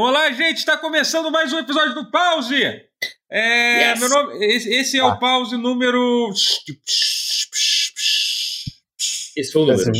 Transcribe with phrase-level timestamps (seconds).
[0.00, 2.56] Olá, gente, está começando mais um episódio do Pause.
[3.30, 4.00] É, Yes.
[4.00, 5.06] meu nome, esse, esse é Ah.
[5.06, 6.30] o Pause número.
[9.36, 9.92] Esse foi o número.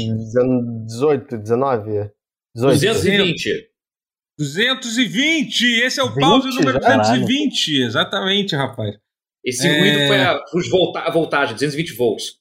[0.87, 2.11] 18, 19?
[2.57, 2.80] 18.
[2.80, 3.69] 220.
[4.37, 5.65] 220.
[5.85, 6.97] Esse é o 20 Pause número já?
[6.97, 7.83] 220.
[7.83, 8.97] Exatamente, rapaz.
[9.45, 9.79] Esse É.
[9.79, 12.37] ruído foi a, os volta, a voltagem, 220 volts.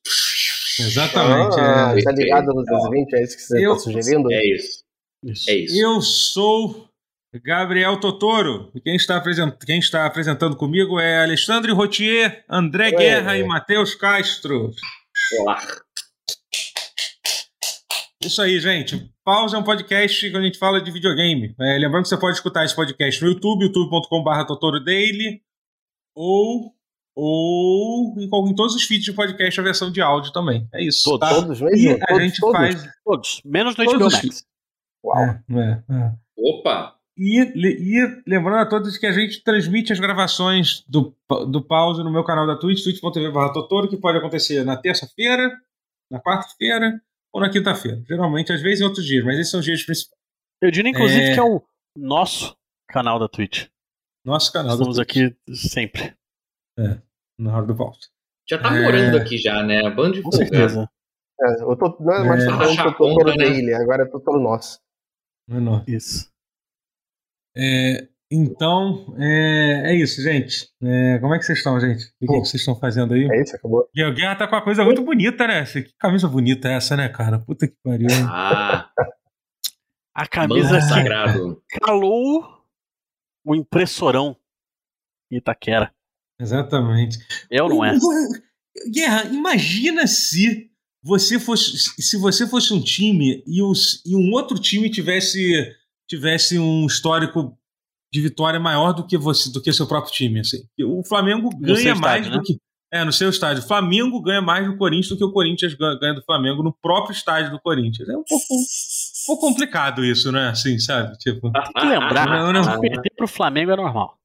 [0.79, 1.59] Exatamente.
[1.59, 2.01] Ah, é.
[2.01, 3.13] tá ligado no 220?
[3.13, 4.27] É isso que você Eu- tá sugerindo?
[4.33, 4.83] É isso.
[5.23, 5.49] Isso.
[5.51, 5.77] É isso.
[5.79, 6.89] Eu sou
[7.41, 8.71] Gabriel Totoro.
[8.75, 9.55] E quem está, apresent...
[9.65, 12.95] quem está apresentando comigo é Alexandre Rotier, André Oi.
[12.97, 14.71] Guerra e Matheus Castro.
[15.39, 15.59] Olá.
[18.21, 19.11] Isso aí, gente.
[19.23, 21.55] Pausa é um podcast que a gente fala de videogame.
[21.59, 25.41] É, lembrando que você pode escutar esse podcast no YouTube, youtube.com.br Totorodaily,
[26.15, 26.73] ou,
[27.15, 30.67] ou em, em todos os feeds de podcast a versão de áudio também.
[30.73, 31.03] É isso.
[31.03, 31.29] Todos.
[31.29, 31.35] tá?
[31.35, 31.77] Todos mesmo?
[31.77, 32.57] E a todos, gente todos?
[32.57, 32.89] faz.
[33.03, 33.41] Todos.
[33.43, 34.45] Menos no Todos HBO os- Max.
[35.03, 35.17] Uau.
[35.21, 36.11] É, é, é.
[36.37, 36.95] Opa.
[37.15, 41.15] E, e lembrando a todos que a gente transmite as gravações do,
[41.49, 45.51] do pause no meu canal da Twitch, twitch.tv Totoro, que pode acontecer na terça-feira,
[46.11, 46.99] na quarta-feira
[47.31, 48.01] ou na quinta-feira.
[48.07, 50.19] Geralmente, às vezes em outros dias, mas esses são os dias principais.
[50.61, 51.33] Eu diria, inclusive, É.
[51.35, 51.61] que é o
[51.95, 52.55] nosso
[52.89, 53.67] canal da Twitch.
[54.25, 56.15] Nosso canal Estamos da aqui sempre.
[57.37, 58.09] na hora do pause.
[58.49, 58.81] Já tá É.
[58.81, 59.87] morando aqui já, né?
[59.91, 60.45] Bando de Com folga.
[60.47, 60.89] certeza.
[61.41, 62.47] É, eu tô, não é mais É.
[62.47, 63.45] Totoro, Achar a Totoro né?
[63.45, 64.79] dele, agora é Totoro nosso.
[65.47, 65.83] Menor.
[65.87, 66.31] Isso.
[67.55, 70.67] É, então, é, é isso, gente.
[70.81, 72.05] É, como é que vocês estão, gente?
[72.21, 73.27] O que, que vocês estão fazendo aí?
[73.31, 73.87] É isso, acabou.
[73.93, 75.63] E o Guerra tá com uma coisa muito bonita, né?
[75.65, 77.37] Que camisa bonita é essa, né, cara?
[77.39, 78.07] Puta que pariu.
[78.27, 78.89] Ah,
[80.15, 81.61] A camisa que sagrado.
[81.81, 82.63] calou
[83.43, 84.35] o impressorão
[85.31, 85.91] Itaquera.
[86.39, 87.17] Exatamente.
[87.49, 87.95] É ou não é?
[88.91, 90.71] Guerra, imagina se
[91.03, 95.67] você fosse se você fosse um time e, os, e um outro time tivesse
[96.07, 97.57] tivesse um histórico
[98.11, 100.59] de vitória maior do que você do que seu próprio time assim.
[100.85, 102.43] O Flamengo ganha seu mais estádio, do né?
[102.45, 102.57] que
[102.93, 103.63] é no seu estádio.
[103.63, 107.11] O Flamengo ganha mais do Corinthians do que o Corinthians ganha, do Flamengo no próprio
[107.11, 108.07] estádio do Corinthians.
[108.07, 110.49] É um pouco, um pouco complicado isso, né?
[110.49, 111.17] Assim, sabe?
[111.17, 112.61] Tipo, Tem que lembrar Não, não.
[112.61, 114.19] que perder pro Flamengo é normal.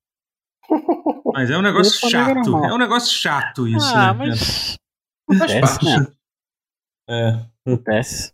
[1.32, 2.50] mas é um negócio é chato.
[2.50, 2.64] normal.
[2.70, 4.26] É um negócio chato isso, ah, né?
[4.26, 4.76] mas.
[5.38, 6.00] Faz Acontece, parte.
[6.00, 6.06] né?
[7.08, 7.46] É.
[7.66, 8.32] Acontece.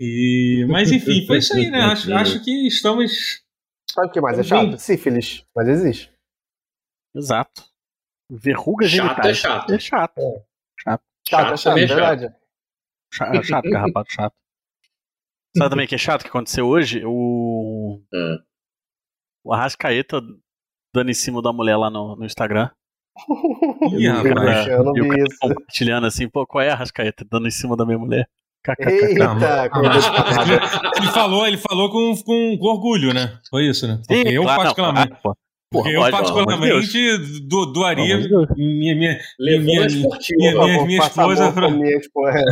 [0.00, 1.80] E, mas enfim, foi isso aí, né?
[1.92, 3.42] Acho, acho que estamos.
[3.90, 4.78] Sabe o que mais é chato?
[4.78, 6.10] Sífilis, mas existe.
[7.14, 7.64] Exato.
[8.30, 9.26] Verrugas Chato genitais.
[9.26, 9.72] é chato.
[9.74, 10.20] É chato.
[10.80, 11.96] Chato, Chato é chato, é é chato.
[11.96, 12.34] verdade.
[13.12, 14.34] Chato, chato garrapado, chato.
[15.56, 17.02] Sabe também o que é chato que aconteceu hoje?
[17.04, 18.00] O.
[19.44, 20.22] O Arrascaeta
[20.94, 22.70] dando em cima da mulher lá no, no Instagram.
[23.92, 25.38] E o cara- eu não e o vi cara isso.
[25.38, 27.26] compartilhando assim, pô, qual é Arrascaeta?
[27.30, 28.26] Dando em cima da minha mulher.
[28.78, 29.70] Eita,
[30.96, 33.38] Ele falou, ele falou com, com, com orgulho, né?
[33.50, 34.00] Foi isso, né?
[34.06, 35.36] Porque eu, claro, particularmente, não, pô.
[35.70, 36.90] porque eu, lógico, pelo amor de Deus.
[36.92, 39.18] particularmente, do, doaria de minha, minha,
[39.60, 40.38] minha- a esportiva.
[40.38, 42.42] minha- favor, minha faça esposa pra- comigo, tipo, é.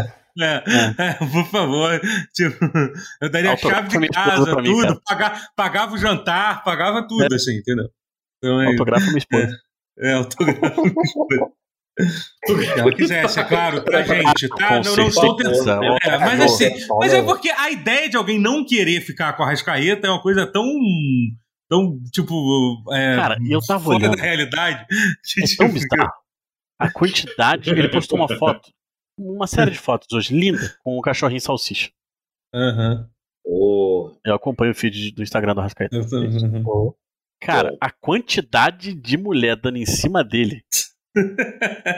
[0.40, 0.62] É,
[0.98, 2.00] é, por favor.
[2.32, 2.64] Tipo,
[3.20, 5.00] eu daria a Autógrafo chave minha de esposa casa, mim, tudo, cara.
[5.04, 7.86] paga- pagava o jantar, pagava tudo, assim, entendeu?
[8.38, 8.66] Então é
[9.06, 9.56] minha esposa.
[9.98, 11.52] É, autógrafo.
[11.98, 14.80] Se ela quisesse, é claro, pra gente, tá?
[14.80, 19.00] Não, não certeza, É, mas assim, mas é porque a ideia de alguém não querer
[19.00, 20.64] ficar com a Rascaeta é uma coisa tão.
[21.68, 22.82] tão, tipo.
[22.92, 24.16] É, Cara, e eu tava fora olhando.
[24.16, 24.86] da realidade.
[25.24, 26.12] que, É tão bizarro.
[26.78, 27.70] A quantidade.
[27.70, 28.70] Ele postou uma foto,
[29.18, 31.90] uma série de fotos hoje, linda, com o cachorrinho salsicha.
[32.54, 33.08] Aham.
[33.44, 35.60] Ô, Eu acompanho o feed do Instagram do
[36.08, 36.62] tô- uhum.
[36.62, 36.96] Pô.
[37.42, 40.62] Cara, a quantidade de mulher dando em cima dele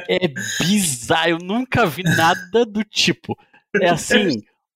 [0.08, 0.28] é
[0.60, 1.28] bizarro.
[1.30, 3.36] Eu nunca vi nada do tipo.
[3.80, 4.28] É assim,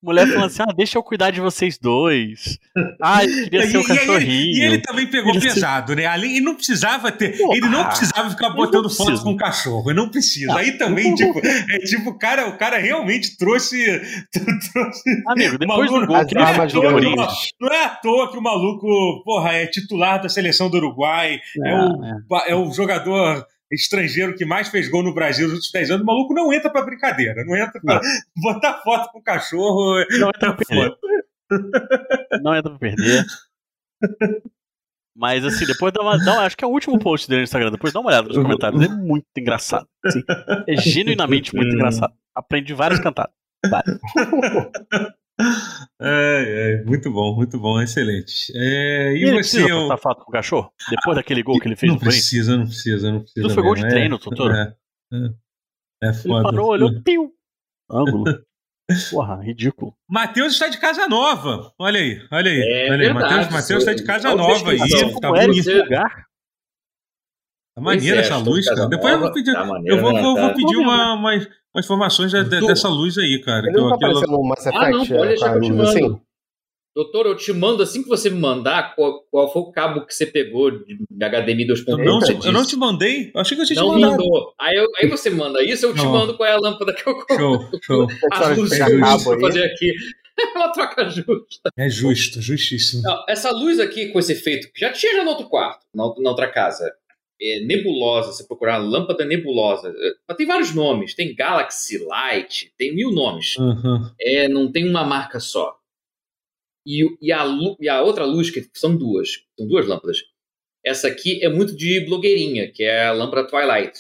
[0.03, 2.59] mulher falando assim: ah, deixa eu cuidar de vocês dois.
[3.03, 4.57] Ah, eu queria E, ser o e- e ele, cachorrinho.
[4.57, 6.07] e ele também pegou Ele- pesado, né?
[6.07, 7.37] Ali, e não precisava ter.
[7.37, 7.57] Porra.
[7.57, 9.25] ele não precisava ficar botando não foto precisa.
[9.25, 9.91] com o cachorro.
[9.91, 10.47] Ele não precisa.
[10.47, 10.57] Não.
[10.57, 13.77] Aí também, tipo, é tipo, o cara, o cara realmente trouxe.
[14.73, 16.73] trouxe Amigo, depois do gol fez do grandes.
[16.75, 17.33] Corinthians.
[17.61, 21.75] Não é à toa que o maluco, porra, é titular da seleção do Uruguai, é,
[21.75, 22.05] o,
[22.37, 22.51] é.
[22.51, 26.03] é o jogador estrangeiro que mais fez gol no Brasil nos últimos 10 anos.
[26.03, 28.01] O maluco não entra pra brincadeira, não entra pra
[28.37, 30.05] botar foto com o cachorro.
[30.19, 30.97] Não entra pra perder.
[32.43, 33.25] Não entra pra perder.
[35.17, 37.71] Mas assim, depois dá uma, dá Acho que é o último post dele no Instagram.
[37.71, 38.83] Depois dá uma olhada nos comentários.
[38.83, 39.89] É muito engraçado.
[40.05, 40.23] assim.
[40.67, 42.13] é genuinamente muito engraçado.
[42.35, 43.33] Aprendi várias cantadas.
[43.69, 43.99] Várias.
[46.01, 48.53] É, é, muito bom, muito bom, excelente.
[48.55, 49.81] É, e E ele você, precisa eu...
[49.81, 50.73] postar foto com o cachorro?
[50.91, 52.25] Depois daquele gol que ele fez não no Corinthians?
[52.25, 53.41] precisa, não precisa, não precisa.
[53.41, 54.55] Aquilo foi gol de treino, é, Totoro.
[54.55, 54.75] É,
[55.13, 55.17] é,
[56.05, 56.43] é Ele foda.
[56.43, 57.33] parou, olhou, piu.
[57.91, 58.25] Ângulo.
[59.11, 59.95] Porra, ridículo.
[60.09, 61.73] Matheus está de casa nova.
[61.79, 62.61] Olha aí, olha aí.
[62.61, 63.13] É olha aí.
[63.13, 64.79] Matheus, Matheus está de casa nova aí.
[65.21, 65.71] Tá bonito.
[65.71, 66.27] lugar?
[67.77, 68.87] Tá maneira Pois é, essa luz, de cara.
[68.89, 70.55] Depois eu vou pedir, tá maneiro, eu vou, né, vou- vou cara?
[70.55, 73.67] pedir uma, umas, umas informações da- Do- dessa luz aí, cara.
[73.67, 74.79] Ele que eu- não tá eu- no Mass Effect?
[74.85, 76.07] Ah, não, pode deixar com a que eu te luz mando.
[76.07, 76.21] assim?
[76.97, 80.15] Doutor, eu te mando assim que você me mandar qual, qual foi o cabo que
[80.15, 81.99] você pegou de de HDMI 2.0.
[81.99, 83.31] eu, não eu não te mandei?
[83.35, 84.13] Eu achei que eu tinha te Não mandado.
[84.13, 84.55] mandou.
[84.59, 86.11] Aí, eu- aí você manda isso, eu te Não.
[86.13, 87.37] mando qual é a lâmpada que eu compro.
[87.37, 88.07] Show, show.
[88.07, 88.19] De
[88.79, 89.41] cabo pra aí.
[89.43, 89.93] fazer aqui.
[90.57, 91.71] Ela troca justa.
[91.77, 93.03] É justo, justíssimo.
[93.03, 96.05] Não, essa luz aqui com esse efeito, que já tinha já no outro quarto, na
[96.31, 96.91] outra casa.
[97.41, 99.93] É nebulosa, se procurar lâmpada nebulosa.
[100.31, 101.15] É, Tem vários nomes.
[101.15, 103.57] Tem Galaxy Light, tem mil nomes.
[103.59, 104.11] Uhum.
[104.21, 105.79] É, não tem uma marca só.
[106.87, 107.45] E, o- e, a,
[107.81, 110.19] e a outra luz, que são duas, são duas lâmpadas.
[110.85, 113.99] Essa aqui é muito de blogueirinha, que é a lâmpada Twilight.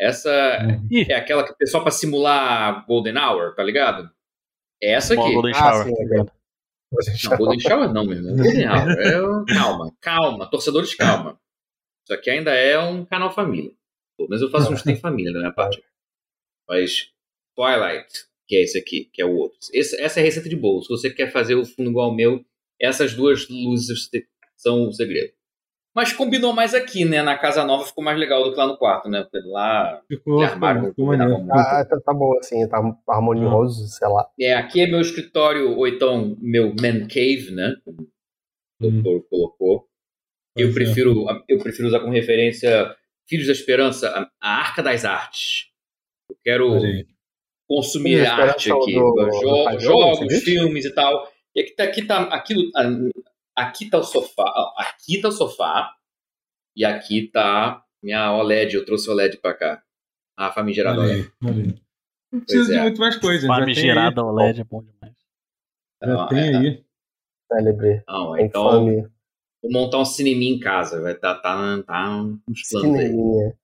[0.00, 0.88] Essa Uhum.
[1.08, 4.10] É aquela que o pessoal para simular Golden Hour, tá ligado?
[4.82, 5.32] É essa aqui.
[5.32, 5.84] Golden Ah, Shower.
[5.86, 6.32] sim, ligado?
[7.30, 8.36] Não, Golden Shower não, meu irmão.
[8.36, 8.90] Golden Hour.
[8.90, 10.50] É calma, calma.
[10.50, 11.38] Torcedores, calma.
[12.04, 13.70] Isso aqui ainda é um canal família.
[14.16, 15.82] Pelo menos eu faço uns tem família da minha parte.
[16.68, 17.10] Mas
[17.56, 19.58] Twilight, que é esse aqui, que é o outro.
[19.72, 20.82] Esse- essa é a receita de bolo.
[20.82, 22.44] Se você quer fazer o fundo igual ao meu,
[22.80, 24.08] essas duas luzes
[24.56, 25.32] são o segredo.
[25.94, 27.22] Mas combinou mais aqui, né?
[27.22, 29.22] Na casa nova ficou mais legal do que lá no quarto, né?
[29.22, 31.46] Porque lá Ficou, armário ficou, maneiro.
[31.52, 32.78] Ah, tá, tá bom assim, tá
[33.08, 34.26] harmonioso, sei lá.
[34.40, 37.76] É, aqui é meu escritório, ou então meu man cave, né?
[37.86, 37.92] O
[38.86, 39.02] Hum.
[39.02, 39.88] doutor colocou.
[40.56, 40.72] Eu é.
[40.72, 42.94] prefiro, eu prefiro usar como referência
[43.28, 44.08] Filhos da Esperança,
[44.40, 45.70] a, a Arca das Artes.
[46.30, 46.78] Eu quero
[47.68, 48.94] consumir arte é aqui.
[48.94, 49.40] do- do Jo-
[49.80, 51.30] João, jogos, filmes e tal.
[51.54, 52.70] E aqui tá, aqui tá, aqui,
[53.56, 54.44] aqui tá o sofá.
[54.76, 55.94] Aqui tá o sofá.
[56.76, 58.74] E aqui tá minha OLED.
[58.76, 59.82] Eu trouxe OLED pra cá.
[60.36, 61.30] A famigerada OLED.
[61.42, 61.74] aí.
[62.32, 62.82] Não precisa de é.
[62.82, 63.46] muito mais coisa.
[63.46, 65.14] Famigerada OLED é bom demais.
[66.02, 66.84] Já Não, tem é, aí.
[67.52, 68.02] Célebre.
[68.08, 69.12] Não, então, Infame.
[69.62, 71.00] Vou montar um cineminha em casa.
[71.00, 73.06] Vai tá, tá, tá uns planos aí.
[73.08, 73.58] Cineminha.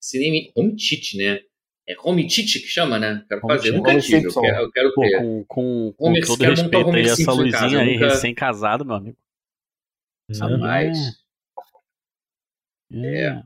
[0.00, 0.52] Cineminha.
[0.56, 1.40] Home Tit, né?
[1.88, 3.24] É Home Tit que chama, né?
[3.28, 3.68] Quero Home fazer.
[3.68, 3.78] Eu Tit.
[3.82, 4.26] nunca tive.
[4.26, 5.18] Eu quero, eu quero Pô, ter.
[5.18, 9.16] com, com, com Homer- todo respeito aí, essa luzinha casa, aí, nunca- recém-casado, meu amigo.
[10.30, 10.98] Jamais.
[12.92, 13.28] É.
[13.28, 13.42] é.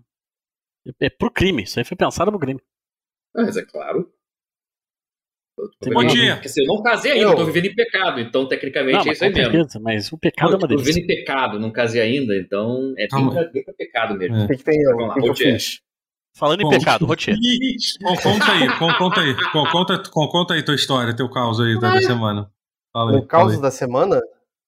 [1.00, 2.61] É pro crime, isso aí foi pensado pro crime.
[3.34, 4.12] Mas é claro.
[5.58, 6.35] Eu dia.
[6.35, 8.20] Porque assim, eu não casei ainda, Eu- eu tô vivendo em pecado.
[8.20, 9.53] Então, tecnicamente, Não, é isso aí com mesmo.
[9.53, 11.00] certeza, mas o pecado é Eu uma tô vivendo delícia.
[11.03, 14.37] em pecado, não casei ainda, então é bem, bem pra pecado mesmo.
[14.37, 14.44] É.
[14.44, 14.91] O que, tem eu?
[14.97, 15.56] Vamos lá, que, eu?
[16.37, 17.37] Falando em Bom, pecado, Rotier.
[18.03, 21.59] Con- Conta aí, con- conta aí, con- conta, con- conta aí tua história, teu caos
[21.61, 22.50] aí da, da semana.
[22.93, 23.17] Fala aí.
[23.17, 24.20] No caos da semana?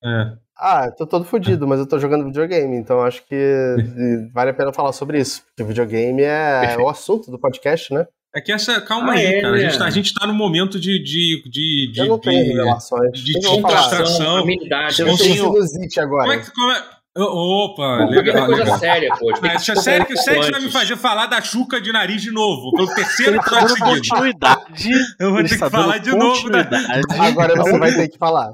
[0.02, 0.32] É.
[0.60, 3.36] Ah, tô todo fodido, mas eu tô jogando videogame, então acho que
[4.34, 5.44] vale a pena falar sobre isso.
[5.46, 6.82] Porque videogame é Perfeito.
[6.82, 8.06] o assunto do podcast, né?
[8.34, 8.80] É que essa.
[8.82, 9.54] Calma Ah, aí, é, cara.
[9.54, 9.78] A gente, né?
[9.78, 11.02] tá, a gente tá no momento de.
[11.02, 13.12] de, de, de, eu não tenho de- revelações.
[13.18, 13.54] de falar.
[13.54, 13.90] descontração.
[13.90, 15.00] Contração, amenidade.
[15.00, 16.22] Eu Não tenho sinusite agora.
[16.28, 16.50] Como é que.
[16.52, 16.98] Como é...
[17.20, 18.46] Opa, Pô, é legal.
[18.46, 18.78] coisa legal.
[18.78, 19.32] séria, pô.
[19.32, 21.90] tem que Mas, sério que sério que você vai me fazer falar da Chuca de
[21.90, 24.08] nariz de novo, pelo terceiro episódio tá dando seguido.
[24.08, 24.90] continuidade.
[25.18, 27.06] Eu vou ter que falar dando de novo da, continuidade.
[27.18, 28.52] Agora você vai ter que falar.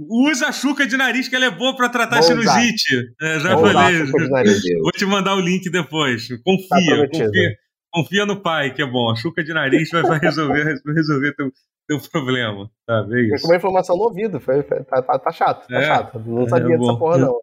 [0.00, 3.02] Usa a chuca de nariz que ela é boa pra tratar Vou sinusite.
[3.20, 4.04] É, já Vou falei.
[4.82, 6.26] Vou te mandar o link depois.
[6.26, 7.26] Tá Confia, prometido.
[7.26, 7.50] confia,
[7.94, 9.10] confia no pai, que é bom.
[9.10, 11.50] A chuca de nariz vai, vai resolver, vai resolver teu,
[11.88, 12.70] teu problema.
[12.86, 13.42] Tá, é Foi isso.
[13.42, 14.40] com uma inflamação no ouvido.
[14.40, 15.86] Foi, foi- tá, tá- tá chato, tá É.
[15.86, 16.18] chato.
[16.26, 17.38] Não É, sabia é dessa porra, não.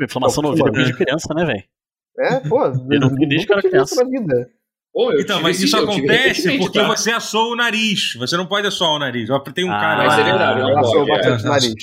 [0.00, 1.64] Inflamação no ouvido é de criança, né, velho?
[2.18, 2.64] É, pô.
[2.90, 4.04] Eu não me desde que nunca era criança.
[4.04, 4.48] na vida.
[4.92, 6.86] Pô, eu Então, mas isso eu acontece porque tá?
[6.86, 8.14] você assou o nariz.
[8.14, 9.28] Você não pode assoar o nariz.
[9.28, 9.96] Eu tem um Ah, cara.
[10.06, 11.06] Mas é aí- verdade, não Eu pode, sou é.
[11.08, 11.74] bastante nariz.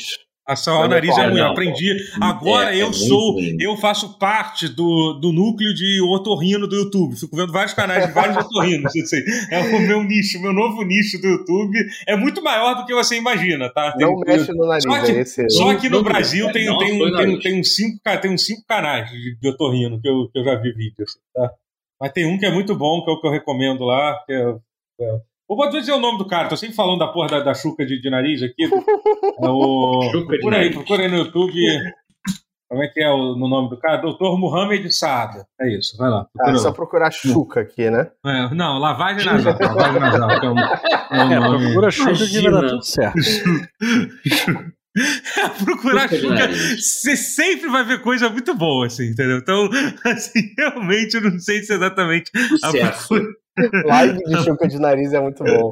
[0.45, 1.37] Assar o Não nariz é ruim.
[1.37, 1.51] Eu não.
[1.51, 1.95] aprendi.
[2.21, 3.31] Agora É, é eu muito sou.
[3.33, 3.55] ruim.
[3.61, 7.15] Eu faço parte do, do núcleo de otorrino do YouTube.
[7.15, 8.91] Fico vendo vários canais de vários otorrinos.
[8.93, 9.21] Assim.
[9.49, 11.77] É o meu nicho, o meu novo nicho do YouTube.
[12.05, 13.93] É muito maior do que você imagina, tá?
[13.93, 15.11] Tem- Não mexe no nariz, Só que-
[15.43, 15.49] é.
[15.49, 18.45] Só que no Brasil tem, não, tem, um, tem, um- tem, uns cinco, tem uns
[18.45, 20.95] cinco canais de, de otorrino que eu, que eu já vi vídeo.
[21.07, 21.51] assim, tá?
[22.01, 24.21] Mas tem um que é muito bom, que é o que eu recomendo lá.
[24.25, 24.55] Que é,
[24.99, 25.17] é...
[25.53, 27.85] Eu vou dizer o nome do cara, tô sempre falando da porra da, da chuca
[27.85, 28.63] de, de nariz aqui.
[28.63, 30.01] É o...
[30.11, 31.53] Chuca procura, aí, procura aí no YouTube.
[32.69, 33.97] Como é que é o no nome do cara?
[33.97, 35.45] Doutor Muhammad Saada.
[35.61, 36.25] É isso, vai lá.
[36.41, 38.09] Ah, é só procurar chuca aqui, né?
[38.25, 39.55] É, não, lavagem nasal.
[39.61, 40.39] lavagem nasal.
[40.39, 43.19] Que é, um, é, um É, nome- procura chuva que vai dar tudo certo.
[45.65, 49.37] procurar Chuca chuca, você sempre vai ver coisa muito boa, assim, entendeu?
[49.37, 49.69] Então,
[50.05, 53.07] assim, realmente eu não sei se exatamente a Sucesso.
[53.07, 53.42] procura-
[53.85, 55.71] Live de chuca de nariz é muito bom.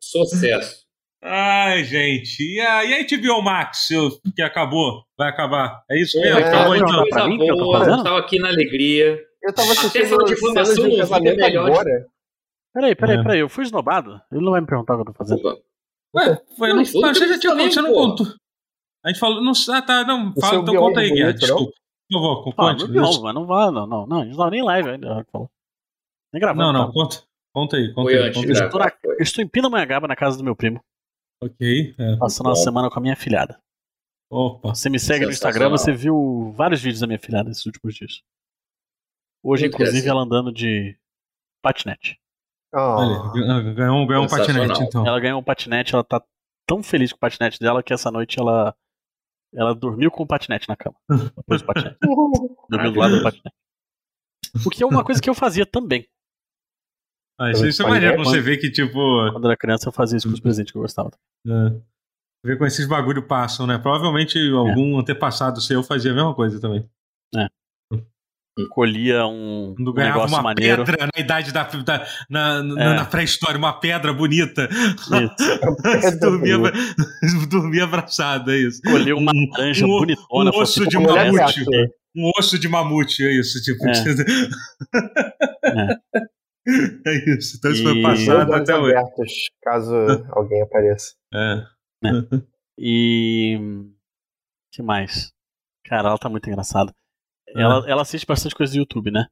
[0.00, 0.80] Sucesso.
[1.22, 2.40] Ai, gente.
[2.42, 3.88] E a, e a HBO Max,
[4.34, 5.04] que acabou?
[5.18, 5.82] Vai acabar.
[5.90, 6.38] É isso mesmo?
[6.38, 6.92] É, acabou não, então.
[6.92, 7.04] não.
[7.08, 7.98] pra Coisa mim, que eu tô fazendo?
[7.98, 9.18] eu tava aqui na alegria.
[9.42, 12.06] Eu tava Até assistindo de cenas informação de é casamento agora.
[12.72, 13.22] Peraí, peraí, É.
[13.22, 13.40] peraí.
[13.40, 14.20] Eu fui esnobado?
[14.32, 15.38] Ele não vai me perguntar o que eu tô fazendo.
[15.46, 15.60] Opa.
[16.16, 18.26] Ué, foi, Não, não, não, você já eu tinha falei, você não contou.
[19.04, 19.42] A gente falou.
[19.42, 20.32] Não, ah, tá, não.
[20.40, 21.26] Fala, então conta aí, é Guerra.
[21.32, 21.38] não?
[21.38, 21.72] Desculpa.
[22.10, 22.80] Por favor, Ah, conte.
[22.86, 24.06] no bioma, mas não vai, não, não.
[24.06, 25.06] Não, a gente não tava nem live ainda.
[25.06, 25.50] ela falou.
[26.32, 26.62] Nem gravando.
[26.64, 26.92] Não, não, tava.
[26.92, 27.22] conta.
[27.52, 28.32] Conta aí, conta Foi aí.
[28.32, 28.52] Conta aí.
[28.52, 30.80] Estou, na- eu estou em Pindamonhangaba, na casa do meu primo,
[31.42, 31.94] Ok.
[31.98, 32.16] é.
[32.16, 32.62] passando uma Bom.
[32.62, 33.60] semana com a minha filhada.
[34.30, 34.68] Opa.
[34.74, 38.22] Você me segue no Instagram, você viu vários vídeos da minha filhada nesses últimos dias.
[39.42, 40.96] Hoje, Muito inclusive, ela andando de
[41.62, 42.20] patinete.
[42.72, 43.32] Olha, Ah,
[43.74, 45.04] ganhou, ganhou um, patinete, então.
[45.04, 46.22] Ela ganhou um patinete, ela tá
[46.68, 48.72] tão feliz com o patinete dela que essa noite ela,
[49.52, 50.94] ela dormiu com o patinete na cama.
[51.36, 51.98] Depois do patinete.
[52.70, 53.56] Dormiu do lado do patinete.
[54.64, 56.08] O que é uma coisa que eu fazia também.
[57.40, 58.92] Ah, isso, isso é maneiro pra Quando- você ver que, tipo.
[59.32, 61.10] Quando era criança, eu fazia isso com os presentes que eu gostava.
[61.46, 61.72] É.
[62.44, 63.78] Ver como esses bagulho passam, né?
[63.78, 66.86] Provavelmente algum antepassado seu fazia a mesma coisa também.
[68.72, 70.84] Colhia um, um Quando ganhava negócio uma maneiro.
[70.84, 71.62] pedra na idade da.
[71.62, 72.94] da- na, na, É.
[72.96, 74.68] na pré-história, uma pedra bonita.
[74.70, 75.08] Isso.
[76.20, 76.58] dormia,
[77.48, 78.82] dormia abraçado, é isso.
[78.82, 80.50] Colhia uma Um- laranja um- bonitona.
[80.50, 81.60] um osso assim, de "Pô, mulher essa mamute.
[81.60, 81.88] aqui".
[82.16, 83.62] Um osso de mamute, é isso.
[83.62, 83.92] Tipo, é.
[87.38, 87.56] isso.
[87.58, 88.96] Então isso foi E- passado dois até hoje.
[88.96, 89.94] abertos, caso
[90.32, 91.14] alguém apareça.
[91.34, 91.66] É.
[92.82, 93.58] E.
[94.72, 95.32] que mais?
[95.84, 96.94] Cara, ela tá muito engraçada.
[97.54, 99.26] Ela, ela assiste bastante coisa do YouTube, né?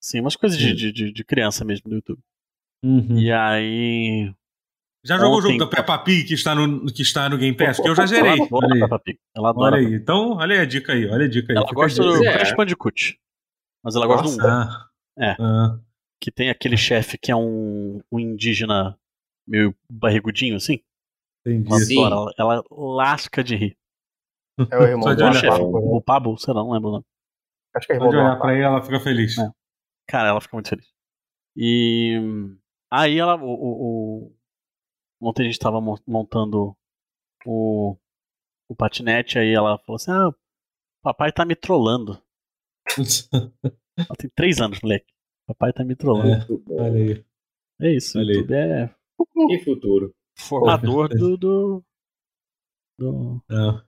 [0.00, 0.74] Sim, umas coisas de, Sim.
[0.76, 2.20] de, de, de criança mesmo do YouTube.
[2.84, 3.18] Uhum.
[3.18, 4.32] E aí.
[5.04, 7.80] Já jogou o jogo da Peppa Pig que está no, que está no Game Pass?
[7.80, 8.32] Que eu já zerei.
[8.38, 8.80] Ela adora Olha aí.
[8.80, 9.18] Peppa Pig.
[9.36, 9.76] Ela adora.
[9.76, 9.94] Olha aí.
[9.94, 11.08] Então, olha aí a dica aí.
[11.08, 11.56] Olha a dica aí.
[11.56, 12.32] Ela Fica gosta do é.
[12.32, 13.18] Crash Bandicoot.
[13.82, 14.46] Mas ela gosta do 1.
[14.46, 14.88] Ah.
[15.18, 15.36] É.
[15.40, 15.78] Ah.
[16.24, 18.98] Que tem aquele chefe que é um, um indígena
[19.46, 20.80] meio barrigudinho, assim.
[21.46, 21.98] Entendi.
[21.98, 22.32] Ela.
[22.38, 23.78] Ela, ela lasca de rir.
[24.70, 25.58] É o irmão do chefe.
[25.58, 25.64] Né?
[25.68, 27.04] O Pablo, sei lá, não lembro o nome.
[27.76, 29.36] Acho que é Só irmão de do olhar pra ela, ela fica feliz.
[29.36, 29.50] É.
[30.08, 30.86] Cara, ela fica muito feliz.
[31.54, 32.18] E
[32.90, 33.36] aí ela.
[33.36, 34.36] O, o, o-
[35.20, 36.74] Ontem a gente tava mon- montando
[37.46, 37.96] o,
[38.68, 40.30] o patinete, aí ela falou assim: Ah,
[41.02, 42.18] papai tá me trollando.
[43.96, 45.13] Ela tem três anos, moleque.
[45.46, 46.62] Papai tá me trollando.
[46.70, 47.24] É, olha aí.
[47.80, 48.16] É, isso.
[48.18, 48.26] O aí.
[48.28, 48.90] YouTube é
[49.48, 50.14] Que futuro.
[50.38, 51.36] formador do.
[51.36, 51.84] do,
[52.98, 53.82] do, É.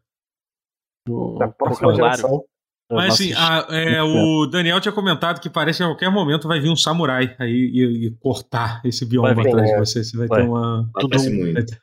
[1.07, 2.45] do Da próxima geração.
[2.91, 6.61] Mas assim, a- é, o Daniel tinha comentado que parece que a qualquer momento vai
[6.61, 9.79] vir um samurai aí e, e cortar esse bioma Vai vir, atrás de é.
[9.79, 10.05] você.
[10.05, 10.43] Você vai, Vai.
[10.43, 10.89] ter uma.
[11.01, 11.77] Tudo- muito.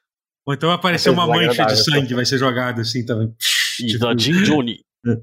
[0.45, 3.33] Ou então vai aparecer Vai uma mancha de sangue, vai ser jogado assim também.
[3.81, 4.79] E Tipo, da Jim Johnny.
[5.05, 5.17] é.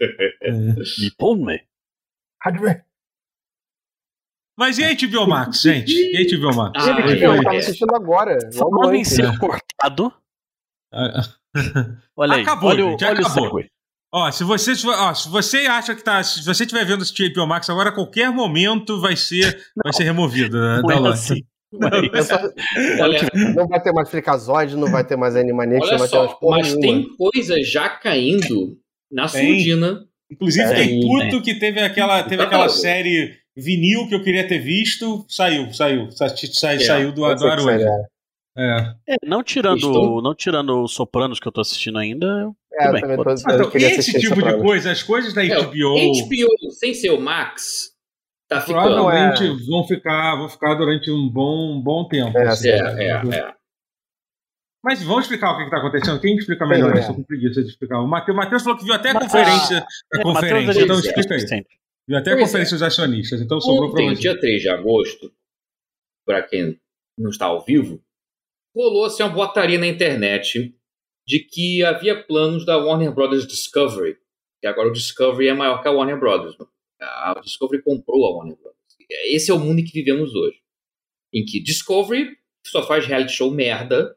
[1.00, 1.60] Nippon-me.
[2.44, 2.84] Hardware.
[4.56, 5.90] Mas e HBO Max, gente?
[5.92, 6.72] E HBO Max?
[6.86, 7.42] Ah, Oi, Eu oi.
[7.42, 8.38] tava assistindo agora.
[8.54, 10.12] Logo Falando em ser cortado.
[10.96, 11.22] Ah,
[12.16, 12.42] Olha aí.
[12.42, 13.60] Acabou, olha, gente, olha acabou.
[14.12, 16.22] Ó, se você, ó, se você acha que tá.
[16.22, 20.04] Se você estiver vendo esse HBO Max agora, a qualquer momento vai ser, vai ser
[20.04, 21.14] removido da, Não da é loja.
[21.14, 21.44] assim.
[21.74, 22.38] Não é só-
[23.56, 26.36] Não vai ter mais Frikazoid, não vai ter mais Animaniacs, não vai ter mais só,
[26.36, 27.02] porra mas nenhuma.
[27.08, 28.78] tem coisa já caindo
[29.10, 29.48] na Tem.
[29.56, 30.06] surdina.
[30.30, 31.00] Inclusive, É, tem tem.
[31.30, 35.24] puto que teve aquela, teve Tá aquela série vinil que eu queria ter visto.
[35.28, 36.10] Saiu, saiu.
[36.10, 37.84] Sa- sa- É, saiu do, Eu do hoje.
[37.84, 38.14] é.
[38.56, 38.94] É.
[39.14, 42.26] É, não tirando, Estou- não tirando os Sopranos que eu tô assistindo ainda.
[42.26, 44.62] eu- É, bem, pode Então, esse tipo de Sopranos.
[44.62, 47.90] coisa, as coisas da É, HBO, HBO sem ser o Max
[48.48, 48.82] tá ficando.
[48.94, 49.66] provavelmente é.
[49.68, 52.36] vão, ficar, vão ficar durante um bom, um bom tempo.
[52.38, 52.68] É, assim.
[52.68, 53.54] É, é, é.
[54.84, 56.20] Mas vamos explicar o que está acontecendo.
[56.20, 57.00] Quem explica melhor é.
[57.00, 57.08] isso?
[57.08, 58.00] Eu tô com preguiça de explicar.
[58.00, 59.78] O Matheus, falou que viu até a conferência.
[59.78, 61.40] A É, Matheus, conferência, então é, explica aí.
[61.48, 61.74] sempre.
[62.06, 64.20] Viu até a Pois conferência dos acionistas, então sobrou para Ontem, você.
[64.20, 65.32] dia 3 de agosto,
[66.26, 66.78] para quem
[67.18, 68.04] não está ao vivo,
[68.76, 70.76] rolou-se uma boataria na internet
[71.26, 74.18] de que havia planos da Warner Brothers Discovery,
[74.60, 76.56] que agora o Discovery é maior que a Warner Brothers.
[77.00, 78.74] A Discovery comprou a Warner Brothers.
[79.32, 80.60] Esse é o mundo em que vivemos hoje.
[81.32, 82.36] Em que Discovery,
[82.66, 84.14] só faz reality show merda,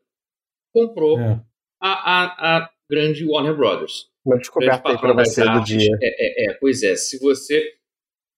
[0.86, 1.42] comprou É.
[1.82, 5.92] a, a, a grande Warner Brothers Uma descoberta aí das você do dia.
[6.02, 6.96] É, é, é, pois é.
[6.96, 7.74] Se você,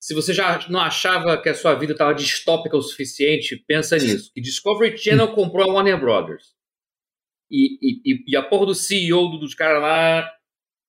[0.01, 4.31] se você já não achava que a sua vida estava distópica o suficiente, pensa nisso.
[4.33, 6.53] Que Discovery Channel comprou a Warner Brothers.
[7.51, 10.31] E, e, e- e a porra do CEO do- dos caras lá,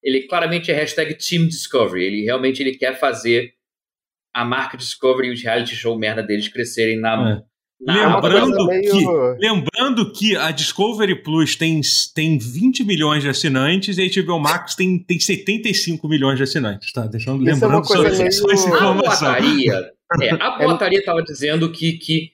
[0.02, 2.04] ele claramente é hashtag Team Discovery.
[2.04, 3.54] Ele realmente ele quer fazer
[4.34, 7.16] a marca Discovery e os reality show merda deles crescerem na, É.
[7.16, 7.44] na
[7.80, 11.80] Lembrando Uma coisa que- meio- Lembrando que a Discovery Plus tem,
[12.14, 16.92] tem 20 milhões de assinantes e a HBO Max tem, tem 75 milhões de assinantes,
[16.92, 17.06] tá?
[17.06, 18.96] Deixando, Isso é lembrando só, coisa meio- só essa A informação.
[19.32, 22.32] boataria, é, a boataria estava dizendo que, que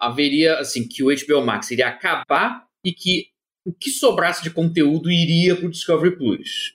[0.00, 3.26] haveria, assim, que o HBO Max iria acabar e que
[3.66, 6.74] o que sobrasse de conteúdo iria para o Discovery Plus.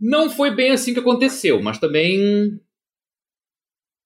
[0.00, 2.60] Não foi bem assim que aconteceu, mas também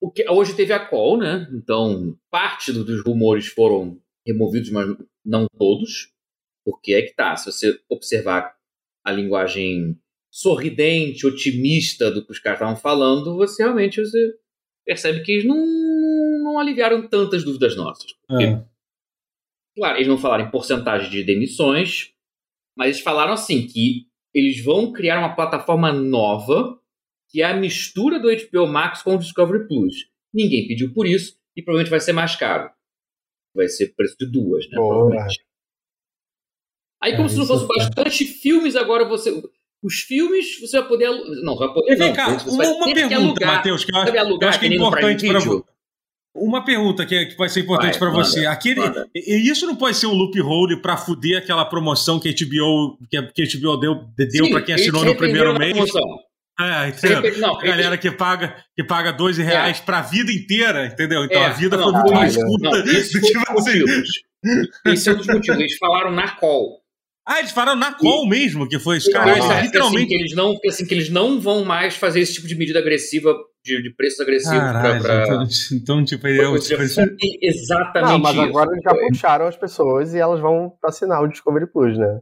[0.03, 1.47] o que, hoje teve a call, né?
[1.53, 4.85] Então, parte do, dos rumores foram removidos, mas
[5.25, 6.11] não todos.
[6.65, 8.53] Porque é que tá, se você observar
[9.01, 9.97] a linguagem
[10.29, 14.35] sorridente, otimista do que os caras estavam falando, você realmente você
[14.85, 15.65] percebe que eles não,
[16.43, 18.11] não aliviaram tantas dúvidas nossas.
[18.27, 18.63] Porque, É.
[19.75, 22.13] Claro, eles não falaram em porcentagem de demissões,
[22.77, 26.77] mas eles falaram assim que eles vão criar uma plataforma nova
[27.33, 30.05] que é a mistura do HBO Max com o Discovery Plus.
[30.31, 32.69] Ninguém pediu por isso e provavelmente vai ser mais caro.
[33.55, 34.77] Vai ser preço de duas, né?
[34.77, 34.93] Boa.
[35.09, 35.43] Provavelmente.
[37.01, 39.31] Aí, como É, se não fosse é- bastante filmes, agora você.
[39.81, 41.09] Os filmes você vai poder.
[41.43, 41.91] Não, você vai poder.
[41.91, 43.55] E vem não, cá, você uma, uma pergunta, alugar.
[43.55, 45.65] Matheus, que eu acho, Sabe eu alugar acho que é importante para Video?
[46.35, 48.45] Uma pergunta que, é- que vai ser importante para você.
[48.45, 49.09] Aquele, manda.
[49.13, 53.17] e isso não pode ser um loophole para fuder aquela promoção que a HBO, que
[53.17, 55.73] a, que a HBO deu, deu para quem assinou no primeiro mês.
[55.73, 56.19] promoção.
[56.59, 57.39] É, entendeu?
[57.39, 61.23] Não, A galera que paga, que paga 12 reais para a vida inteira, entendeu?
[61.25, 62.99] Então É, a vida não, foi muito não, mais não, curta Não, do que
[63.53, 63.79] você.
[63.79, 64.09] motivos.
[64.85, 65.59] Esse é um dos motivos.
[65.59, 66.83] Eles falaram na call.
[67.25, 69.09] Ah, eles falaram na call mesmo, que foi isso.
[69.09, 70.07] Não, Caralho, eles disseram que, assim, literalmente.
[70.09, 73.33] que eles não, assim, que eles não vão mais fazer esse tipo de medida agressiva
[73.65, 75.25] de, de preços agressivos Caralho, pra.
[75.25, 75.35] pra...
[75.35, 77.07] então, então, tipo, eu, tipo, foi
[77.41, 78.41] exatamente Não, mas isso.
[78.41, 82.19] agora eles já puxaram as pessoas e elas vão assinar o Discovery Plus, né?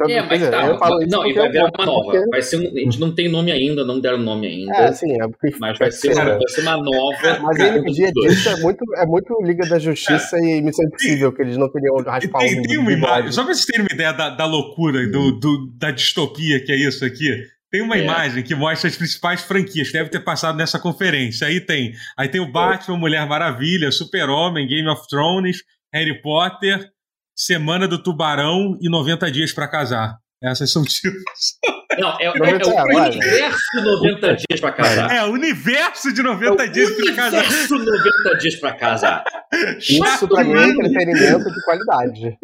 [0.00, 0.64] Então, É, mas dizer, tá.
[0.64, 2.12] eu falo isso Não, e porque vai virar uma nova.
[2.12, 4.72] porque- Vai ser um, a gente não tem nome ainda, não deram nome ainda.
[4.76, 5.56] É, sim, é porque.
[5.58, 7.38] Mas vai ser, uma, vai ser uma nova.
[7.42, 11.32] Mas Cara, ele dia disso é muito, é muito Liga da Justiça e Missão Impossível,
[11.32, 13.92] que eles não queriam raspar tem, o tem uma imagem, só pra vocês terem uma
[13.92, 17.42] ideia da, da loucura, do, do- da distopia que é isso aqui.
[17.70, 18.02] Tem uma É.
[18.04, 21.46] imagem que mostra as principais franquias que deve ter passado nessa conferência.
[21.48, 25.58] Aí tem, aí tem o Batman, Mulher Maravilha, Super-Homem, Game of Thrones,
[25.92, 26.88] Harry Potter,
[27.42, 30.16] Semana do Tubarão e 90 Dias pra Casar.
[30.42, 31.16] Essas são tipo.
[31.98, 35.10] Não, é, é, é Noventa, o universo 90 dias pra casar.
[35.12, 37.38] É, o universo de É 90 o dias pra casar.
[37.44, 39.24] universo 90 dias pra casar.
[39.78, 42.38] Isso pra mim é entretenimento de qualidade.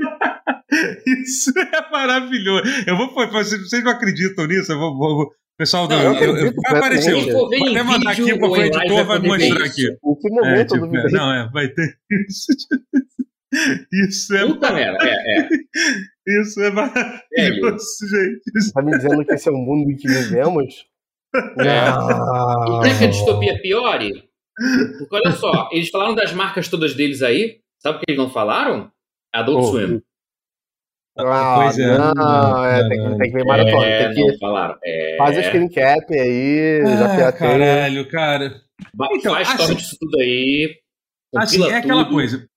[1.24, 2.62] Isso é maravilhoso.
[2.86, 4.72] Eu vou, vocês, vocês não acreditam nisso?
[4.72, 5.94] Eu vou, vou- vou- pessoal do.
[5.96, 7.12] Não, eu eu- eu- vai aparecer.
[7.32, 9.86] Vou até mandar aqui em live, editor, vai mostrar aqui.
[9.86, 11.12] Em que É, momento eu tipo, duvidei?
[11.12, 11.96] não, é, vai ter
[12.28, 12.46] isso.
[14.08, 15.48] Isso é, Puta merda, é, é.
[16.40, 18.72] isso é maravilhoso, gente.
[18.72, 20.86] Tá me dizendo que esse é o mundo em que vivemos?
[21.34, 23.10] E quer que a Não.
[23.10, 24.24] distopia piore?
[24.98, 27.58] Porque olha só, eles falaram das marcas todas deles aí.
[27.82, 28.90] Sabe o que eles não falaram?
[29.34, 29.70] Adult Oh.
[29.70, 30.00] Swim.
[31.18, 31.96] Ah, Pois é.
[31.98, 33.86] não, é, tem, que, tem que ver maratona.
[33.86, 34.76] É, tem que não falaram.
[34.84, 37.32] É, faz o screen cap aí, já Ah, pirateia.
[37.58, 38.60] caralho, cara.
[38.94, 40.76] Ba- Então, faz assim- disso tudo aí.
[41.36, 42.14] Assim, é aquela tudo.
[42.14, 42.48] coisa.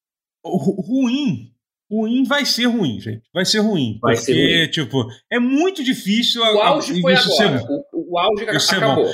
[0.55, 1.51] Ruim.
[1.89, 3.21] Ruim vai ser ruim, gente.
[3.33, 3.97] Vai ser ruim.
[4.01, 4.71] Vai porque, ser ruim.
[4.71, 6.43] tipo, é muito difícil.
[6.43, 7.65] a- O a- auge foi isso ser agora.
[7.65, 7.83] bom.
[7.93, 9.05] O, o auge é acabou.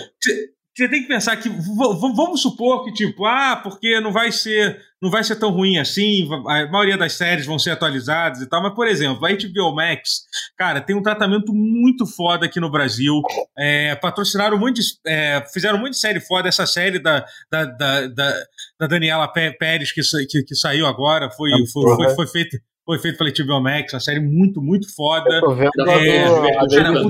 [0.76, 5.12] Você tem que pensar que vamos supor que tipo, ah, porque não vai ser, não
[5.12, 8.74] vai ser tão ruim assim, a maioria das séries vão ser atualizadas e tal, mas
[8.74, 10.24] por exemplo, a HBO Max,
[10.58, 13.22] cara, tem um tratamento muito foda aqui no Brasil.
[13.56, 17.24] É, patrocinaram um monte de, é, fizeram um monte de série foda, essa série da,
[17.52, 18.34] da, da, da,
[18.80, 23.00] da Daniela Pé- Pérez que, que, que saiu agora, foi, foi, foi, foi feito foi
[23.00, 25.40] feito pela HBO Max, uma série muito, muito foda.
[25.40, 27.10] Tô vendo É, do- cara, do-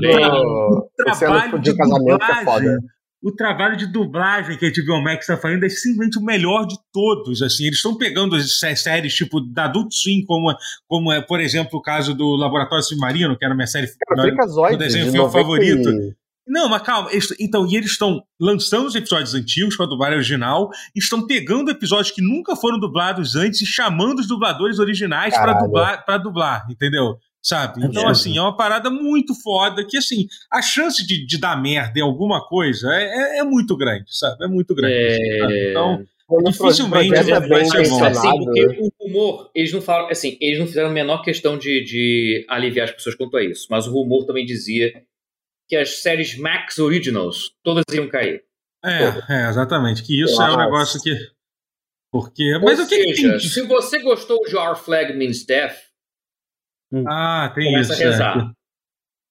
[0.96, 2.78] do trabalho de casamento é foda.
[3.24, 6.76] O trabalho de dublagem que a HBO Max está fazendo é simplesmente o melhor de
[6.92, 7.40] todos.
[7.42, 10.54] Assim, eles estão pegando as sé- séries tipo da Adult Swim, como,
[10.86, 14.22] como é, por exemplo, o caso do Laboratório Submarino, que era a minha série Cara,
[14.26, 14.36] meu-
[14.78, 15.88] desenho 90 favorito.
[16.46, 17.10] Não, mas calma.
[17.10, 21.70] eles- então, e eles estão lançando os episódios antigos com a dublagem original, estão pegando
[21.70, 26.66] episódios que nunca foram dublados antes e chamando os dubladores originais para dublar, pra dublar,
[26.70, 27.16] entendeu?
[27.46, 27.78] Sabe?
[27.80, 28.06] Então, Entendi.
[28.06, 32.02] assim, é uma parada muito foda que, assim, a chance de, de dar merda em
[32.02, 34.42] alguma coisa é, é- é muito grande, sabe?
[34.44, 34.94] É muito grande.
[34.96, 35.52] assim, sabe?
[35.52, 35.70] É...
[35.70, 38.02] Então, Quando Dificilmente é vai bem ser bom.
[38.02, 41.84] Assim, porque o rumor, eles não falaram, assim, eles não fizeram a menor questão de,
[41.84, 45.04] de aliviar as pessoas quanto a isso, mas o rumor também dizia
[45.68, 48.42] que as séries Max Originals todas iam cair.
[48.82, 50.02] é, é, exatamente.
[50.02, 50.64] Que isso é um Nossa.
[50.64, 51.14] negócio que.
[52.10, 52.58] Porque.
[52.62, 53.40] Mas Ou o que, que seja, tem.
[53.40, 55.76] se você gostou de Our Flag Means Death,
[57.06, 58.02] Ah, tem começa isso.
[58.02, 58.54] a rezar.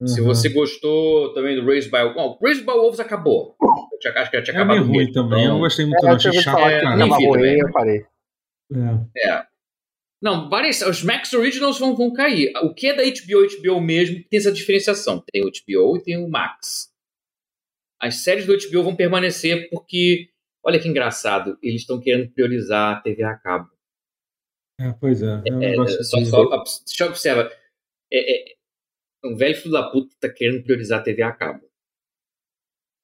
[0.02, 0.06] é.
[0.08, 0.28] Se Uhum.
[0.28, 3.56] você gostou também do Raised by Bom, Raised by Wolves acabou.
[3.62, 5.32] Eu tinha- acho que já tinha É meio acabado ruim mesmo, também.
[5.44, 6.10] Eu não então- gostei muito, É, não.
[6.10, 7.06] eu Achei chato, é, cara.
[7.06, 7.60] ruim, também.
[7.60, 8.06] eu parei.
[8.74, 9.30] É.
[9.32, 9.46] É.
[10.22, 12.52] Não, várias, os Max Originals vão, vão cair.
[12.64, 15.24] O que é da HBO, HBO mesmo, tem essa diferenciação.
[15.32, 16.92] Tem o HBO e tem o Max.
[18.02, 20.30] As séries do HBO vão permanecer porque,
[20.66, 23.70] olha que engraçado, eles estão querendo priorizar a TV a cabo.
[24.80, 25.42] É, pois é.
[25.46, 27.52] é um É, só, que- só, só observa.
[28.12, 28.56] É, é,
[29.26, 31.66] um velho filho da puta tá querendo priorizar a TV a cabo.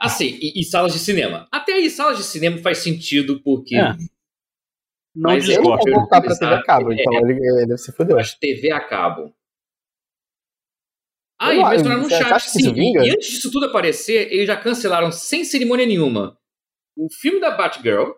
[0.02, 1.48] Assim, e, e salas de cinema.
[1.52, 3.76] Até aí, salas de cinema faz sentido, porque.
[3.76, 3.94] É.
[5.16, 7.66] Não Mas Ele eu não quer voltar pra TV a cabo, É, então ele, ele
[7.66, 8.18] deve se fuder.
[8.18, 9.36] As TV a cabo.
[11.42, 12.74] Ah, e mencionaram no chat, acha que sim.
[12.76, 16.38] E, e antes disso tudo aparecer, eles já cancelaram sem cerimônia nenhuma
[16.98, 18.12] o filme da Batgirl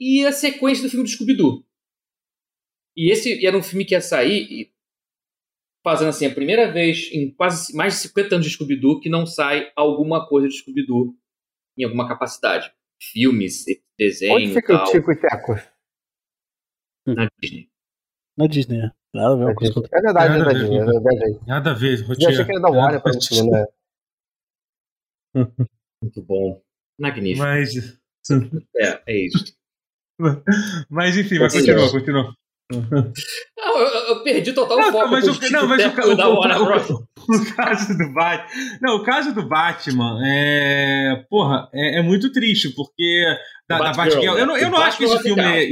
[0.00, 1.62] e a sequência do filme do Scooby-Doo.
[2.96, 4.72] E esse era um filme que ia sair e
[5.84, 9.26] fazendo assim, a primeira vez em quase mais de 50 anos de Scooby-Doo que não
[9.26, 11.14] sai alguma coisa de Scooby-Doo
[11.78, 12.72] em alguma capacidade.
[13.00, 13.64] Filmes,
[13.98, 15.54] desenho Onde fica o tal, Tico e Teco?
[17.06, 17.68] na Disney.
[18.38, 18.86] Na Disney, é.
[19.14, 20.74] É coisa que eu- É verdade, é Nada a ver, verdade.
[20.76, 21.46] É verdade.
[21.48, 22.30] Nada a ver, Já Rotier.
[22.30, 23.64] achei que era da Warner pra Nada- isso, né?
[26.02, 26.62] Muito bom.
[26.98, 27.38] Magnífico.
[27.44, 27.98] Mas,
[28.76, 29.56] É, é isso.
[30.88, 31.58] mas enfim, mas Sim.
[31.60, 32.36] continua, continua.
[33.56, 35.08] Não, eu, eu perdi total Não, foco.
[35.10, 38.78] mas o, não, mas o, da o- Warner o- o caso do Batman.
[38.80, 41.24] Não, o caso do Batman é.
[41.30, 43.24] Porra, é, é muito triste, porque.
[43.68, 44.38] Da, da Batgirl, Batgirl.
[44.38, 45.42] Eu não, eu não acho que esse Batman filme.
[45.42, 45.70] É,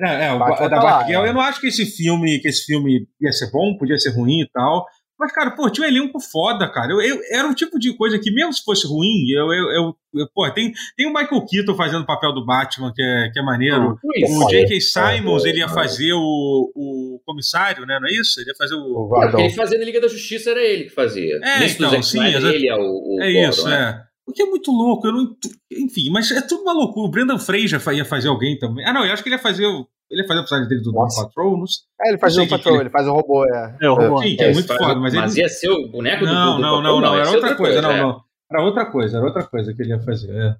[0.00, 1.24] é, é, o Batman da Batgirl.
[1.24, 1.28] é.
[1.28, 4.40] Eu não acho que esse filme, que esse filme ia ser bom, podia ser ruim
[4.42, 4.86] e tal.
[5.18, 6.92] Mas, cara, pô, tinha um elenco foda, cara.
[6.92, 9.46] Eu, eu- era um tipo de coisa que, mesmo se fosse ruim, eu.
[9.52, 13.02] eu, eu, eu- pô, tem, tem o Michael Keaton fazendo o papel do Batman, que
[13.02, 13.98] é, que é maneiro.
[14.02, 14.76] O J.K.
[14.76, 15.68] É, Simons, é, ele ia é.
[15.68, 17.98] fazer o, o comissário, né?
[18.00, 18.40] Não é isso?
[18.40, 19.08] Ele ia fazer o.
[19.08, 21.36] O fazia na Liga da Justiça, era ele que fazia.
[21.42, 22.46] É, Nesse então, sim, exato.
[22.54, 24.02] ele é o, o É Gordon, isso, né?
[24.02, 24.15] é.
[24.28, 25.36] O que é muito louco, eu não.
[25.72, 27.06] Enfim, mas é tudo uma loucura.
[27.06, 28.84] O Brendan Fraser ia fazer alguém também.
[28.84, 29.86] Ah, não, eu acho que ele ia fazer o.
[30.10, 31.06] Ele ia fazer a personagem dele do Doom.
[31.16, 31.84] Patrol, não sei.
[32.00, 33.76] É, ele faz Não o que ele faz o robô, é.
[33.82, 34.22] É, o robô.
[34.22, 35.40] Sim, que é, É, muito faz- foda, mas, ele.
[35.42, 37.82] ia ser o boneco do Não, do não, Patrol, não, não, ia era outra coisa,
[37.82, 38.00] não, é.
[38.00, 38.20] não.
[38.50, 40.30] Era outra coisa, era outra coisa que ele ia fazer.
[40.32, 40.54] É.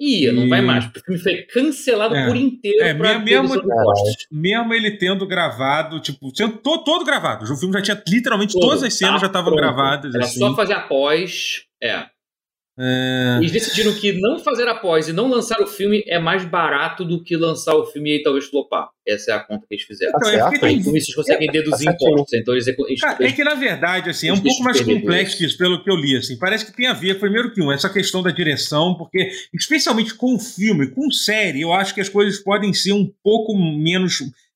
[0.00, 0.84] Ia, não E- vai mais.
[0.86, 2.26] porque O filme foi cancelado É.
[2.26, 3.62] por inteiro É, pra mesmo-
[4.32, 7.44] mesmo- ele tendo gravado, tipo, sendo to- todo gravado.
[7.44, 10.12] O filme já tinha literalmente Todo, todas as cenas tá já estavam gravadas.
[10.14, 10.38] Era assim.
[10.40, 11.62] só fazer após.
[11.80, 12.06] É.
[12.78, 17.04] É, Eles decidiram que não fazer após e não lançar o filme é mais barato
[17.04, 18.88] do que lançar o filme e talvez flopar.
[19.06, 20.12] Essa é a conta que eles fizeram.
[20.12, 22.32] Tá Então, é tem- com isso eles conseguem deduzir tá impostos.
[22.32, 25.38] Então eles, eles, Cara, é que na verdade, assim, é um pouco mais complexo isso.
[25.38, 26.38] que isso, pelo que eu li, assim.
[26.38, 30.38] Parece que tem a ver, primeiro que um, essa questão da direção, porque, especialmente com
[30.38, 34.14] filme, com série, eu acho que as coisas podem ser um pouco menos,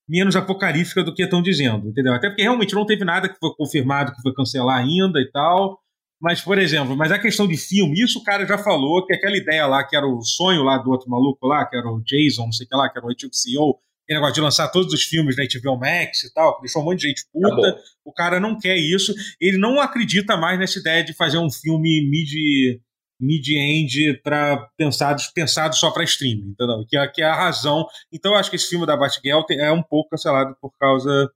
[0.09, 2.13] menos apocalíficas do que estão dizendo, entendeu?
[2.13, 5.77] Até porque realmente não teve nada que foi confirmado que foi cancelar ainda e tal.
[6.19, 9.37] Mas, por exemplo, mas a questão de filme, isso o cara já falou, que aquela
[9.37, 12.45] ideia lá, que era o sonho lá do outro maluco lá, que era o Jason,
[12.45, 14.93] não sei o que lá, que era o antigo CEO, aquele negócio de lançar todos
[14.93, 17.47] os filmes na HBO Max e tal, que deixou um monte de gente puta.
[17.47, 17.75] Acabou.
[18.05, 19.13] O cara não quer isso.
[19.39, 22.79] Ele não acredita mais nessa ideia de fazer um filme mid
[23.19, 26.85] mid-end para pensado, pensado só para streaming, entendeu?
[26.87, 27.85] Que é, que é a razão.
[28.13, 31.29] Então eu acho que esse filme da Batgirl é um pouco cancelado por causa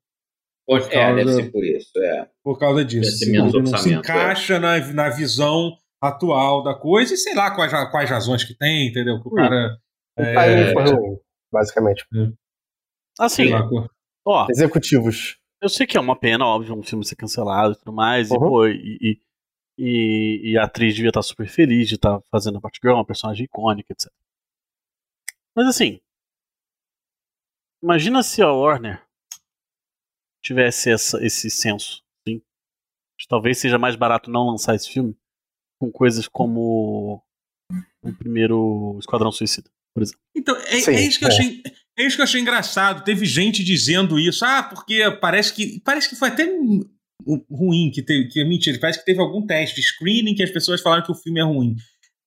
[0.65, 1.91] por é, causa- deve ser por isso.
[1.97, 2.29] É.
[2.43, 3.09] por causa disso.
[3.09, 7.71] Assim, não se orçamento, encaixa na, na visão atual da coisa e sei lá quais,
[7.91, 9.21] quais razões que tem, entendeu?
[9.21, 9.35] Que o Hum.
[9.35, 9.77] cara.
[10.17, 11.17] O É, foi ruim,
[11.51, 12.05] basicamente.
[13.19, 13.67] Assim, sei lá,
[14.25, 15.37] ó, Executivos.
[15.61, 18.33] eu sei que é uma pena, óbvio, um filme ser cancelado e tudo mais, e,
[18.33, 18.39] Uhum.
[18.39, 19.21] pô, e, e,
[19.77, 23.45] e- e a atriz devia estar super feliz de estar fazendo a Batgirl, uma personagem
[23.45, 24.11] icônica, etc.
[25.55, 25.99] Mas assim,
[27.81, 29.01] imagina se a Warner
[30.43, 32.41] tivesse essa- esse senso, sim.
[33.29, 35.15] Talvez seja mais barato não lançar esse filme
[35.79, 37.23] com coisas como
[38.03, 40.19] o primeiro Esquadrão Suicida, por exemplo.
[40.35, 41.31] Então, é, Sim, é isso que eu é.
[41.31, 41.61] achei.
[41.97, 43.03] É isso que eu achei engraçado.
[43.03, 44.43] Teve gente dizendo isso.
[44.45, 45.79] Ah, porque parece que.
[45.81, 46.45] Parece que foi até
[47.49, 48.27] ruim que teve.
[48.29, 51.15] Que, mentira, parece que teve algum teste de screening que as pessoas falaram que o
[51.15, 51.75] filme é ruim.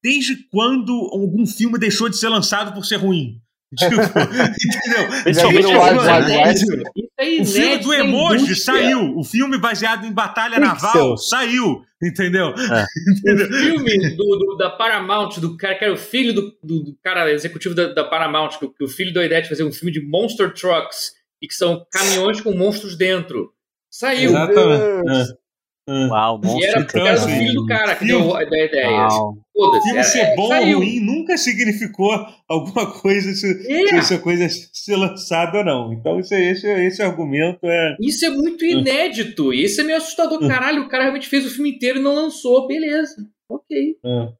[0.02, 3.40] Desde quando algum filme deixou de ser lançado por ser ruim?
[3.76, 5.10] Tipo, entendeu?
[5.10, 8.56] Já Principalmente viram o Wild Mano, Wild é É O filme do emoji indústria.
[8.82, 9.16] saiu.
[9.16, 10.74] O filme baseado em batalha Pixel.
[10.74, 11.82] naval saiu.
[12.02, 12.48] Entendeu?
[12.48, 16.98] O filme do, do- da Paramount, do cara que era o filho do, do- do
[17.02, 19.64] cara executivo da, da Paramount, que, o- que o filho deu a ideia de fazer
[19.64, 23.52] um filme de Monster Trucks, e que são caminhões com monstros dentro.
[23.90, 24.30] Saiu.
[24.30, 25.30] Exatamente.
[25.30, 25.43] É.
[25.86, 26.70] Uau, E monstro.
[26.70, 28.90] era, era o assim, filho do cara que filme- deu a ideia.
[28.90, 29.36] Uau.
[29.54, 29.82] Foda-se.
[29.84, 30.78] filme é- ser é, bom saiu.
[30.78, 32.10] ou ruim nunca significou
[32.48, 33.86] alguma coisa se, É.
[33.88, 35.92] se essa coisa ser lançada ou não.
[35.92, 37.96] Então, esse, esse, esse argumento é.
[38.00, 39.52] Isso é muito inédito.
[39.52, 40.42] E isso é meio assustador.
[40.42, 40.48] Hum.
[40.48, 42.66] Caralho, o cara realmente fez o filme inteiro e não lançou.
[42.66, 43.16] Beleza.
[43.48, 43.98] Ok.
[44.04, 44.32] é,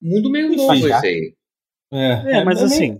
[0.00, 1.34] Mundo meio novo esse aí.
[1.92, 2.98] É, É, mas assim,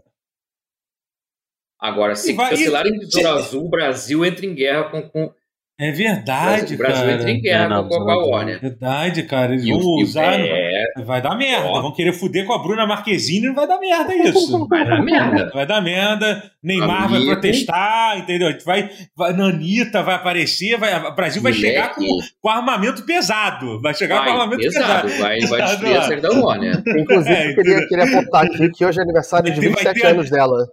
[1.81, 5.03] Agora, se E cancelarem e- Besouro Azul, o Brasil entra em guerra com.
[5.09, 5.33] com...
[5.81, 7.13] É verdade, o Brasil cara.
[7.15, 8.61] entra em guerra É, não, com a- com Warner.
[8.61, 9.53] Verdade, cara.
[9.53, 10.35] Eles E vão usar.
[10.39, 11.67] é, Vai dar merda.
[11.67, 11.83] Ó.
[11.83, 14.67] Vão querer fuder com a Bruna Marquezine e não vai dar merda isso.
[14.69, 15.51] vai dar merda.
[15.53, 16.43] Vai dar merda.
[16.63, 17.33] Neymar vai Amigo.
[17.33, 18.49] protestar, entendeu?
[18.49, 20.77] A gente Vai, vai, Nanita vai aparecer.
[20.79, 22.07] Vai, o Brasil vai chegar com,
[22.41, 23.81] com armamento pesado.
[23.81, 25.23] Vai chegar com vai, armamento pesado, pesado.
[25.23, 26.83] vai, vai destruir a série da Warner.
[26.87, 29.85] Inclusive, É, eu queria, queria apontar aqui que hoje é aniversário de Vai ter- vai
[29.85, 30.69] 27 ter- anos dela.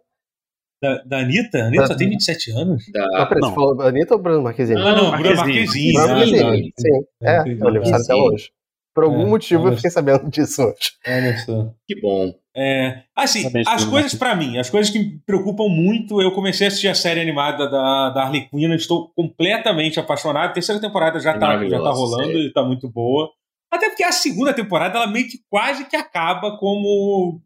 [0.81, 1.63] Da, da Anitta?
[1.63, 2.85] A Anitta só tem 27 anos?
[2.93, 3.49] Não, Da, peraí, não.
[3.49, 4.79] você falou Anitta ou Bruno Marquezine?
[4.81, 5.93] Ah, não, Bruna Marquezine.
[5.93, 6.89] Bruno ah, Marquezine, sim.
[7.21, 8.21] É, é aniversário Marquezine.
[8.21, 8.51] hoje.
[8.95, 10.91] Por algum É, motivo eu fiquei sabendo disso hoje.
[11.07, 11.73] Olha só.
[11.87, 12.33] que bom.
[12.57, 16.65] É, assim, as Bruno coisas pra mim, as coisas que me preocupam muito, eu comecei
[16.65, 20.49] a assistir a série animada da, da Harley Quinn, estou completamente apaixonado.
[20.49, 22.39] A terceira temporada já É tá, já tá rolando sério.
[22.41, 23.29] e tá muito boa.
[23.71, 27.39] Até porque a segunda temporada, ela meio que quase que acaba como.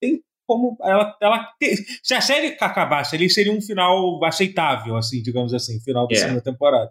[0.00, 0.76] Tem como.
[0.82, 5.80] Ela, ela te- se a série acabasse ali, seria um final aceitável, assim, digamos assim,
[5.80, 6.18] final da É.
[6.18, 6.90] segunda temporada.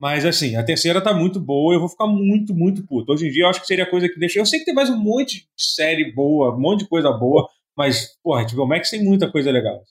[0.00, 3.12] Mas assim, a terceira tá muito boa, eu vou ficar muito, muito puto.
[3.12, 4.38] Hoje em dia eu acho que seria a coisa que deixa.
[4.38, 7.46] Eu sei que tem mais um monte de série boa, um monte de coisa boa,
[7.76, 9.82] mas, porra, tipo, o Max tem muita coisa legal.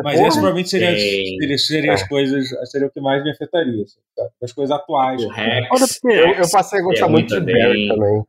[0.00, 0.28] Mas Porra.
[0.28, 4.30] essa provavelmente seria, seria, seria as coisas, seria o que mais me afetaria, assim, sabe?
[4.40, 5.24] as coisas atuais.
[5.24, 5.68] O Rex.
[5.72, 7.88] Olha, porque Eu, eu passei a gostar É, muito de muito Barry bem.
[7.88, 8.22] também.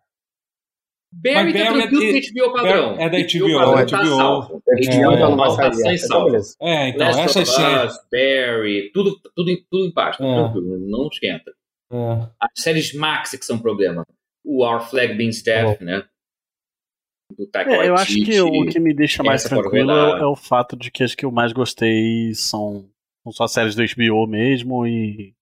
[1.11, 2.95] Barry tá Barry tranquilo é- que HBO padrão.
[2.99, 4.59] é da HBO, padrão é tá HBO.
[4.69, 5.97] É, então não vai sem sair.
[5.99, 6.25] Salvo.
[6.27, 6.55] beleza.
[6.61, 7.93] É, então, Last essas séries.
[8.11, 10.35] Barry, tudo, tudo, em- tudo em paz, tá É.
[10.43, 11.51] tranquilo, não esquenta.
[11.91, 12.27] É.
[12.39, 14.05] As séries Max que são problema.
[14.45, 16.05] O Our Flag Being Staff, né?
[17.37, 20.35] Do Taika É, eu acho que o que me deixa mais tranquilo é, é o
[20.35, 22.89] fato de que as que eu mais gostei são,
[23.23, 25.33] são só séries do HBO mesmo e.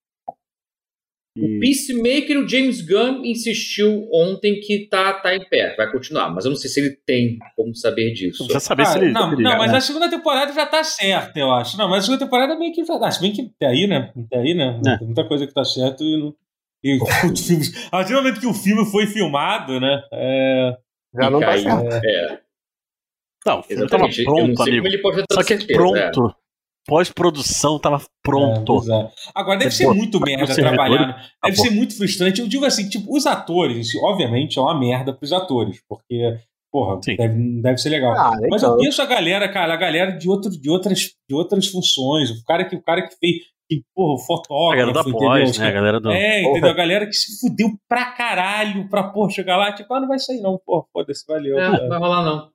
[1.45, 6.45] e- Peacemaker, o James Gunn insistiu ontem que tá, tá em pé, vai continuar, mas
[6.45, 8.39] eu não sei se ele tem como saber disso.
[8.43, 9.13] Não precisa saber se Cara, ele.
[9.13, 9.78] não, se não, mas né?
[9.78, 11.78] a segunda temporada já tá certa, eu acho.
[11.78, 13.12] Não, mas a segunda temporada meio que já tá.
[13.12, 14.12] Se bem que até aí, né?
[14.26, 14.80] Até aí, né?
[14.86, 14.97] É.
[14.97, 16.34] Tem muita coisa que tá certo e não.
[16.84, 20.02] E o filme, a partir do momento que o filme foi filmado, né?
[20.13, 20.78] É,
[21.15, 22.06] Já não tá certo.
[22.06, 22.39] É,
[23.45, 24.23] Não, o filme tava exatamente.
[24.23, 24.56] pronto, amigo.
[24.78, 26.12] como ele pode ter Só que certeza, é.
[26.88, 28.78] Pós-produção tava pronto.
[28.78, 29.12] É, bizarro.
[29.36, 31.00] Agora, deve Você ser muito merda trabalhar.
[31.08, 31.13] né?
[31.13, 31.65] Deve acabou.
[31.65, 32.41] ser muito frustrante.
[32.41, 36.38] Eu digo assim, tipo, os atores, isso, obviamente, é uma merda pros atores, porque,
[36.71, 37.15] porra, Sim.
[37.17, 38.13] deve, não deve ser legal.
[38.13, 38.73] Ah, Mas então.
[38.76, 42.43] eu penso a galera, cara, a galera de, outro, de, outras, de outras funções, o
[42.45, 43.36] cara que, o cara que fez,
[43.69, 45.19] que, porra, o A fotógrafo, galera da entendeu?
[45.19, 45.67] pós, né?
[45.67, 46.10] A galera do.
[46.10, 46.52] É, Porra.
[46.52, 46.69] entendeu?
[46.69, 50.19] A galera que se fudeu pra caralho pra, pô, chegar lá, tipo, ah, não vai
[50.19, 51.60] sair não, pô, foda-se, valeu.
[51.60, 52.50] É, não vai rolar não.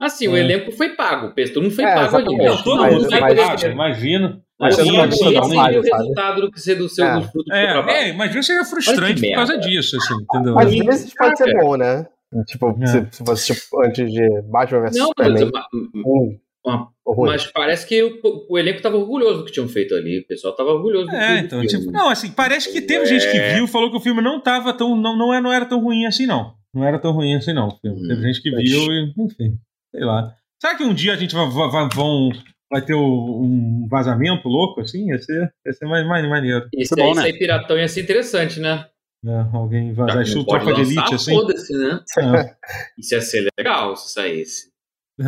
[0.00, 0.40] Assim, o É.
[0.40, 2.36] elenco foi pago, todo mundo foi É, pago ali.
[2.36, 4.42] Não, todo Mas- mundo vai mas- pagar, mas- imagino.
[4.58, 7.14] Mas Mas você você não não não o resultado do, que ser do seu É.
[7.14, 7.90] do fruto do É, trabalho.
[7.96, 10.54] é, imagina seja frustrante por causa disso, assim, entendeu?
[10.54, 11.60] Mas às vezes pode ser Cara.
[11.64, 12.06] bom, né?
[12.46, 12.86] Tipo, É.
[12.86, 15.62] se, se fosse tipo, antes de Batman vs Não, mas, Superman.
[15.74, 17.30] Hum, uma- ruim.
[17.30, 18.18] mas parece que o,
[18.50, 20.20] o elenco tava orgulhoso do que tinham feito ali.
[20.20, 21.78] O pessoal tava orgulhoso do, É, do então, filme.
[21.78, 23.54] tipo, não, assim, parece que teve gente que É.
[23.54, 24.96] viu e falou que o filme não tava tão.
[24.96, 26.54] Não, não, é, não era tão ruim assim, não.
[26.74, 27.68] Não era tão ruim assim, não.
[27.84, 28.06] Hum.
[28.08, 29.56] Teve gente que viu e, enfim,
[29.96, 30.36] sei lá.
[30.60, 32.30] Será que um dia a gente vai, vai, vão,
[32.70, 35.08] vai ter um vazamento louco, assim?
[35.10, 36.68] Ia ser, ia ser mais, mais maneiro.
[36.74, 37.22] Esse Isso é bom, aí, né?
[37.22, 38.86] sair piratão ia ser interessante, né?
[39.22, 39.48] né?
[39.52, 41.34] Alguém vazar não pode tropa de elite, assim.
[41.34, 42.00] Foda-se, né?
[42.18, 42.56] É.
[42.98, 44.70] Isso ia ser legal se saísse.
[45.18, 45.24] É.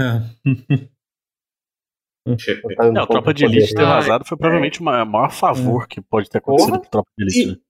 [2.77, 6.29] tá É, o Tropa de Elite ter vazado foi provavelmente o maior, favor que pode
[6.29, 6.81] ter acontecido Porra.
[6.81, 7.63] com o Tropa de Elite.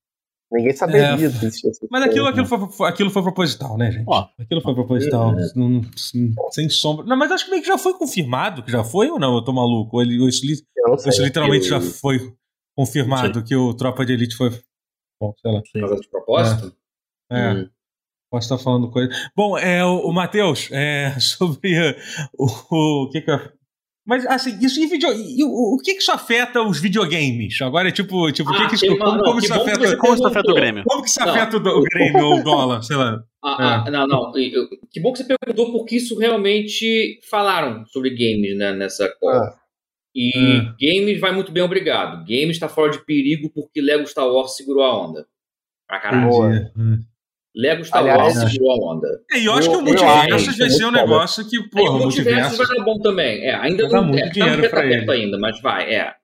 [0.50, 0.58] Né?
[0.58, 1.16] Ninguém saberia É.
[1.16, 4.04] que existia essa Mas aquilo, aquilo, foi, foi- aquilo foi proposital, né, gente?
[4.06, 4.26] Ó.
[4.38, 5.34] aquilo foi proposital.
[5.54, 7.04] Não- sem, sem sombra.
[7.06, 9.34] Não, mas acho que meio que já foi confirmado que já foi ou não?
[9.36, 9.96] Eu tô maluco?
[9.96, 10.42] Ou ele- ou isso,
[10.86, 11.24] ou isso sei.
[11.26, 12.32] literalmente eu- já foi
[12.76, 14.50] confirmado que o Tropa de Elite foi.
[15.20, 15.60] Bom, sei lá.
[15.72, 16.76] Por causa de propósito.
[17.30, 17.68] É, Hum.
[18.30, 19.12] posso estar falando coisa.
[19.36, 21.96] Bom, é, o, o Matheus, é, sobre
[22.38, 22.46] o,
[23.04, 23.57] o que que eu.
[24.08, 27.60] Mas, assim, isso e, video, e o, o que que isso afeta os videogames?
[27.60, 29.52] Agora é tipo, tipo o que Ah, que isso, uma- como, não, como que isso
[29.54, 29.86] que afeta.
[29.86, 30.54] você Como isso afeta o.
[30.54, 30.82] Grêmio?
[30.84, 31.28] Como que isso Não.
[31.28, 33.22] afeta o, Grêmio ou o dólar, sei lá?
[33.44, 34.38] Ah, ah, não, não.
[34.38, 39.04] e- eu- Que bom que você perguntou, porque isso realmente falaram sobre games né, nessa.
[39.24, 39.54] Ah.
[40.16, 40.74] E Hum.
[40.80, 42.20] games vai muito bem, obrigado.
[42.24, 45.26] Games está fora de perigo porque Lego Star Wars segurou a onda.
[45.86, 46.28] Pra caralho.
[46.30, 46.72] Boa.
[47.58, 49.08] Lego Star Aliás, Wars segurou a onda.
[49.32, 51.96] É, e eu acho que o multiverso vai ser um muito negócio que, porra, o
[51.96, 53.44] o multiverso vai dar bom também.
[53.44, 55.10] É, ainda não muito é, dinheiro tá no pra ele.
[55.10, 56.14] ainda, mas vai, é.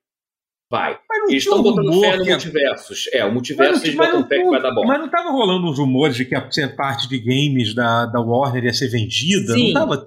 [0.71, 0.99] Vai.
[1.09, 3.09] Mas Eles estão um botando rumor fé no que- multiversos.
[3.13, 4.87] É, o Mas multiverso não, eles mas botam não- fé que vai dar bom.
[4.87, 8.21] mas não tava rolando uns rumores de que a ser parte de games da, da
[8.21, 9.53] Warner ia ser vendida?
[9.55, 9.73] Sim.
[9.73, 10.05] Não tava.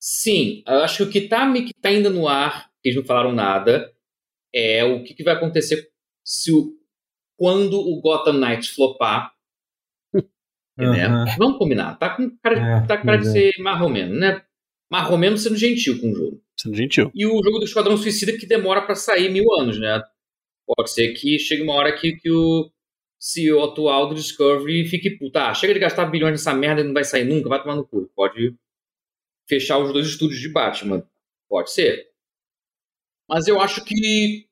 [0.00, 2.96] Sim, eu acho que o que tá, me- que tá ainda no ar, que eles
[2.98, 3.90] não falaram nada,
[4.54, 5.88] é o que, que vai acontecer
[6.24, 6.72] se o,
[7.38, 9.32] quando o Gotham Knights flopar.
[10.76, 11.36] Né?
[11.38, 14.42] Vamos combinar, tá com cara, É, tá com cara de pois ser marromeno, né?
[14.90, 16.42] Marromeno sendo gentil com o jogo.
[16.58, 17.10] Sendo gentil.
[17.14, 20.02] E o jogo do Esquadrão Suicida que demora pra sair mil anos, né?
[20.66, 22.70] Pode ser que chegue uma hora que, que o
[23.18, 26.92] CEO atual do Discovery fique puta, ah, chega de gastar bilhões nessa merda e não
[26.92, 28.10] vai sair nunca, vai tomar no cu.
[28.14, 28.54] Pode
[29.48, 31.06] fechar os dois estúdios de Batman.
[31.48, 32.06] Pode ser.
[33.28, 34.48] Mas eu acho que.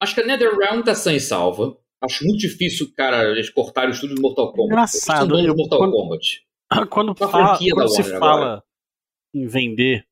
[0.00, 1.76] Acho que a NetherRealm tá sem salva.
[2.02, 4.66] Acho muito difícil, cara, eles cortarem o estúdio do Mortal Kombat.
[4.72, 6.40] Engraçado, eu, eu, Mortal quando, Kombat.
[6.90, 8.64] Quando, fala, quando se Warner fala agora.
[9.34, 10.04] em vender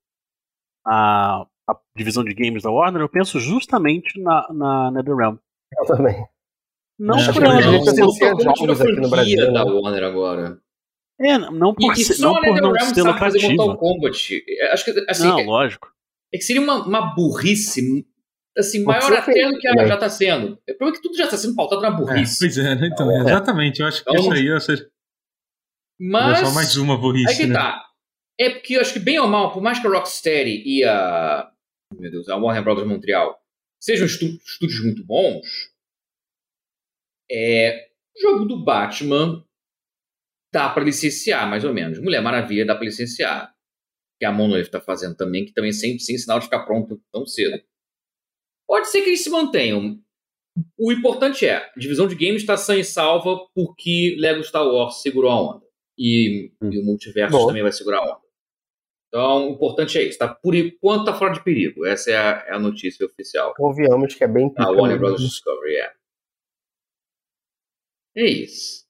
[0.87, 5.37] a, a divisão de games da Warner, eu penso justamente na, na NetherRealm.
[5.79, 6.26] Eu também.
[6.98, 9.53] Não É, por acho ela não eles ser, licenciam Mortal Kombat jogos aqui no Brasil,
[9.53, 9.70] da né?
[9.72, 10.61] Warner agora.
[11.18, 13.76] é, não por, E, e só não a por não ser fazer Mortal lucrativa.
[13.79, 14.44] Kombat.
[14.72, 15.88] Acho que, assim, Não, é, lógico.
[16.33, 18.07] é que seria uma, uma burrice
[18.61, 19.88] assim, maior até do que a- também.
[19.88, 20.53] já está sendo.
[20.53, 22.38] O problema é que tudo já está sendo pautado na É, burrice.
[22.38, 22.87] pois é, né?
[22.92, 23.20] Então, É.
[23.20, 23.81] exatamente.
[23.81, 24.87] Eu acho que Então, isso aí é só- é
[26.01, 26.38] Mas.
[26.38, 27.55] só mais uma Aí burrice, que né?
[27.55, 27.85] tá.
[28.38, 31.51] É porque eu acho que, bem ou mal, por mais que a Rocksteady e a.
[31.99, 33.38] Meu Deus, a Warner Brothers Montreal
[33.83, 35.46] sejam estúdios muito bons,
[37.31, 37.88] é.
[38.16, 39.44] O jogo do Batman
[40.53, 41.99] dá pra licenciar, mais ou menos.
[42.01, 43.55] Mulher Maravilha dá pra licenciar.
[44.18, 47.25] Que a Monolith tá fazendo também, que também sem, sem sinal de ficar pronto tão
[47.27, 47.62] cedo.
[48.70, 49.98] Pode ser que eles se mantenham.
[50.78, 55.02] O importante é, a divisão de games está sã e salva porque Lego Star Wars
[55.02, 55.66] segurou a onda.
[55.98, 56.70] E, Hum.
[56.72, 57.48] e o multiverso Bom.
[57.48, 58.20] também vai segurar a onda.
[59.09, 60.18] Então, o importante é isso.
[60.20, 61.85] Tá, por enquanto tá fora de perigo.
[61.85, 63.54] Essa é a, é a notícia oficial.
[63.56, 64.98] Convenhamos que é bem A pica Warner.
[65.00, 65.20] Bros.
[65.20, 65.92] Discovery, é.
[68.16, 68.85] É isso.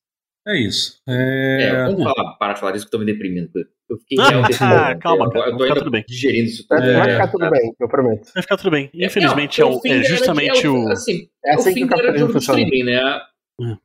[0.46, 1.00] É isso.
[1.08, 1.84] É, É...
[1.86, 3.50] vamos falar, parar de falar disso que eu tô me deprimindo.
[3.90, 6.04] Eu fiquei Ah, realmente ah, calma, eu, cara, eu vai tô ficar ainda tudo bem.
[6.08, 6.92] digerindo isso Vai, tudo.
[6.92, 8.30] vai É, ficar tudo bem, eu prometo.
[8.32, 8.90] Vai ficar tudo bem.
[8.94, 10.88] É, Infelizmente, não, é, o- fim é era- justamente é o.
[10.88, 13.20] Assim, É é o assim que fim o da era de ouro do streaming, né?
[13.60, 13.76] Hum.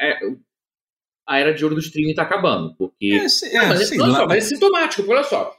[0.00, 0.18] É,
[1.26, 2.74] a era de ouro do streaming tá acabando.
[2.76, 3.12] Porque.
[3.12, 5.56] É, se- Não, é, mas, sei não, só, mas é sintomático, porque olha só.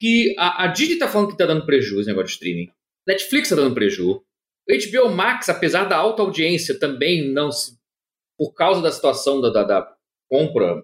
[0.00, 2.70] Que a, a Disney tá falando que tá dando prejuízo esse negócio de streaming.
[3.06, 4.22] Netflix tá dando prejuízo.
[4.68, 7.78] O HBO Max, apesar da alta audiência, também não se.
[8.36, 9.94] Por causa da situação da, da, da
[10.28, 10.82] compra,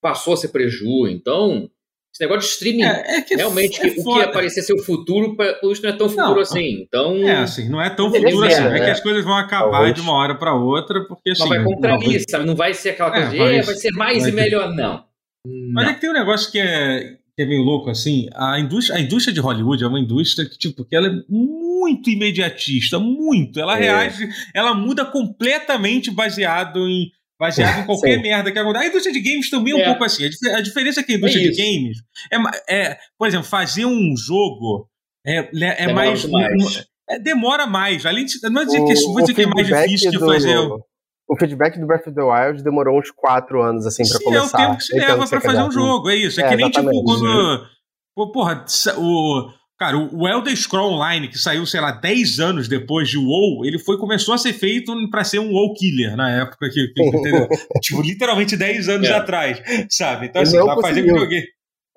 [0.00, 1.08] passou a ser prejuízo.
[1.08, 1.68] Então,
[2.14, 2.82] esse negócio de streaming.
[2.82, 5.70] É, é que Realmente, é que o que ia parecer ser o futuro, pra- pelo
[5.72, 6.40] visto não é tão futuro Não.
[6.40, 6.82] assim.
[6.82, 8.62] Então, É, assim, não é tão futuro é, assim.
[8.64, 8.78] É né?
[8.84, 9.94] que as coisas vão acabar Talvez.
[9.94, 11.42] de uma hora para outra, porque assim.
[11.42, 12.44] não vai não, contrair, sabe?
[12.46, 14.40] Não vai ser aquela coisa É, de vai- "É, vai ser mais vai e ter-
[14.42, 15.04] melhor, não.
[15.72, 15.90] Mas Não.
[15.90, 18.28] é que tem um negócio que é, que é meio louco, assim.
[18.34, 22.08] A indústria, a indústria de Hollywood é uma indústria que, tipo, que ela é muito
[22.08, 23.60] imediatista, muito.
[23.60, 23.82] Ela É.
[23.82, 27.10] reage, ela muda completamente baseado em.
[27.38, 28.22] Baseado em qualquer Sim.
[28.22, 28.84] merda que acontece.
[28.84, 29.84] A indústria de games também é um É.
[29.86, 30.24] pouco assim.
[30.24, 31.62] A dif- A diferença é que a indústria É de isso.
[31.62, 31.98] games
[32.68, 34.88] é, é, por exemplo, fazer um jogo
[35.26, 35.48] é,
[35.84, 36.24] é mais.
[36.24, 36.86] mais.
[37.10, 38.06] é, demora mais.
[38.06, 38.34] Além de.
[38.44, 40.56] Não vou dizer O- que, vou dizer o que é mais difícil que do- fazer.
[41.28, 44.42] O feedback do Breath of the Wild demorou uns quatro anos, assim, pra Sim, começar.
[44.60, 46.40] é o tempo que se Entendo leva o que pra fazer um jogo, é isso.
[46.40, 47.66] É, É, que nem tipo quando.
[48.32, 48.64] Porra,
[48.96, 49.50] o.
[49.78, 53.78] Cara, o Elder Scroll Online, que saiu, sei lá, 10 anos depois de WoW, ele
[53.78, 56.88] foi, começou a ser feito pra ser um WoW Killer na época que.
[56.94, 57.46] que- entendeu?
[57.82, 59.12] tipo, literalmente 10 anos É.
[59.12, 59.60] atrás,
[59.90, 60.26] sabe?
[60.28, 61.44] Então, E assim, não pra fazer videogame.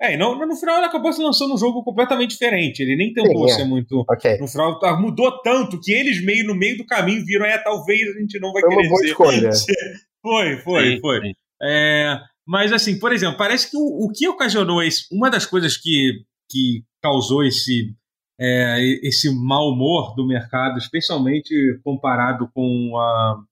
[0.02, 2.80] É, e não, no final ele acabou se lançando um jogo completamente diferente.
[2.82, 3.56] Ele nem tentou Sim, é.
[3.56, 4.02] ser muito.
[4.08, 4.38] Ok.
[4.38, 8.00] No final tá, mudou tanto que eles meio no meio do caminho viram, é, talvez
[8.16, 9.06] a gente não vai Foi uma querer boa ser.
[9.08, 9.50] escolha.
[10.22, 11.20] Foi, foi, Sim, foi.
[11.62, 15.78] É, mas assim, por exemplo, parece que o, o que ocasionou esse, uma das coisas
[15.78, 16.12] que,
[16.50, 17.94] que causou esse,
[18.38, 23.42] é, esse mau humor do mercado, especialmente comparado com a,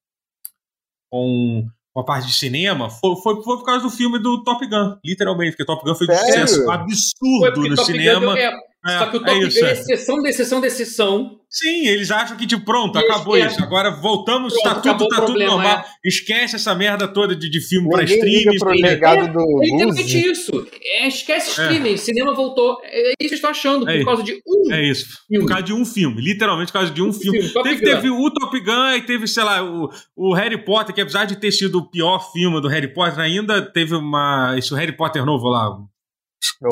[1.11, 4.97] com, a parte de cinema, foi, foi, foi por causa do filme do Top Gun,
[5.05, 6.49] literalmente, porque Top Gun foi um Sério?
[6.49, 8.35] sucesso absurdo no Top Gun cinema.
[8.35, 8.53] deu-
[8.87, 9.73] é, É, só que o é Top isso, Gun é é.
[9.73, 11.35] exceção da exceção da exceção.
[11.51, 13.47] Sim, eles acham que, tipo, pronto, Isso, acabou é.
[13.47, 13.63] isso.
[13.63, 15.85] Agora voltamos, Pronto, tá tudo, tá o tudo problema, normal.
[16.05, 18.59] Esquece essa merda toda de, de filme pra Ninguém liga streaming.
[18.59, 20.67] pro legado do É literalmente isso.
[20.83, 21.97] É, esquece streaming.
[21.97, 22.79] Cinema voltou.
[22.85, 24.05] É isso que eles estão achando, É por isso.
[24.07, 25.07] causa de um É isso.
[25.27, 25.45] filme.
[25.47, 26.21] Por causa de um filme.
[26.21, 27.39] Literalmente por causa de um filme.
[27.39, 30.95] filme, Top Teve, teve o Top Gun e teve, sei lá, o, o Harry Potter,
[30.95, 34.55] que apesar de ter sido o pior filme do Harry Potter, ainda teve uma.
[34.59, 35.79] Esse Harry Potter novo lá.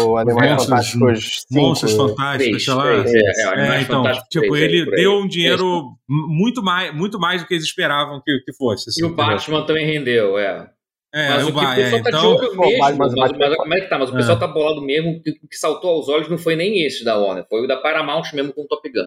[0.01, 1.61] O Animais Monstros- Fantásticos 5.
[1.63, 2.89] Monstros Fantásticos, sei lá.
[2.89, 7.43] é, é, É, então, tipo, três, é, ele deu um dinheiro muito mais, muito mais
[7.43, 8.91] do que eles esperavam que, que fosse.
[8.91, 9.27] assim, E o entendeu?
[9.27, 10.69] Batman também rendeu, é.
[11.15, 12.79] É, mas o o que o Ba- é, pessoal tá de então, olho Pô, mesmo,
[12.79, 13.99] mas- mas, mas- mas como é que tá?
[13.99, 14.17] Mas o É.
[14.17, 17.17] pessoal tá bolado mesmo, que- o que saltou aos olhos não foi nem esse da
[17.17, 19.05] Warner, foi o da Paramount mesmo com o Top Gun.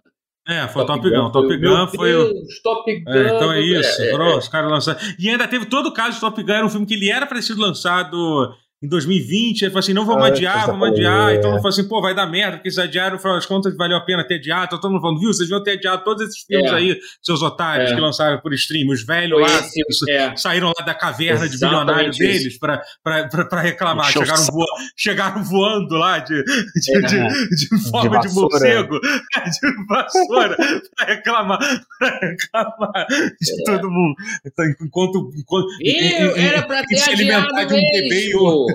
[0.48, 1.30] é, foi o Top Gun.
[1.30, 2.24] Top foi o- Gun foi o.
[2.32, 3.12] Deus, Top Gun.
[3.12, 4.02] É, então é isso.
[4.02, 4.36] é, é.
[4.36, 4.98] os caras lançaram.
[5.18, 7.26] E ainda teve todo o caso de Top Gun, era um filme que ele era
[7.26, 8.50] para ter sido lançado
[8.82, 11.34] em 2020, aí falou assim, não vamos Ah, adiar, vamos adiar.
[11.34, 11.56] Então é.
[11.56, 13.96] eu falei assim, pô, vai dar merda, porque se adiar, no final das contas, valeu
[13.96, 14.64] a pena ter adiado.
[14.66, 16.74] Então todo mundo falando, viu, vocês deviam ter adiado todos esses filmes É.
[16.74, 17.94] aí, seus otários É.
[17.94, 20.36] que lançaram por stream, os velhos Foi lá, esse, é.
[20.36, 22.18] saíram lá da caverna de Exatamente bilionário isso.
[22.18, 24.10] deles pra reclamar.
[24.10, 27.00] Chegaram, voa, chegaram voando lá de, de, É.
[27.00, 28.48] de, de forma de, vassoura.
[28.50, 30.56] morcego, de vassoura,
[30.96, 31.58] pra reclamar,
[31.98, 33.06] pra reclamar
[33.40, 34.14] de todo mundo.
[34.46, 35.30] Então, Enquanto.
[35.36, 38.69] enquanto Eu era pra ter se alimentar adiado de um bebê e.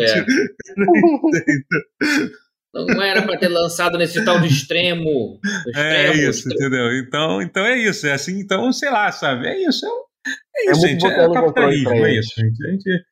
[0.00, 0.24] É.
[2.74, 5.38] Não era pra ter lançado nesse tal de extremo.
[5.76, 6.98] É extremo, isso, entendeu?
[6.98, 9.46] Então, então é isso, é assim, então, sei lá, sabe?
[9.46, 11.06] É isso, é, é É isso, muito gente.
[11.06, 12.66] É capitalismo, é isso, gente.
[12.66, 13.04] A gente-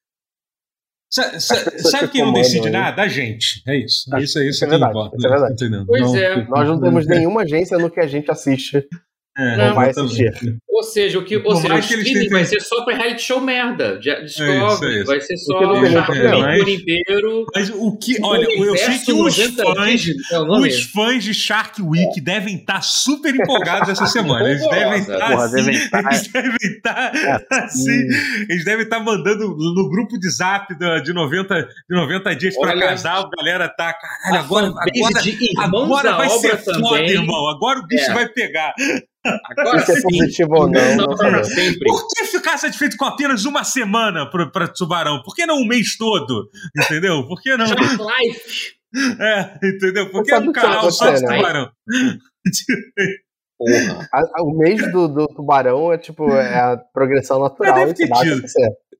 [1.14, 2.72] Sa- sa- sabe que quem não decide aí.
[2.72, 3.02] nada?
[3.02, 3.62] A gente.
[3.68, 4.04] É isso.
[4.16, 5.16] É isso, é isso Isso é que verdade, importa.
[5.18, 5.84] isso é verdade.
[5.86, 6.44] Pois é.
[6.48, 8.88] Nós não temos nenhuma agência no que a gente assiste.
[9.36, 10.30] É, Não vai assistir.
[10.68, 13.40] Ou seja, o que, ou seja, o streaming tentem- vai ser só pra reality show
[13.40, 13.98] merda.
[13.98, 15.06] De- É Discovery, isso, é isso.
[15.06, 17.46] vai ser só tem Shark inteiro.
[17.54, 20.68] Mas o que, olha, eu sei que os fãs, É o nome?
[20.68, 24.50] os fãs de Shark Week devem estar super empolgados essa semana.
[24.50, 27.12] Eles devem estar porra, assim, devem estar- eles devem estar
[27.64, 28.08] assim,
[28.50, 31.54] eles devem estar mandando no grupo de Zap de 90,
[31.88, 36.58] de 90 dias para Olha, casal, a galera tá, caralho, agora, agora, agora vai ser
[36.58, 37.10] foda, também.
[37.10, 37.48] irmão.
[37.48, 38.14] Agora o bicho É.
[38.14, 38.74] vai pegar.
[39.24, 40.02] Agora Se é sim.
[40.02, 41.86] positivo ou não, não Não, sempre.
[41.86, 45.22] Por que ficar satisfeito com apenas uma semana para Tubarão?
[45.22, 46.50] Por que não um mês todo?
[46.76, 47.26] Entendeu?
[47.26, 47.66] Por que não?
[47.66, 48.74] Life.
[49.20, 50.10] É, entendeu?
[50.10, 51.70] Por que um tá canal só de acontecendo, Tubarão?
[53.58, 54.08] Porra.
[54.40, 57.74] O mês do, do tubarão é tipo é a progressão natural.
[57.74, 58.42] deve Isso ter tido.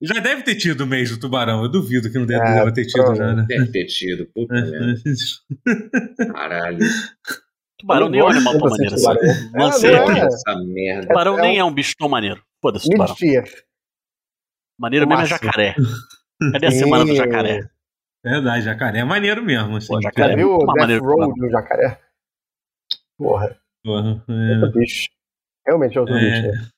[0.01, 1.63] Já deve ter tido o mês do Tubarão.
[1.63, 3.45] Eu duvido que não deve, É, ter tido já, né?
[3.49, 4.27] Deve ter tido.
[4.35, 4.95] Puta merda.
[6.33, 6.79] Caralho.
[7.83, 9.03] Tubarão nem animal gosto tão maneiro assim.
[9.05, 9.23] tubarão.
[11.39, 11.39] É, é.
[11.39, 12.43] É nem é um bicho tão maneiro.
[12.61, 13.15] Foda-se, tubarão.
[14.79, 15.75] Maneiro mesmo é jacaré.
[16.53, 17.69] Cadê a semana do jacaré?
[18.25, 19.77] Verdade, jacaré é maneiro mesmo.
[19.77, 20.37] Assim, Pô, Já jacaré.
[20.37, 22.01] Viu o Death Road do jacaré?
[23.19, 24.71] Porra, porra, outro é.
[24.73, 25.09] bicho.
[25.67, 26.43] Realmente é outro É.
[26.43, 26.73] bicho.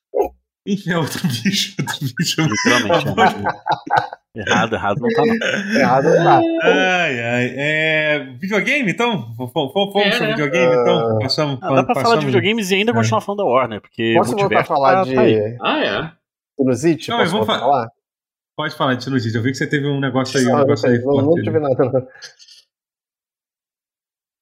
[0.66, 2.40] Enfim, é outro bicho, outro bicho.
[2.42, 3.08] Literalmente.
[3.08, 4.24] é.
[4.36, 5.80] Errado, errado não tá não.
[5.80, 6.40] Errado não tá.
[6.64, 7.54] Ai, ai.
[7.56, 9.32] É, videogame, então?
[9.36, 10.32] Fomos É, sobre né?
[10.34, 11.18] videogame, então?
[11.20, 12.94] Passamos, Ah, dá pra falar de videogames e ainda É.
[12.94, 15.58] continuar falando da Warner, porque Posso voltar a multiverso falar tá- de tá aí.
[15.62, 16.12] Ah, é?
[16.58, 17.10] sinusite?
[17.10, 17.88] Não, Posso mas vamos voltar a falar?
[18.56, 19.36] Pode falar de sinusite.
[19.36, 20.46] Eu vi que você teve um negócio aí.
[20.46, 22.08] Um negócio aí não, não tive nada.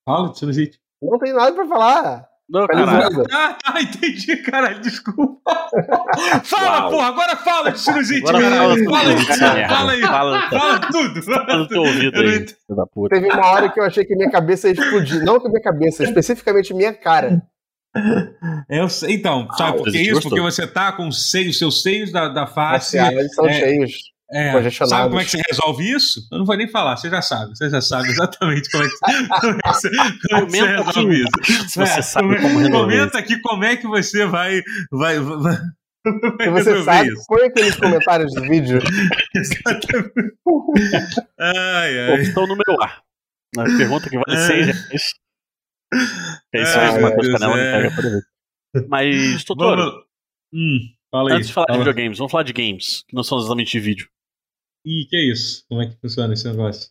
[0.08, 0.78] Fala de sinusite.
[1.02, 2.28] não tem nada pra falar.
[2.52, 3.22] Não, caralho.
[3.32, 5.40] Ah, tá, entendi, caralho, desculpa.
[6.44, 6.90] fala, Uau.
[6.90, 8.84] porra, agora fala de sinusite, Agora caralho.
[8.84, 11.22] fala Fala, aí, fala aí, Fala- fala tudo.
[11.22, 12.46] Fala Fala no teu ouvido Eu não aí,
[12.76, 13.14] da puta.
[13.14, 15.24] Teve uma hora que eu achei que minha cabeça ia explodir.
[15.24, 17.42] Não que minha cabeça, especificamente minha cara.
[18.68, 20.12] Eu sei, então, sabe Ah, por que isso?
[20.14, 20.30] gostou?
[20.30, 22.98] Porque você tá com os seios, seus seios da, da face.
[22.98, 23.92] Eles são é, cheios.
[24.32, 24.90] É, congestionados.
[24.98, 26.26] sabe como é que você resolve isso?
[26.32, 28.96] Eu não vou nem falar, você já sabe, você já sabe exatamente como é que,
[28.98, 29.12] como
[29.54, 31.68] é que você, como é que você Comenta aqui resolve isso.
[31.68, 35.56] se você É, sabe como resolver Comenta aqui como é que você vai, vai, vai,
[36.42, 37.24] Se você sabe, isso.
[37.28, 38.80] põe aqui nos comentários do vídeo.
[41.38, 42.20] Ai, ai.
[42.20, 43.02] Opção número A.
[43.56, 44.46] Na pergunta que vale É.
[44.46, 45.14] 6 reais.
[46.54, 47.88] Aí Ai, faz meu uma coisa canela é.
[48.88, 49.92] Mas, Vamos.
[50.54, 50.78] Hum,
[51.14, 51.32] aí.
[51.36, 54.08] antes de falar de videogames, vamos falar de games, que não são exatamente de vídeo.
[54.84, 55.64] Ih, que é isso?
[55.68, 56.90] Como é que funciona esse negócio?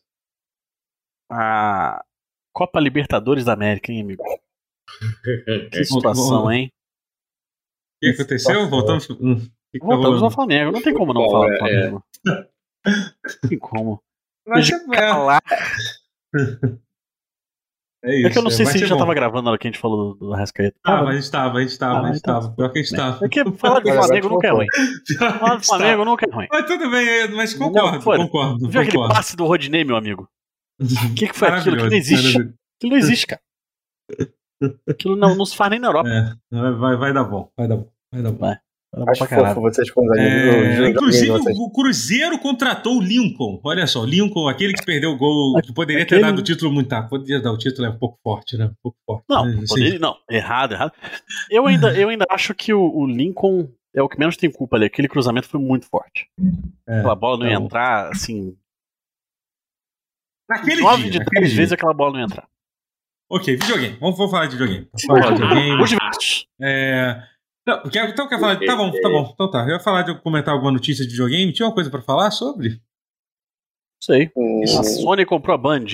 [1.31, 2.03] A
[2.53, 4.23] Copa Libertadores da América, hein, amigo?
[5.71, 6.69] Que situação, hein?
[7.97, 8.69] O que aconteceu?
[8.69, 9.09] Voltamos.
[9.09, 10.71] Hum, que que tá Voltamos ao Flamengo.
[10.71, 12.03] Não tem como não Bom, falar do é- Flamengo.
[12.85, 14.03] Não tem como.
[14.47, 15.41] É, calar.
[18.03, 18.27] é isso.
[18.27, 19.01] É que eu não sei se a gente já bom.
[19.01, 20.77] tava gravando na hora que a gente falou do, do Arrascaeta.
[20.83, 22.33] Tava, a gente tava, a gente tava, Ah, a gente então.
[22.41, 22.55] tava.
[22.55, 23.25] Pior que a gente tava.
[23.25, 24.65] É que falar de Agora Flamengo nunca é ruim.
[24.67, 25.59] Falar gente tava.
[25.61, 26.47] Flamengo nunca é ruim.
[26.51, 28.69] Mas tudo bem, é, mas concordo, Não, concordo.
[28.69, 30.27] Viu aquele passe do Rodinei, meu amigo?
[30.79, 30.85] O
[31.15, 31.77] que, que foi aquilo?
[31.77, 32.37] Que não existe.
[32.37, 33.41] Aquilo não existe, cara.
[34.87, 36.09] Aquilo não, não se faz nem na Europa.
[36.09, 38.37] É, vai, vai, vai dar bom, vai dar bom, vai dar bom.
[38.37, 38.57] Vai.
[38.93, 40.17] Era Acho pra fofo vocês amigos.
[40.17, 43.61] É, inclusive, o Cruzeiro contratou o Lincoln.
[43.63, 46.43] Olha só, o Lincoln, aquele que perdeu o gol, que poderia ter Aquele- dado o
[46.43, 47.09] título muito tarde.
[47.09, 48.65] Poderia dar o título, é um pouco forte, né?
[48.65, 49.23] Um pouco forte.
[49.29, 49.51] Não, né?
[49.63, 50.91] Assim, poderia- não, errado, errado.
[51.49, 54.75] Eu ainda, eu ainda acho que o, o Lincoln é o que menos tem culpa
[54.75, 54.85] ali.
[54.87, 56.27] Aquele cruzamento foi muito forte.
[56.85, 57.65] é, Aquela bola não ia tá bom.
[57.67, 58.57] entrar, assim.
[60.49, 61.55] Naquele Nove dia, de dia.
[61.55, 62.45] vezes aquela bola não ia entrar.
[63.29, 63.95] Ok, videogame.
[64.01, 64.89] Vamos, vamos falar de videogame.
[65.07, 65.81] Vamos falar de videogame.
[66.61, 67.23] É...
[67.83, 68.59] Não, quer, então quer falar.
[68.59, 69.31] Tá bom, tá bom.
[69.33, 69.61] Então tá.
[69.63, 71.51] Eu ia falar de comentar alguma notícia de videogame.
[71.53, 72.81] Tinha uma coisa pra falar sobre?
[74.03, 74.31] Sei.
[74.35, 74.61] Hum.
[74.79, 75.85] A Sony comprou a Band.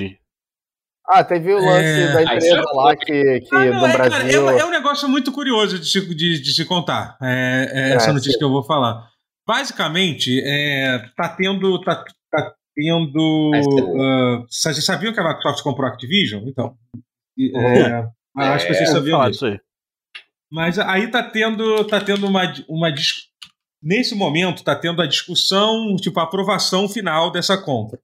[1.09, 2.11] Ah, teve o lance É.
[2.13, 4.49] da Ah, empresa é lá que, que Ah, não, é, cara, Brasil.
[4.49, 7.17] é, um- é um negócio muito curioso de se, de, de se contar.
[7.21, 8.38] É, é É, essa notícia sim.
[8.39, 9.07] que eu vou falar.
[9.47, 11.80] Basicamente, é, tá tendo.
[11.82, 13.51] Tá, tá tendo.
[13.53, 14.01] Ah, é bom.
[14.01, 16.43] ah, vocês sabiam que a Microsoft comprou a Activision?
[16.45, 16.75] Então.
[17.39, 17.61] Uhum.
[17.61, 19.59] é, acho que vocês sabiam disso aí.
[20.52, 22.93] Mas aí tá tendo, tá tendo uma, uma
[23.84, 28.00] nesse momento tá tendo a discussão, tipo a aprovação final dessa compra.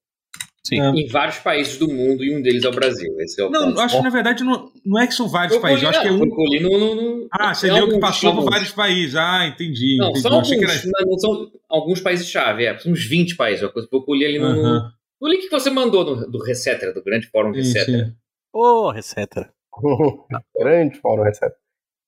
[0.66, 0.80] Sim.
[0.80, 0.90] É.
[0.92, 3.14] Em vários países do mundo e um deles é o Brasil.
[3.20, 3.78] Esse é o Não, ponto.
[3.78, 6.02] eu acho que na verdade não, não é que são vários Foi países, eu acho
[6.02, 6.22] que é não, um.
[6.22, 9.16] que eu no, no- no- Ah, você leu que alguns, passou por vários países.
[9.16, 9.98] Ah, entendi.
[9.98, 10.22] Não, entendi.
[10.22, 13.62] são Eu alguns, que era- não, são alguns países chave, é, são uns 20 países,
[13.64, 14.92] uma coisa que eu li ali no, Aham,
[15.22, 18.06] no link que você mandou no, do Resetera, do grande fórum Resetera.
[18.06, 18.14] sim.
[18.54, 19.52] Ô, Receta.
[20.58, 21.56] Grande fórum recebe.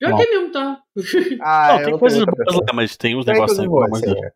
[0.06, 0.18] Já Não.
[0.18, 0.82] que é mesmo, tá?
[1.42, 4.14] Ah, não, tem coisas boas lá, mas tem uns negócios aí, boas, amor de sim,
[4.14, 4.26] Deus.
[4.26, 4.32] é.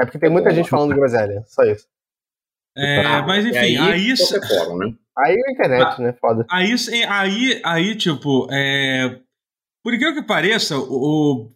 [0.00, 1.86] É porque tem muita gente falando de groselha, só isso.
[2.76, 4.94] É, Ah, mas e enfim, aí, qualquer fórum, né?
[5.18, 6.12] Aí a internet, né?
[6.14, 6.46] Foda.
[6.50, 6.74] aí,
[7.06, 9.18] aí, aí, tipo, é,
[9.84, 10.82] por incrível que pareça, o,
[11.44, 11.52] o-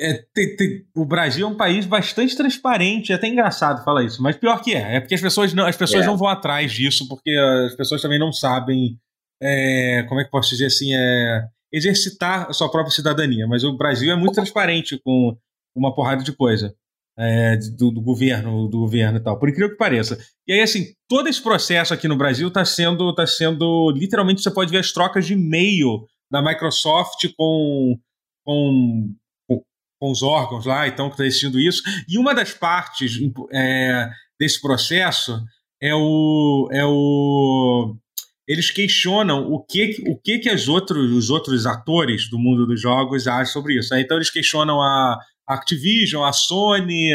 [0.00, 4.20] é, tem- tem- o Brasil é um país bastante transparente, é até engraçado falar isso,
[4.20, 6.06] mas pior que é, é porque as pessoas não, as pessoas É.
[6.06, 7.30] não vão atrás disso, porque
[7.66, 8.98] as pessoas também não sabem,
[9.40, 13.46] é, como é que posso dizer assim, é, exercitar a sua própria cidadania.
[13.46, 15.36] Mas o Brasil é muito transparente com
[15.74, 16.74] uma porrada de coisa.
[17.16, 20.18] é, do, do governo, do governo e tal, por incrível que pareça.
[20.46, 23.90] E aí, assim, todo esse processo aqui no Brasil está sendo, tá sendo.
[23.90, 27.98] Literalmente, você pode ver as trocas de e-mail da Microsoft com,
[28.44, 29.14] com,
[29.46, 31.82] com, os órgãos lá, então, que está decidindo isso.
[32.08, 33.18] E uma das partes
[33.52, 34.10] é,
[34.40, 35.38] desse processo
[35.80, 36.68] é o.
[36.72, 37.96] É o
[38.52, 42.80] eles questionam o que, o que, que as outros, os outros atores do mundo dos
[42.80, 43.94] jogos acham sobre isso.
[43.94, 44.00] né?
[44.00, 47.10] Então, eles questionam a Activision, a Sony,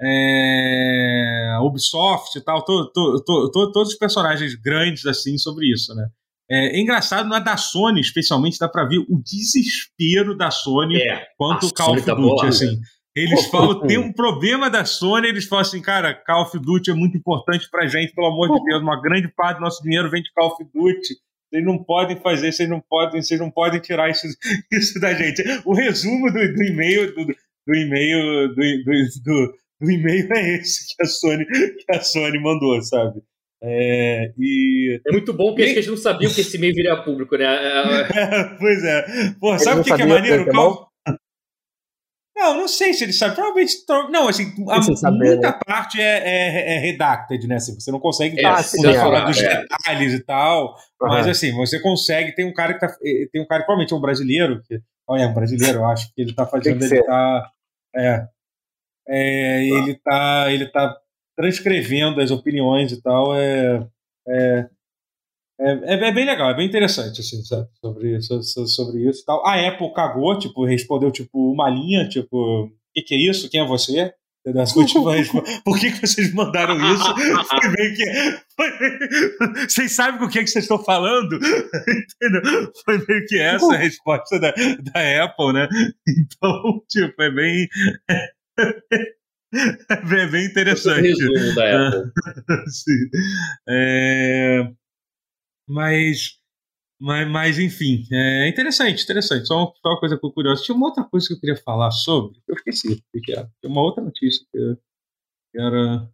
[0.00, 5.66] é, a Ubisoft e tal, to, to, to, to- todos os personagens grandes assim sobre
[5.72, 6.06] isso, né?
[6.50, 11.26] É, é engraçado, na da Sony, especialmente, dá pra ver o desespero da Sony É.
[11.36, 12.78] quanto o Call of tá Duty, assim.
[13.22, 16.94] Eles falam, tem um problema da Sony, eles falam assim, cara, Call of Duty é
[16.94, 20.22] muito importante pra gente, pelo amor de Deus, uma grande parte do nosso dinheiro vem
[20.22, 21.14] de Call of Duty.
[21.50, 24.26] Vocês não podem fazer, vocês não podem, vocês não podem tirar isso,
[24.72, 25.42] isso da gente.
[25.64, 28.92] O resumo do, do e-mail do, do e-mail do, do,
[29.24, 33.20] do, do e-mail é esse que a Sony que a Sony mandou, sabe?
[33.62, 36.92] É, e É muito bom porque acho que eles não sabiam que esse e-mail viria
[36.92, 37.44] a público, né?
[38.14, 39.04] É, pois é.
[39.40, 40.44] Pô, sabe o que, que é maneiro?
[40.44, 40.88] que é Call-
[42.38, 43.34] Não, não sei se eles sabem.
[43.34, 43.84] Provavelmente.
[44.10, 45.58] Não, assim, a, saber, muita né?
[45.66, 47.56] parte é, é, é redacted, né?
[47.56, 49.60] Assim, você não consegue É, falar sim, falar é, dos é.
[49.60, 50.76] detalhes e tal.
[51.02, 51.30] Mas Aham.
[51.32, 52.32] assim, você consegue.
[52.36, 52.86] Tem um cara que tá.
[53.04, 54.62] eh, Tem um cara que provavelmente é um brasileiro.
[54.68, 56.76] Que, olha, é um brasileiro, eu acho que ele tá fazendo.
[56.80, 57.04] Ele ser.
[57.04, 57.50] tá.
[57.96, 58.26] É.
[59.08, 60.46] É, ele tá.
[60.52, 60.96] Ele tá
[61.36, 63.36] transcrevendo as opiniões e tal.
[63.36, 63.84] É.
[64.28, 64.66] É,
[65.60, 67.66] é, é- é bem legal, é bem interessante, assim, sabe?
[67.80, 69.44] Sobre, so- so- sobre isso e tal.
[69.46, 73.48] A Apple cagou, tipo, respondeu, tipo, uma linha, tipo, o que, que é isso?
[73.50, 74.12] Quem é você?
[74.46, 74.62] Entendeu?
[74.62, 75.28] As últimas
[75.64, 77.04] Por que, que vocês mandaram isso?
[77.50, 78.04] Foi meio que.
[78.56, 81.34] foi- Vocês sabem com o que, que vocês estão falando?
[81.36, 82.72] Entendeu?
[82.84, 85.68] Foi meio que essa a resposta da, da Apple, né?
[86.08, 87.68] Então, tipo, é bem.
[89.50, 91.00] É bem, é bem esse interessante.
[91.08, 92.10] resumo da Apple.
[92.70, 93.10] Sim.
[93.68, 94.70] É,
[95.68, 96.38] mas,
[97.00, 99.46] mas, mas, enfim, é interessante, interessante.
[99.46, 100.62] Só uma, só uma coisa curiosa.
[100.62, 102.38] Tinha uma outra coisa que eu queria falar sobre.
[102.48, 103.48] Eu esqueci o que era.
[103.60, 104.76] Tinha uma outra notícia que,
[105.52, 106.08] que era.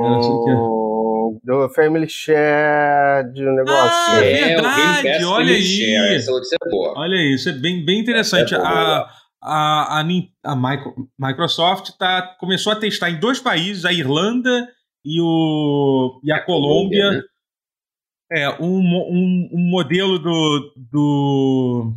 [0.00, 4.14] Era isso aqui, Hum, Do Family Share de um negócio.
[4.14, 5.62] Ah, É, verdade, olha aí.
[5.62, 6.94] Share, Essa notícia é boa.
[6.98, 8.54] Olha isso, é bem, bem interessante.
[8.54, 9.10] É, é, a,
[9.42, 10.04] a, a,
[10.44, 14.68] a Micro- Microsoft tá, começou a testar em dois países, a Irlanda
[15.04, 17.10] e, o, e a Colômbia.
[17.10, 17.22] né?
[18.30, 20.72] É, um, um, um modelo do.
[20.76, 21.96] do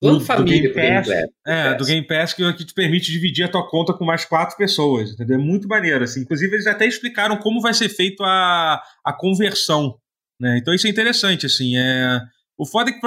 [0.00, 1.08] do família Game pro Game Pass.
[1.08, 1.28] Pass.
[1.46, 4.56] é, do Game Pass que, que te permite dividir a tua conta com mais quatro
[4.56, 5.36] pessoas, entendeu?
[5.36, 6.20] É muito maneiro, assim.
[6.20, 9.98] Inclusive, eles até explicaram como vai ser feito a, a conversão,
[10.40, 10.58] né?
[10.58, 11.76] Então, isso é interessante, assim.
[11.76, 12.20] É...
[12.58, 13.00] O foda é que,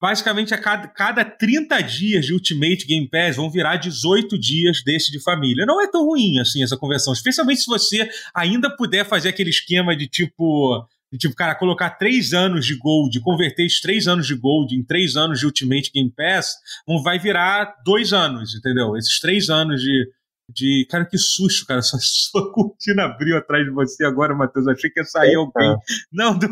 [0.00, 5.10] basicamente, a cada, cada 30 dias de Ultimate Game Pass vão virar 18 dias desse
[5.10, 5.66] de família.
[5.66, 7.12] Não é tão ruim, assim, essa conversão.
[7.12, 10.86] Especialmente se você ainda puder fazer aquele esquema de, tipo...
[11.12, 14.82] De, tipo, cara, colocar três anos de Gold, converter esses três anos de Gold em
[14.84, 18.96] três anos de Ultimate Game Pass, não vai virar dois anos, entendeu?
[18.96, 20.10] Esses três anos de.
[20.48, 21.82] De cara, que susto, cara.
[21.86, 24.68] Sua, sua cortina abriu atrás de você agora, Matheus.
[24.68, 25.38] Achei que ia sair Eita.
[25.40, 25.76] alguém.
[26.12, 26.48] Não, do-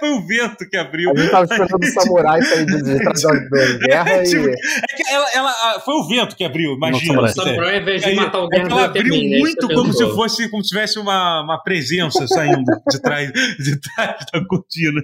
[0.00, 1.10] foi o vento que abriu.
[1.12, 4.50] A gente tava esperando o samurai sair de, de trás da, guerra Tipo, e.
[4.52, 7.14] É que ela, ela- foi o vento que abriu, imagina.
[7.14, 7.28] Não, O.
[7.28, 9.38] Samurai, ao invés de Aí, matar é alguém, que ela abriu né?
[9.38, 14.24] Muito como se fosse como se tivesse uma, uma presença saindo de trás, de trás
[14.32, 15.00] da cortina.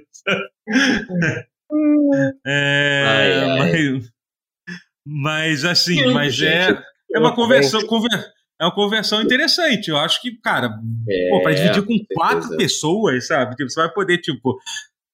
[2.46, 3.92] É, Ai, ai.
[3.94, 4.10] Mas,
[5.04, 6.72] mas assim, Que mas gente.
[6.72, 6.82] é,
[7.14, 8.10] é uma conversão, conver,
[8.60, 9.88] é uma conversão interessante.
[9.88, 12.56] Eu acho que, cara, É, pô, pra dividir com quatro certeza.
[12.58, 13.56] pessoas, sabe?
[13.56, 14.58] Tipo, você vai poder, tipo.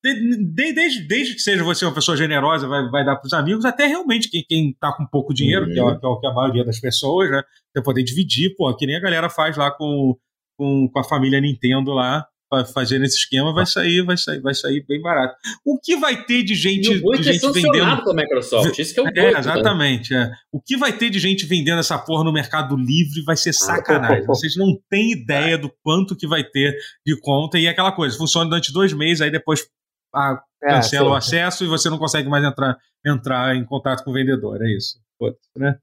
[0.04, 0.14] de-
[0.54, 3.84] de- Desde, desde que seja você uma pessoa generosa, vai, vai dar pros amigos, até
[3.86, 5.72] realmente quem, quem tá com pouco dinheiro, Uhum.
[5.72, 7.42] que, é, o- que é o que a maioria das pessoas, né?
[7.74, 10.16] Você poder dividir, pô, que nem a galera faz lá com,
[10.56, 12.24] com, com a família Nintendo lá,
[12.72, 15.36] fazendo esse esquema, vai sair, vai sair, vai sair bem barato.
[15.64, 17.66] O que vai ter de gente, E o é de é gente vendendo.
[17.74, 18.78] sancionado pela Microsoft.
[18.78, 19.38] Isso que é o É, né?
[19.38, 20.14] exatamente.
[20.14, 20.30] é.
[20.52, 24.24] O que vai ter de gente vendendo essa porra no Mercado Livre vai ser sacanagem.
[24.26, 26.74] Vocês não têm ideia do quanto que vai ter
[27.06, 27.58] de conta.
[27.58, 29.66] E é aquela coisa, funciona durante dois meses, aí depois
[30.14, 32.76] ah, É, cancela o acesso e você não consegue mais entrar,
[33.06, 34.60] entrar em contato com o vendedor.
[34.62, 34.98] É isso.
[35.18, 35.78] Foda-se, né?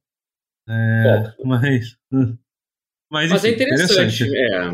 [0.68, 1.96] É, mas.
[3.12, 4.24] Mas, Mas é enfim, interessante.
[4.36, 4.72] É.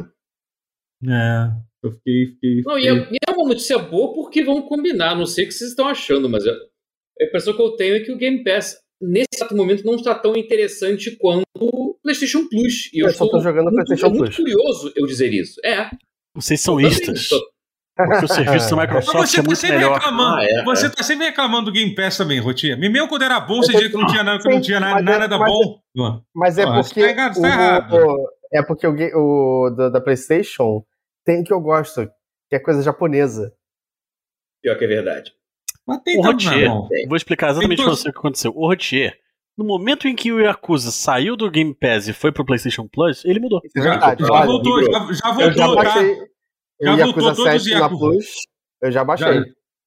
[1.04, 1.52] É,
[1.84, 2.26] eu fiquei.
[2.28, 5.16] fiquei, Não, e é, e é uma notícia boa porque vão combinar.
[5.16, 6.52] Não sei o que vocês estão achando, mas a
[7.20, 10.16] a impressão que eu tenho é que o Game Pass, nesse exato momento, não está
[10.16, 12.90] tão interessante quanto o PlayStation Plus.
[12.92, 14.36] E eu, Eu só tô estou jogando muito, PlayStation é muito Plus.
[14.38, 15.62] curioso eu dizer isso.
[15.64, 15.90] É.
[16.36, 17.30] Vocês são istas.
[17.96, 19.94] Porque o serviço da Mas Microsoft você é tá muito sempre melhor.
[20.00, 20.36] reclamando.
[20.38, 20.90] Ah, é, você é.
[20.90, 22.76] tá sempre reclamando do Game Pass também, Rotinha.
[22.76, 25.16] Mesmo quando era bom, você dizia que não tinha nada, que não tinha nada, mas
[25.16, 25.82] é- nada mas bom.
[26.34, 27.14] Mas é Pô, você porque.
[27.14, 27.94] tá tá o- errado.
[27.96, 28.94] o- é porque o,
[29.66, 30.84] o da, da PlayStation
[31.26, 32.06] tem que eu gosto,
[32.50, 33.54] que é coisa japonesa.
[34.62, 35.34] Pior que é verdade.
[35.88, 36.70] Mas tem O na Rotier,
[37.08, 38.52] vou explicar exatamente pra você o que aconteceu.
[38.56, 39.18] O Rotier,
[39.58, 43.26] no momento em que o Yakuza saiu do Game Pass e foi pro PlayStation Plus,
[43.26, 43.60] ele mudou.
[43.76, 44.24] É Já, verdade.
[44.24, 45.32] já olha, voltou, já, já eu já
[45.66, 45.84] voltou, tá?
[45.84, 46.16] baixei.
[46.82, 48.00] Já o voltou Yakuza todos os 7 na Yakuza.
[48.00, 48.36] Plus,
[48.82, 49.28] eu já baixei.
[49.28, 49.44] Já,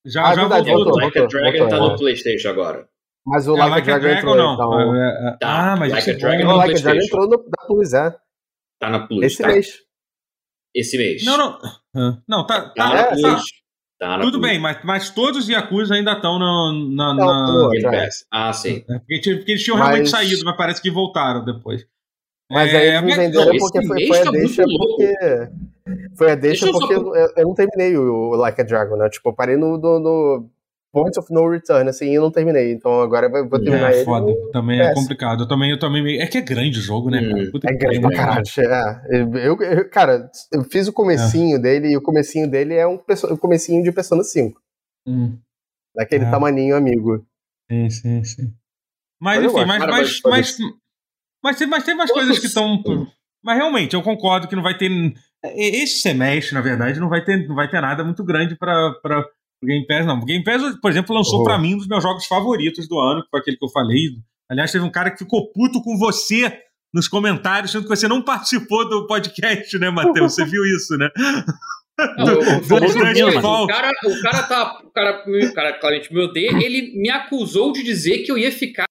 [0.07, 0.85] já, Ah, já verdade, voltou.
[0.85, 1.89] voltou, Like a voltou, Dragon voltou, tá é.
[1.89, 2.89] no PlayStation agora.
[3.27, 4.55] Mas o É, Like, Like a Dragon, entrou, não.
[4.55, 4.95] então.
[4.97, 6.45] É, é, Tá, ah, mas Like a é Dragon.
[6.53, 8.17] O Like a Dragon entrou no, da Plus, é.
[8.81, 9.23] Tá na Plus.
[9.25, 9.49] Esse tá?
[9.49, 9.84] mês.
[10.75, 11.25] Esse mês.
[11.25, 12.19] Não, não.
[12.29, 12.63] Não, tá.
[12.63, 13.41] Tá tá, na É, tá.
[13.97, 16.73] Tá Tudo bem, mas, mas todos os Yakuza ainda estão na.
[16.91, 17.83] na, na- Game.
[17.85, 18.27] Pass.
[18.31, 18.85] Ah, sim.
[18.91, 21.87] É, porque, porque eles tinham Mas- realmente saído, mas parece que voltaram depois.
[22.51, 25.15] Mas É, aí eles me venderam não, porque foi, foi a tá deixa porque.
[26.17, 28.97] Foi a deixa Deixa eu só- porque eu, eu não terminei o Like a Dragon,
[28.97, 29.09] né?
[29.09, 30.51] Tipo, eu parei no, no, no
[30.95, 32.73] Point of No Return, assim, e eu não terminei.
[32.73, 34.05] Então agora eu vou terminar É ele.
[34.05, 34.95] foda, também é PS.
[34.95, 35.43] complicado.
[35.43, 37.43] Eu também, eu também meio- É que é grande o jogo, né, cara?
[37.43, 38.17] Hum, Puta É grande pra né?
[38.17, 38.45] caralho.
[38.59, 39.21] É.
[39.49, 42.95] Eu, eu- cara, eu fiz o comecinho dele e o comecinho dele é um
[43.31, 44.61] o comecinho de Persona 5.
[45.07, 45.37] Hum,
[45.95, 46.31] Daquele É.
[46.31, 47.27] tamaninho amigo.
[47.71, 48.53] sim, sim, sim.
[49.21, 50.57] Mas, Mas enfim, mas, Cara, mas, mas-
[51.43, 52.83] mas, tem, mas tem umas coisas que estão.
[53.43, 54.91] Mas realmente, eu concordo que não vai ter.
[55.57, 58.95] Esse semestre, na verdade, não vai ter, não vai ter nada muito grande para
[59.65, 60.19] Game Pass, não.
[60.19, 61.45] O Game Pass, por exemplo, lançou Uhum.
[61.45, 64.11] pra mim um dos meus jogos favoritos do ano, que foi aquele que eu falei.
[64.51, 66.53] Aliás, teve um cara que ficou puto com você
[66.93, 70.35] nos comentários, sendo que você não participou do podcast, né, Matheus?
[70.35, 71.09] Você viu isso, né?
[71.97, 74.81] Eu- eu- eu- eu- o, cara, o cara tá.
[74.85, 76.51] O cara, o cara claramente me odeia.
[76.61, 78.87] Ele me acusou de dizer que eu ia ficar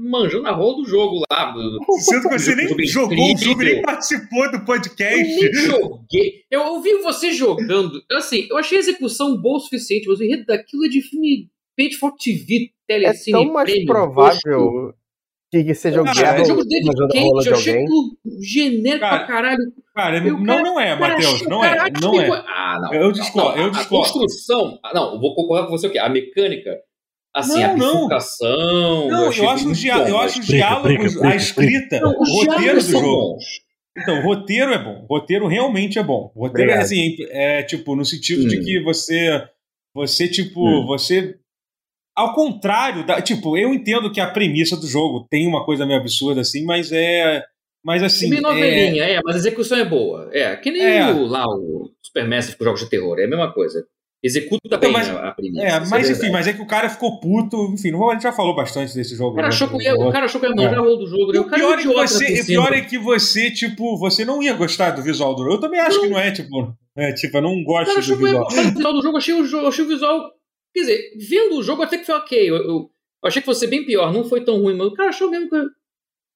[0.00, 1.54] manjando a rola do jogo lá.
[2.00, 5.40] Sendo que você nem Jogo jogou o jogo, nem participou do Eu podcast.
[5.40, 6.32] nem joguei.
[6.50, 8.02] Eu ouvi você jogando.
[8.12, 11.48] Assim, eu achei a execução boa o suficiente, mas o enredo daquilo é de filme
[11.78, 14.92] Page for TV, É telecine, tão mais prêmio, provável
[15.50, 17.82] que, seja o Cara, Guerra É jogo David manjando a rola Cage, de eu achei
[17.82, 19.72] aquilo genérico Cara, pra caralho.
[19.94, 21.42] Cara, Eu, não, cara, não é, Matheus.
[21.48, 22.28] Não é, não é.
[22.46, 22.94] Ah, não.
[22.94, 24.08] Eu discordo, Não, eu a- discordo.
[24.08, 24.78] A construção.
[24.84, 25.98] ah, Não, eu vou concordar com você o quê?
[25.98, 26.76] A mecânica.
[27.34, 27.92] Assim, Não, a não.
[27.94, 29.08] bifurcação.
[29.08, 32.74] Não, achei eu acho, os, eu acho os diálogos, briga, a escrita, Não, o roteiro
[32.76, 33.06] do jogo.
[33.06, 33.44] bons.
[33.98, 35.04] Então, o roteiro é bom.
[35.08, 36.32] O roteiro realmente é bom.
[36.34, 36.82] O roteiro é Obrigado.
[36.86, 38.62] assim, é tipo, no sentido de Hum.
[38.64, 39.42] que você.
[39.94, 40.86] Você, tipo, Hum.
[40.86, 41.36] você.
[42.20, 45.98] Ao contrário, da, tipo, eu entendo que a premissa do jogo tem uma coisa meio
[46.00, 47.42] absurda assim, mas é.
[47.82, 48.28] Mas É assim.
[48.28, 50.28] bem é, novelinha, é, mas a execução é boa.
[50.32, 51.10] É, que nem É.
[51.12, 53.82] o, lá o Supermassive com jogos de terror, é a mesma coisa.
[54.22, 55.62] Executa bem mas- a, premissa.
[55.64, 56.12] é, mas verdade.
[56.12, 57.72] enfim, mas é que o cara ficou puto.
[57.72, 59.30] Enfim, não, a gente já falou bastante desse jogo.
[59.32, 59.54] O cara né?
[59.54, 60.80] achou que, o cara achou que ia manjar É.
[60.80, 61.30] o do jogo.
[61.30, 61.38] E né?
[61.38, 64.26] o O cara pior, é é que você, o pior é que você, tipo, você
[64.26, 65.54] não ia gostar do visual do jogo.
[65.54, 66.74] Eu também acho que não é, tipo.
[66.98, 68.44] É, tipo, eu não O gosto cara do visual.
[68.44, 69.16] gostar do visual do jogo.
[69.16, 70.30] Achei o, jo- achei o visual.
[70.74, 72.50] Quer dizer, vendo o jogo até que foi ok.
[72.50, 72.90] Eu, eu-
[73.22, 75.48] eu achei que fosse bem pior, não foi tão ruim, mas o cara achou mesmo
[75.48, 75.68] que eu-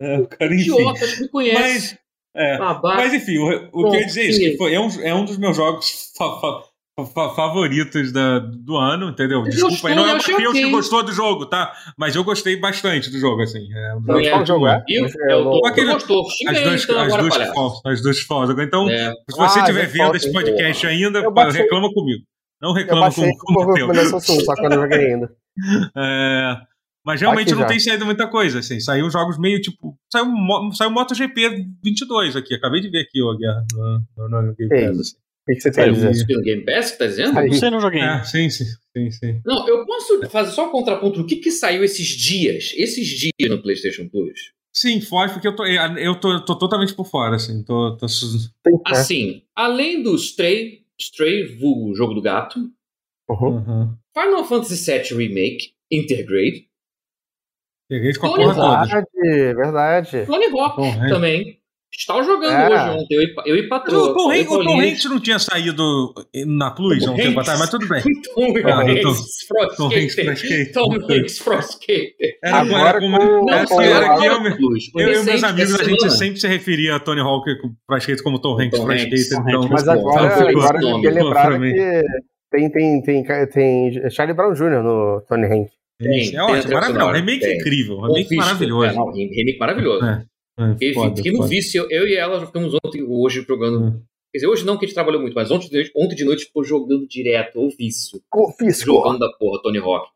[0.01, 0.63] É, o cara, enfim.
[0.63, 1.61] idiota, acho que me conhece.
[1.61, 1.99] Mas,
[2.37, 4.89] é, mas enfim, o, o que eu ia dizer é isso, que foi, é, um,
[5.03, 6.63] é um dos meus jogos fa- fa-
[7.07, 9.43] fa- favoritos da, do ano, entendeu?
[9.45, 11.73] Desculpa, aí gostou, não é eu o Matheus que gostou do jogo, tá?
[11.97, 13.67] Mas eu gostei bastante do jogo, assim.
[13.73, 14.83] É um é, Qual jogo é?
[14.89, 15.09] Eu É
[15.43, 16.29] não- Tom Aquele- gostou.
[16.31, 17.55] Xinga As duas, então as agora, duas, palhaço.
[17.55, 18.59] falsas, as duas falsas.
[18.59, 19.11] Então, É.
[19.31, 22.25] se você Ah, estiver The vendo esse podcast ainda, Eu reclama comigo.
[22.65, 25.31] Não Eu reclama com, o recomendação sua, só que eu não joguei ainda.
[25.97, 26.57] É,
[27.07, 27.67] mas realmente Aqui não já.
[27.69, 28.59] tem saído muita coisa.
[28.59, 28.81] Assim.
[28.81, 29.97] Saiu jogos meio tipo.
[30.11, 30.27] Saiu,
[30.73, 32.55] saiu MotoGP 22 aqui.
[32.55, 33.65] Acabei de ver aqui ó, Guerra,
[34.17, 34.69] no, no, no Game.
[34.69, 34.99] Pass.
[34.99, 35.17] assim.
[35.17, 36.11] O que que você tem a dizer?
[36.11, 37.39] Isso pelo Game Pass que tá dizendo?
[37.39, 37.51] Aí.
[37.51, 38.01] Não sei, não joguei.
[38.01, 39.41] É, sim, sim, sim, sim.
[39.47, 43.49] Não, eu posso fazer só um contraponto do que, que saiu esses dias, esses dias
[43.49, 44.53] no PlayStation Plus.
[44.73, 47.63] Sim, foge, porque eu tô, eu tô, tô totalmente por fora, assim.
[47.63, 48.07] Tô, tô...
[48.87, 52.59] Assim, além do Stray, Stray, vulgo jogo do gato,
[53.29, 53.57] Uhum.
[53.57, 53.97] Uhum.
[54.13, 56.69] Final Fantasy VII Remake, Intergrade,
[57.89, 58.87] Peguei com a Tony porra toda.
[58.87, 60.27] Verdade, verdade.
[60.27, 61.09] Tony Hawk Tom Hanks.
[61.11, 61.61] também.
[61.97, 62.67] Estava jogando É.
[62.69, 64.11] hoje ontem, eu e, eu e Patroa.
[64.11, 66.13] o Tom, Hanks, o Tom Hanks não tinha saído
[66.47, 67.49] na Plus há um tempo Hanks?
[67.49, 68.03] atrás, mas tudo bem.
[68.35, 70.73] Tom Hanks, Tom Hanks.
[70.73, 72.39] Tom Hanks, Frostskater.
[72.43, 75.81] Era, Agora como, com- era, com- era agora que eu, eu, eu e meus amigos,
[75.81, 77.45] a gente sempre se referia a Tony Hawk
[77.87, 79.43] pra skate como Tom Hanks Tom pra Hanks, skate.
[79.43, 79.71] Tom Então, Hanks.
[79.73, 81.73] Mas agora, agora tem que lembrar pra mim.
[81.73, 82.03] que
[82.51, 84.83] tem, tem, tem, tem Charlie Brown Jr.
[84.83, 85.69] no Tony Hank.
[85.99, 87.11] Tem, é ótimo, maravilhoso.
[87.13, 88.85] Remake incrível, remake maravilhoso.
[88.87, 88.91] É,
[89.37, 90.05] remake maravilhoso.
[90.59, 91.49] É, é, Fiquei, foda, fiquei no foda.
[91.51, 93.81] vício, eu e ela já ficamos ontem, hoje jogando.
[93.85, 94.03] Hum.
[94.33, 96.25] Quer dizer, hoje não que a gente trabalhou muito, mas ontem de noite, ontem de
[96.25, 98.21] noite ficou jogando direto, o vício.
[98.31, 98.87] Confisco.
[98.87, 100.09] Jogando da porra, Tony Hawk.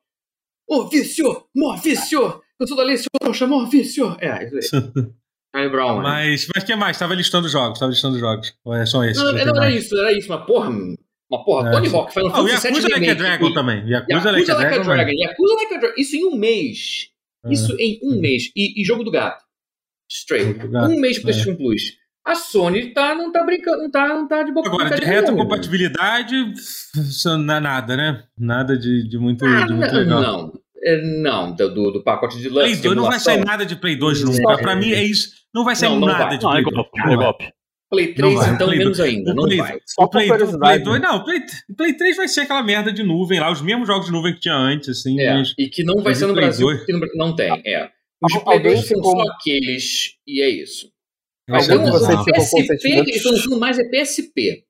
[0.69, 1.45] Ô, vício!
[1.55, 2.41] Mó vício!
[2.61, 4.17] Eu sou da Alice, trouxa, mó vício!
[4.21, 4.83] É, isso aí.
[5.55, 6.03] Charlie Brown.
[6.03, 6.03] né?
[6.03, 6.99] Mas o que mais?
[6.99, 8.53] Tava listando jogos, tava listando jogos.
[8.65, 9.19] Ou é só esse?
[9.19, 11.89] Não, não, era isso, era isso, mas porra, uma porra, É, Tony.
[11.89, 13.77] Hawk, Final Ah, o Fantasy Yakuza VII Like a Dragon e- também.
[13.89, 14.85] Yakuza Yakuza Like a Like a Dragon.
[14.95, 17.09] Dragon, Yakuza Like a Dragon, isso em um mês.
[17.47, 17.53] É.
[17.53, 18.51] Isso em um mês.
[18.55, 19.43] E, e Jogo do Gato.
[20.09, 20.67] Straight.
[20.67, 21.33] Um mês pro é.
[21.33, 21.83] PlayStation Plus.
[22.27, 26.35] A Sony tá, não tá brincando, não tá, não tá de boca Agora, de retrocompatibilidade,
[27.47, 28.23] não é nada, né?
[28.39, 30.23] Nada de, de muito, Ah, de muito não, legal.
[30.23, 30.53] não.
[30.85, 32.83] É, não, do, do- pacote de Play lance.
[32.83, 34.43] 2 não vai sair nada de Play 2 Não nunca.
[34.45, 34.63] vai.
[34.63, 35.31] Pra mim é isso.
[35.55, 36.39] Não vai sair Não, não nada vai.
[36.39, 36.75] de Não, é Play 2.
[36.77, 37.53] golpe, Não é golpe.
[37.91, 38.51] Play 3, vai.
[38.55, 39.35] então, Play menos ainda.
[39.35, 39.79] Não Play- vai.
[39.87, 40.85] Só O Play, Play curiosidade.
[40.85, 41.41] 2, não, o Play,
[41.77, 44.41] Play 3 vai ser aquela merda de nuvem lá, os mesmos jogos de nuvem que
[44.41, 45.55] tinha antes, assim, É, mas.
[45.59, 46.79] e que não vai ser no Play Brasil, 2?
[46.81, 47.89] porque não tem, é.
[48.23, 50.93] Os Al- alguém 2 são ficou- só aqueles, e é isso.
[51.49, 52.25] de Alguns bizarro.
[52.25, 54.67] ficou com PSP, eles estão usando mais é PSP.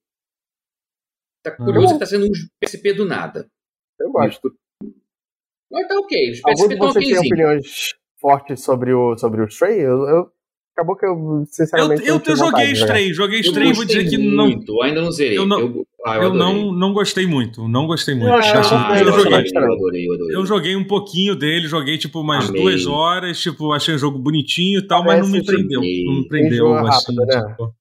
[1.42, 1.56] Tá Ah.
[1.56, 2.30] curioso que tá sendo um
[2.60, 3.50] PSP do nada.
[4.00, 4.54] Eu gosto.
[5.70, 9.42] Mas tá ok, os Alguns PSP de estão vocês têm opiniões fortes sobre o, sobre
[9.42, 9.80] o Stray?
[9.80, 10.32] Eu, eu-
[10.78, 12.06] acabou que eu, Eu, sinceramente.
[12.06, 12.80] eu, tive eu joguei jogar.
[12.94, 14.46] Stray, joguei Eu Stray, vou dizer gostei que não.
[14.46, 15.36] muito, ainda não zerei.
[15.36, 18.28] eu não- eu, ah, eu, Eu não, não gostei muito, não gostei muito.
[18.28, 19.34] Eu Ah, foi eu, eu, joguei.
[19.34, 20.36] adorei, eu adorei, eu adorei.
[20.36, 22.62] eu joguei um pouquinho dele, joguei tipo umas Amei.
[22.62, 25.80] duas horas, tipo, achei o jogo bonitinho e tal, mas não me Parece prendeu.
[25.80, 27.12] Não me prendeu, enjoa assim.
[27.16, 27.50] rápido, né?
[27.50, 27.74] tipo.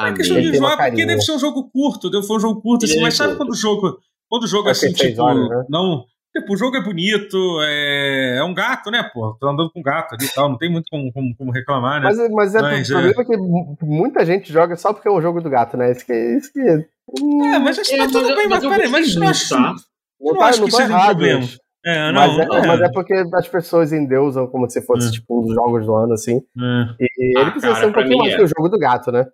[0.00, 2.86] É questão de enjoar, porque deve ser um jogo curto, deve ser um jogo curto,
[2.86, 3.98] assim, é mas sabe quando o jogo.
[4.30, 5.64] Quando o jogo assim, tipo, horas, né?
[5.68, 6.04] não.
[6.36, 9.34] Tipo, o jogo é bonito, é, é um gato, né, pô?
[9.40, 12.06] Tô andando com gato ali e tal, não tem muito como, como, como reclamar, né?
[12.06, 15.10] Mas, mas é, Mas, o problema é que mu- muita gente joga só porque é
[15.10, 15.90] um jogo do gato, né?
[15.90, 16.12] Isso que.
[16.12, 18.88] Isso que É, mas acho que É, tá tudo mas- bem, mas mas eu peraí,
[18.88, 19.48] mas não acho.
[19.48, 19.74] tá?
[20.20, 21.06] não acho não que tá seja um errado.
[21.16, 21.46] problema.
[21.84, 25.10] É, não, mas, é, não, mas é porque as pessoas endeusam como se fosse É.
[25.12, 26.36] tipo um dos jogos do ano, assim.
[26.36, 26.94] é.
[27.00, 28.36] E Ah, ele precisa cara, ser um pouquinho mais é.
[28.36, 29.26] que o jogo do gato, né?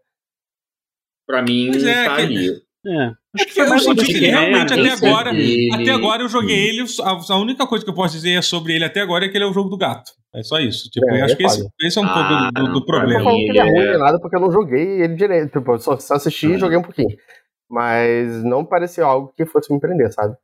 [1.26, 2.51] Pra mim, Mas é tá ali.
[2.86, 3.11] É.
[3.37, 6.22] Acho que que foi eu mais senti um que realmente até agora- Ele- Até agora
[6.22, 9.24] eu joguei ele, a, a única coisa que eu posso dizer sobre ele até agora
[9.24, 10.11] é que ele é o jogo do gato.
[10.34, 10.91] É só isso.
[10.91, 12.74] Tipo, É, eu acho é que esse, esse é um Ah, pouco do, do não,
[12.74, 13.18] Não problema.
[13.18, 15.59] tô falando que ele é ruim nem nada, porque eu não joguei ele direito.
[15.59, 16.59] Tipo, eu só, só assisti e Ah.
[16.59, 17.16] joguei um pouquinho.
[17.70, 20.34] Mas não pareceu algo que fosse me prender, sabe?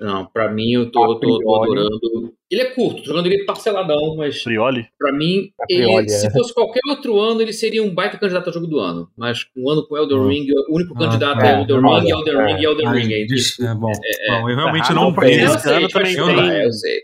[0.00, 2.32] Não, pra mim eu tô, A tô, tô adorando.
[2.50, 4.86] Ele é curto, tô jogando ele parceladão, mas Prioli?
[4.98, 6.30] pra mim, ele, priori, se é.
[6.32, 9.08] fosse qualquer outro ano, ele seria um baita candidato ao jogo do ano.
[9.16, 10.26] Mas um ano com Elden Ah.
[10.28, 12.46] Ring, o único Ah, candidato é, é Elden foda, Ring, é.
[12.54, 13.12] Ring, Elden Ai, Ring.
[13.12, 13.92] É, diz- é bom.
[13.92, 15.14] Bom, eu realmente Tá não
[15.58, 17.00] sei, ano também eu sei.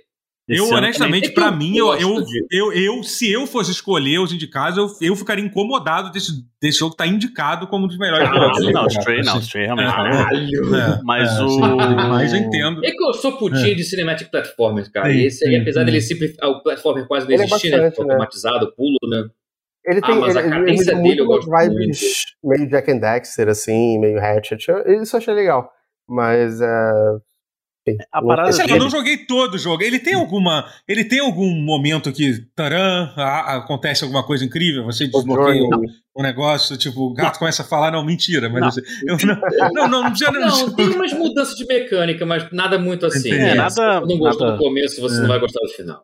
[0.48, 2.22] Eu, honestamente, É que mim, eu eu,
[2.52, 6.30] eu, eu, se eu fosse escolher os indicados, eu, eu ficaria incomodado desse,
[6.62, 8.72] desse jogo estar indicado como um dos melhores Caralho, jogos.
[8.72, 9.96] Não, Stray não, Stray realmente É.
[9.96, 10.04] não.
[10.04, 10.76] Caralho!
[10.76, 11.76] é, Mas é, o-
[12.10, 12.84] Mas eu entendo.
[12.84, 15.12] É que eu sou putinha de Cinematic Platformers, cara.
[15.12, 15.86] Sim, Esse aí, sim, apesar sim.
[15.86, 16.34] dele sempre.
[16.40, 17.78] ah, O platformer quase não Ele é existir, né?
[17.78, 18.12] bastante, né?
[18.14, 19.24] Automatizado, pulo, né?
[19.84, 20.18] Ele Ah, tem.
[20.20, 24.20] mas a ele, ele, dele eu muito gosto vibes meio Jack and Dexter, assim, meio
[24.20, 24.68] Hatchet.
[24.68, 25.72] Eu- Isso eu achei legal.
[26.08, 26.60] Mas.
[26.60, 27.35] É, enfim,
[28.12, 29.82] A não- parada lá, eu dele- não joguei todo o jogo.
[29.82, 30.66] Ele tem alguma.
[30.88, 32.44] Ele tem algum momento que.
[32.54, 37.62] Taran, acontece alguma coisa incrível, você o desbloqueia Journey- um negócio, tipo, o gato começa
[37.62, 38.68] a falar, não, mentira, mas Não.
[38.68, 40.30] assim, eu não, não, não, não precisa.
[40.66, 43.30] Não, tem umas mudanças de mecânica, mas nada muito assim.
[43.30, 43.50] Né?
[43.50, 45.20] É, nada- Se você não gostou nada- do começo, você É.
[45.20, 46.02] não vai gostar do final.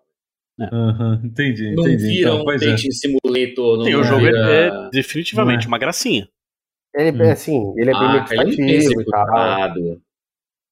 [0.60, 2.06] Aham, entendi, Não entendi.
[2.06, 2.66] vira Então, um pois é.
[2.66, 4.04] dating simulator, não Sim, o vira...
[4.04, 5.68] jogo é, é definitivamente É.
[5.68, 6.28] uma gracinha.
[6.94, 7.24] Ele, Hum.
[7.24, 8.12] é assim, ele é bem Ah, não
[8.44, 9.26] meditativo e tal.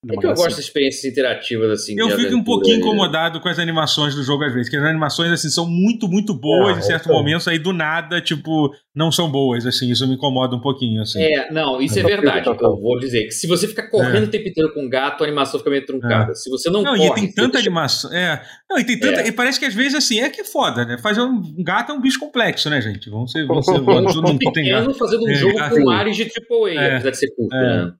[0.02, 0.46] É É que eu gracinha.
[0.46, 4.44] gosto de experiências interativas, assim, Eu fico um pouquinho incomodado com as animações do jogo
[4.44, 7.18] às vezes, que as animações assim são muito, muito boas Ah, em certos então.
[7.18, 11.20] momentos, aí do nada, tipo, não são boas, assim, isso me incomoda um pouquinho, assim.
[11.22, 12.48] É, não, isso é Eu verdade.
[12.48, 15.26] Eu vou dizer que se você ficar correndo o tempo inteiro com um gato, a
[15.26, 16.34] animação fica meio truncada.
[16.34, 16.84] Se você não, É.
[16.84, 17.10] Não, corre...
[17.10, 18.10] e tem tanta você- animação.
[18.14, 18.42] É.
[18.70, 19.20] Não, e tem tanta.
[19.20, 19.28] É.
[19.28, 20.96] E parece que às vezes assim, é que é foda, né?
[20.96, 23.10] Fazer um gato é um bicho complexo, né, gente?
[23.10, 23.46] Vamos ser.
[23.46, 24.84] Vamos ser Um vamos, todo jogo mundo tem gato.
[24.84, 27.54] pequeno fazendo um É, jogo assim, com ares de AAA, é, apesar de ser curto,
[27.54, 27.84] é.
[27.84, 27.92] né?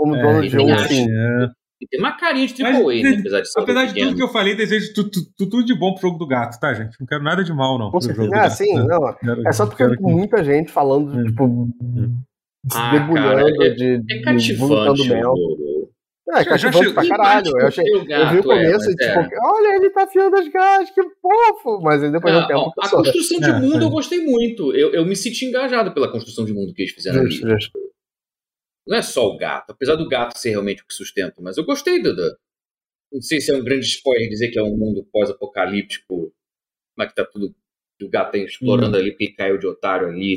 [0.00, 1.48] Como É, dono de um, assim, É.
[1.82, 3.16] E tem uma carinha de Mas, AAA, né?
[3.20, 5.74] Apesar de ser Apesar de tudo que eu falei, desejo tu- tu- tu- tudo de
[5.74, 6.94] bom pro jogo do gato, tá, gente?
[7.00, 7.86] Não quero nada de mal, não.
[7.90, 8.22] Com pro certeza.
[8.24, 8.56] jogo do Ah, gato.
[8.56, 9.14] sim, não.
[9.14, 11.24] Quero- É só porque que- muita gente falando, Hum.
[11.24, 11.68] tipo,
[12.74, 15.34] Ah, debulhando cara, é- de, É de cativante o mel.
[16.32, 17.50] É, cativante chegou- pra caralho.
[17.58, 19.36] Eu, achei, O eu vi o gato, começo é, e, tipo, mas é.
[19.42, 21.80] olha, ele tá afiando as garras, que fofo!
[21.82, 23.84] Mas aí depois Ah, tempo ó, a construção de É, mundo é.
[23.84, 24.72] eu gostei muito.
[24.76, 27.54] Eu, eu me senti engajado pela construção de mundo que eles fizeram Justo, ali.
[27.54, 27.72] justo.
[28.86, 31.64] Não é só o gato, apesar do gato ser realmente o que sustenta, mas eu
[31.64, 32.14] gostei do.
[32.14, 32.36] do-
[33.12, 36.32] não sei se é um grande spoiler dizer que é um mundo pós-apocalíptico,
[36.98, 37.54] é que tá tudo.
[37.98, 39.00] que O gato tá explorando Hum.
[39.00, 40.36] ali, caiu de otário ali,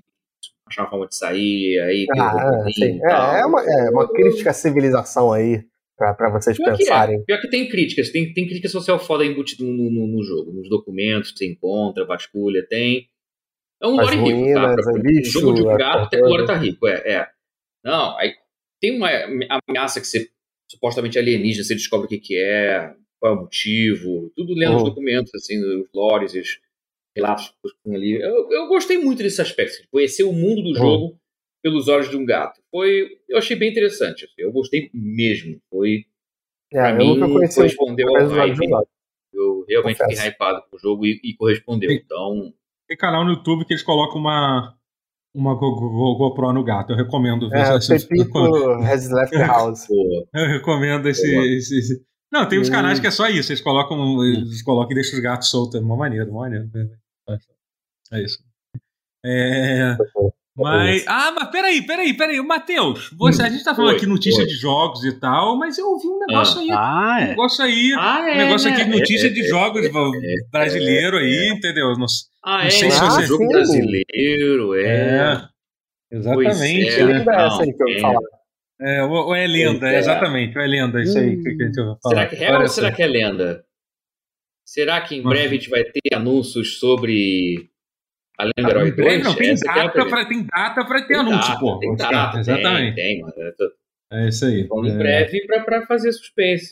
[0.68, 3.36] achar uma forma de sair, aí tem Ah, é, e tal.
[3.36, 5.64] É, é, uma, é uma crítica à civilização aí,
[5.98, 7.20] pra, pra vocês Pior que, pensarem.
[7.20, 7.24] é.
[7.24, 10.68] Pior que tem críticas, tem, tem crítica social foda embutida no, no, no jogo, nos
[10.70, 13.08] documentos que você encontra, vasculha, tem.
[13.82, 14.74] É um lore rico, tá?
[14.74, 16.46] Pra, é um jogo de a gato, porra até toda.
[16.46, 17.30] tá rico, é, é.
[17.84, 18.34] Não, aí
[18.82, 19.10] tem uma
[19.68, 20.30] ameaça que você
[20.70, 24.82] supostamente alienígena, você descobre o que, que é, qual é o motivo, tudo lendo os
[24.84, 24.90] Uhum.
[24.90, 26.60] documentos, assim, os lores, os
[27.16, 28.14] relatos que estão ali.
[28.14, 30.76] Eu, eu gostei muito desse aspecto, de conhecer o mundo do Uhum.
[30.76, 31.20] jogo
[31.62, 32.60] pelos olhos de um gato.
[32.72, 35.62] Foi, eu achei bem interessante, assim, eu gostei mesmo.
[35.70, 36.06] Foi,
[36.72, 37.20] É, pra mim,
[37.54, 38.58] correspondeu ao hype.
[39.32, 40.16] Eu realmente Confesso.
[40.22, 41.90] fiquei hypado com o jogo e, e correspondeu.
[41.90, 41.96] Sim.
[42.04, 42.54] Então,
[42.88, 44.78] Tem canal no YouTube que eles colocam uma,
[45.34, 46.92] uma Go- Go- GoPro no gato.
[46.94, 47.50] Eu recomendo.
[47.50, 48.38] ver É, o esse- Pepito
[48.84, 49.88] has left the house.
[49.90, 51.26] Eu recomendo esse.
[51.58, 52.72] Esse- esse- Não, tem uns Hum.
[52.72, 53.52] canais que é só isso.
[53.52, 55.76] Eles colocam, eles colocam e deixam os gatos soltos.
[55.80, 56.68] É uma maneira, uma maneira.
[58.12, 58.38] É isso.
[59.26, 59.96] É,
[60.56, 61.04] mas.
[61.08, 62.42] Ah, mas peraí, peraí, peraí.
[62.42, 64.48] Matheus, você, a gente tá falando Oi, aqui notícia oi.
[64.48, 66.70] de jogos e tal, mas eu ouvi um negócio aí.
[66.72, 67.28] Ah, Um é.
[67.30, 67.94] negócio aí.
[67.98, 68.98] Ah, Um negócio aqui de né?
[68.98, 69.90] notícia É, de é, jogos é,
[70.52, 71.98] brasileiro aí, entendeu?
[71.98, 73.52] Não sei- Ah, Não é, sei se Um você- jogo Ah, sim.
[73.54, 75.50] brasileiro, é.
[76.12, 76.44] É, exatamente.
[76.52, 76.62] Pois
[76.98, 77.04] é.
[77.06, 78.20] lenda é essa aí que eu Não, ia falar?
[78.82, 79.98] É, ou, ou é lenda, é.
[80.00, 82.16] exatamente, ou é lenda, isso aí que, que a gente vai falar.
[82.16, 83.66] Será que é real ou será que é lenda?
[84.66, 85.36] Será que em Nossa.
[85.36, 87.70] breve a gente vai ter anúncios sobre
[88.39, 89.24] a Lenda Herói Em breve 2?
[89.24, 91.80] não, tem é data, pra, tem data pra ter Tem anúncio, data, pô.
[91.80, 92.96] Tem data, Exatamente.
[92.96, 93.34] Tem, tem, mano.
[94.14, 94.68] É isso aí.
[94.72, 94.97] em É.
[94.97, 96.72] breve pra, pra fazer suspense.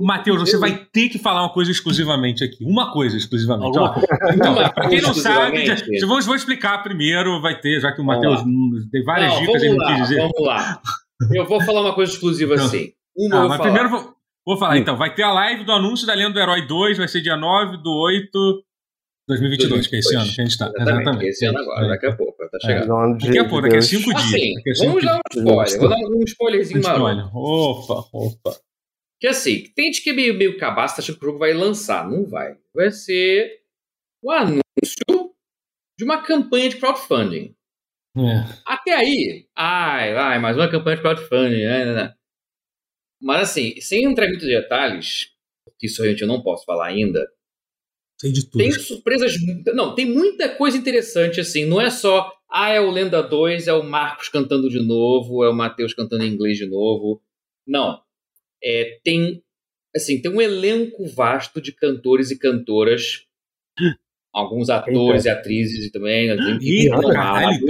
[0.00, 2.64] Matheus, você vai ter que falar uma coisa exclusivamente aqui.
[2.64, 3.76] Uma coisa exclusivamente.
[3.78, 3.94] Ó,
[4.32, 7.90] então, Uma pra quem não sabe, já, já vamos, vou explicar primeiro, vai ter, já
[7.92, 8.42] que o Vamos Matheus
[8.90, 10.20] tem várias Não, dicas, vamos ele não lá, quis dizer.
[10.20, 10.80] Vamos lá.
[11.34, 12.64] Eu vou falar uma coisa exclusiva Não.
[12.64, 12.90] assim.
[13.16, 13.70] Uma Ah, eu vou mas falar.
[13.72, 14.14] primeiro vou,
[14.46, 14.78] vou falar, Hum.
[14.78, 14.96] então.
[14.96, 17.78] Vai ter a live do anúncio da Lenda do Herói 2, vai ser dia 9
[17.78, 18.62] do 8
[19.36, 20.72] de 2022, que é esse ano que a gente tá.
[20.78, 21.88] Exatamente, esse ano agora, É.
[21.88, 22.66] daqui a pouco, tá É.
[22.66, 23.16] chegando.
[23.18, 23.82] De- Daqui a pouco, daqui a.
[23.82, 24.24] 5 dias.
[24.24, 25.72] Assim, cinco vamos dar um dias.
[25.72, 25.78] spoiler.
[25.78, 27.02] Vou dar um spoilerzinho maroto.
[27.04, 28.60] Olha, opa, opa.
[29.20, 31.52] Que assim, tem gente que é meio, meio cabaço, tá achando que o jogo vai
[31.52, 32.08] lançar.
[32.08, 32.56] Não vai.
[32.74, 33.60] Vai ser
[34.22, 34.62] o anúncio
[35.98, 37.54] de uma campanha de crowdfunding.
[38.16, 38.44] É.
[38.64, 42.14] Até aí, ai, ai, mais uma campanha de crowdfunding, né, né, né.
[43.20, 45.28] Mas assim, sem entrar em muitos detalhes,
[45.78, 47.28] que isso realmente eu não posso falar ainda,
[48.20, 48.58] Sei de tudo.
[48.58, 49.34] tem surpresas.
[49.74, 51.64] Não, tem muita coisa interessante, assim.
[51.64, 55.48] Não é só, ah, é o Lenda 2, é o Marcos cantando de novo, é
[55.48, 57.22] o Matheus cantando em inglês de novo.
[57.66, 58.02] Não.
[58.62, 59.42] É, tem,
[59.94, 63.24] assim, tem um elenco vasto de cantores e cantoras.
[64.38, 66.28] Alguns atores e atrizes e também.
[66.30, 67.12] Eita, renomados.
[67.12, 67.66] caralho,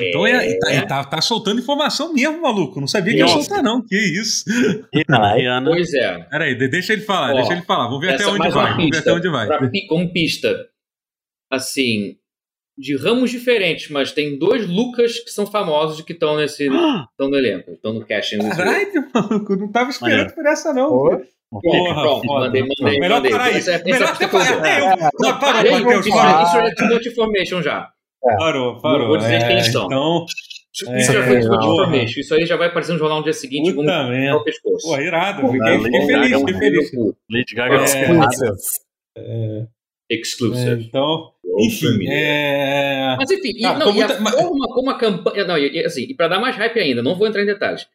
[0.00, 0.80] É, Então é, tá, é.
[0.82, 2.80] tá, tá soltando informação mesmo, maluco.
[2.80, 3.80] Não sabia que ia soltar, não.
[3.86, 4.44] Que isso.
[5.36, 5.70] Rihanna.
[5.70, 6.18] Pois é.
[6.30, 7.84] Peraí, de- deixa ele falar, Ó, deixa ele falar.
[7.86, 8.50] Vamos ver até onde vai.
[8.72, 8.98] Vamos ver pista.
[9.00, 9.46] até onde vai.
[9.46, 10.66] Pra como pista,
[11.50, 12.16] assim,
[12.76, 16.64] de ramos diferentes, mas tem dois Lucas que são famosos que estão nesse
[17.10, 18.38] estão no elenco, estão no casting.
[18.38, 20.88] Caralho, maluco, não tava esperando por essa, não.
[20.88, 21.20] Pô,
[21.50, 22.46] Porra, Pronto, foda.
[22.46, 23.30] mandei, mandei, Melhor mandei.
[23.32, 23.50] parar.
[23.56, 24.58] Essa- Melhor é a até parar.
[24.58, 24.84] Até eu.
[25.18, 27.90] Não, parou, Matheus, isso, isso é too much information já.
[28.38, 29.06] Parou, parou.
[29.08, 29.86] Vou dizer É, quem são.
[29.86, 30.26] Então,
[30.74, 32.04] Isso É, já foi.
[32.04, 33.72] Isso aí já vai aparecer no jornal no dia seguinte.
[33.72, 34.36] merda.
[34.36, 34.86] o pescoço.
[34.86, 35.40] Pô, irado.
[35.42, 36.90] Pô, Fiquei, fiquei feliz, fiquei feliz.
[37.30, 37.74] Lady Gaga.
[37.76, 37.84] É.
[37.84, 38.52] exclusive.
[39.16, 39.66] É,
[40.10, 40.84] Exclusive.
[40.84, 42.06] então, enfim.
[42.08, 43.16] É...
[43.18, 45.44] Mas enfim, e, Ah, não, e a mas- forma como a campanha.
[45.44, 47.86] Não, e, e, assim, e pra dar mais hype ainda, não vou entrar em detalhes.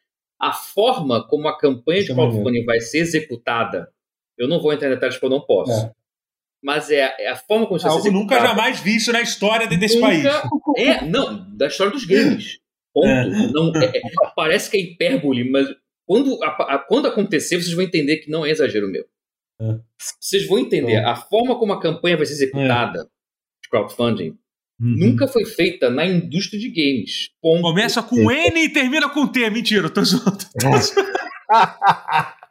[0.48, 3.90] A forma como a campanha de crowdfunding vai ser executada,
[4.38, 5.72] eu não vou entrar em detalhes porque eu não posso.
[5.72, 5.92] É.
[6.62, 9.66] Mas é, é a forma como isso vai ser Algo nunca jamais visto na história
[9.66, 10.24] de- desse Nunca- país.
[10.78, 12.58] É, não, da história dos games.
[12.92, 13.06] Ponto.
[13.06, 13.24] É.
[13.52, 14.02] Não, é- é-
[14.36, 15.66] parece que é hipérbole, mas
[16.06, 19.04] quando, a- a- quando acontecer, vocês vão entender que não é exagero meu.
[19.60, 19.78] É.
[20.20, 20.96] Vocês vão entender.
[21.04, 23.04] A forma como a campanha vai ser executada
[23.62, 24.36] de crowdfunding
[24.80, 24.96] Uhum.
[24.98, 27.30] nunca foi feita na indústria de games.
[27.40, 27.62] Ponto.
[27.62, 29.48] Começa com N e termina com T.
[29.50, 30.44] Mentira, eu tô zoando.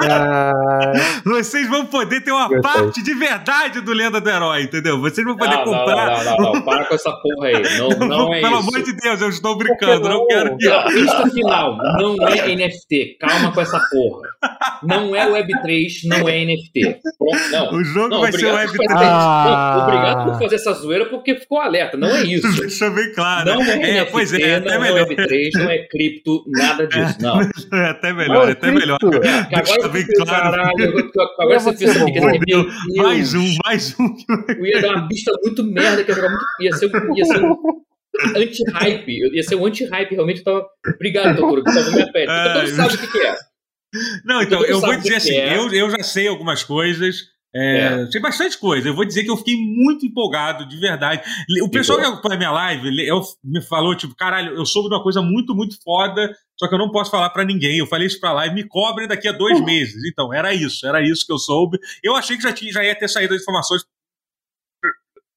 [0.00, 0.92] Ah,
[1.24, 5.00] Vocês vão poder ter uma parte de verdade do Lenda do Herói, entendeu?
[5.00, 6.24] Vocês vão poder Não, não, comprar.
[6.24, 7.78] não, não, não, para com essa porra aí.
[7.78, 8.68] Não, não é Pelo isso.
[8.68, 10.26] amor de Deus, eu estou brincando, não não?
[10.26, 10.56] quero.
[10.60, 13.16] Não, Pista final, não é NFT.
[13.20, 14.28] Calma com essa porra.
[14.82, 17.00] Não é Web3, não é NFT.
[17.18, 17.74] Pronto, não.
[17.74, 18.76] O jogo Não, vai ser obrigado, Web3.
[18.76, 19.74] por fazer, Ah.
[19.76, 21.96] não, obrigado por fazer essa zoeira porque ficou alerta.
[21.96, 22.50] Não é isso.
[22.60, 23.54] Deixa bem claro.
[23.54, 24.98] Não é, é, NFT, pois é, não melhor.
[24.98, 27.16] é Web3, não é cripto, nada disso.
[27.20, 27.40] Não.
[27.72, 28.98] É até melhor, Não, até melhor.
[29.10, 30.50] Que Deixa agora bem claro.
[30.56, 32.66] caralho, agora- você pequena Meu arrepio.
[32.96, 34.16] Mais um, mais um.
[34.48, 36.44] Eu ia dar uma pista muito merda, que ia jogar muito.
[36.60, 37.56] Ia ser, um- ia ser um
[38.36, 39.34] anti-hype.
[39.34, 40.38] Ia ser um anti-hype, realmente.
[40.38, 40.66] Eu tava.
[40.94, 42.26] Obrigado, Totoro, que salvou minha pele.
[42.26, 43.34] Todo mundo sabe o que, que é.
[44.24, 45.56] Não, então, eu vou dizer que assim, é.
[45.56, 47.22] eu, eu já sei algumas coisas.
[47.54, 48.88] É, Sei bastante coisa.
[48.88, 51.22] Eu vou dizer que eu fiquei muito empolgado, de verdade.
[51.62, 54.94] O pessoal que acompanha minha live ele- eu, me falou, tipo, caralho, eu soube de
[54.94, 57.78] uma coisa muito, muito foda, só que eu não posso falar pra ninguém.
[57.78, 59.96] Eu falei isso pra live, me cobrem daqui a dois meses.
[60.10, 61.78] Então, era isso, era isso que eu soube.
[62.04, 63.82] Eu achei que já, tinha, já ia ter saído as informações.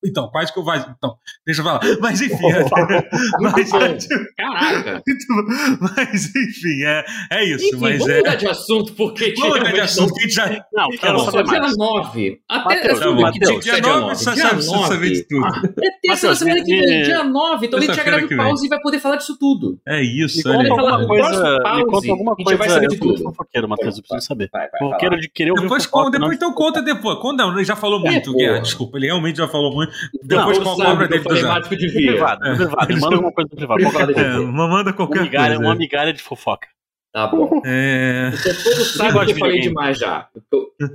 [0.05, 0.73] Então, quase que eu vou.
[0.75, 1.79] Então, deixa eu falar.
[2.01, 2.35] Mas enfim.
[3.39, 3.79] mas, bom.
[4.37, 5.03] Caraca.
[5.79, 7.65] mas enfim, é, é isso.
[7.67, 8.17] Enfim, mas vamos é.
[8.17, 10.65] mudar de assunto, porque Vamos mudar de assunto, não- que a gente já.
[10.73, 11.19] Não, Tá quero.
[11.19, 11.77] Só saber dia mais.
[11.77, 12.39] 9.
[12.49, 13.31] Até Mateus, Tá bom.
[13.31, 14.41] que dia que Dia sai 9, dia você 9.
[14.41, 15.45] sabe, você sabe de tudo.
[15.45, 17.65] É terça Mateus, semana que vem, me- dia 9.
[17.67, 18.37] Então a gente já grava vem.
[18.37, 19.79] pausa e vai poder falar disso tudo.
[19.87, 20.85] É isso, Me olha conta aí.
[20.85, 22.73] falar alguma coisa, me pause, conta alguma a gente vai coisa.
[22.73, 23.23] saber de Eu sou tudo.
[23.23, 24.49] fofoqueiro, Matheus, eu preciso saber.
[24.51, 27.19] Vai, vai, vai Fofoqueiro de querer ouvir Depois, fofoca, conta, depois não- então conta depois.
[27.19, 28.37] Quando não, ele já falou É, muito, porra.
[28.45, 28.59] Guerra.
[28.61, 29.92] Desculpa, ele realmente já falou muito.
[30.23, 32.11] Depois Não, eu dele do do No devia.
[32.11, 32.93] privado, no privado.
[32.93, 34.11] Me manda alguma coisa no privado.
[34.19, 35.69] É, manda Uma qualquer migalha, coisa.
[35.69, 36.67] uma migalha de fofoca.
[37.13, 37.61] Tá bom.
[37.65, 40.27] É, O Totoro sabe gosta que eu de falei demais já.
[40.51, 40.89] Eu, eu-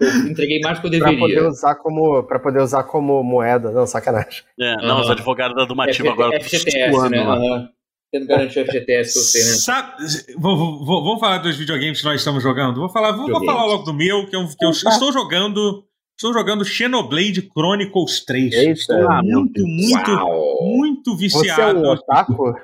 [0.00, 1.48] eu entreguei mais do que eu pra poder deveria.
[1.48, 3.70] usar como para poder usar como moeda.
[3.72, 4.42] Não, sacanagem.
[4.60, 5.00] É, não, Aham.
[5.00, 7.18] os advogados da Dumativa agora FGTS, né?
[7.18, 7.68] Aham.
[8.12, 9.44] Tendo garantir o FGTS pra você, né?
[9.56, 9.92] sabe,
[10.38, 12.78] vou- vou- vou- vamos falar dos videogames que nós estamos jogando?
[12.78, 15.84] Vou falar, vou, vou falar logo do meu, que eu, que eu estou jogando.
[16.16, 18.54] Estou jogando Xenoblade Chronicles 3.
[18.54, 18.70] Eita.
[18.72, 20.58] Estou muito, muito, Uau!
[20.62, 21.78] muito Você é viciado.
[21.80, 22.54] um otaku?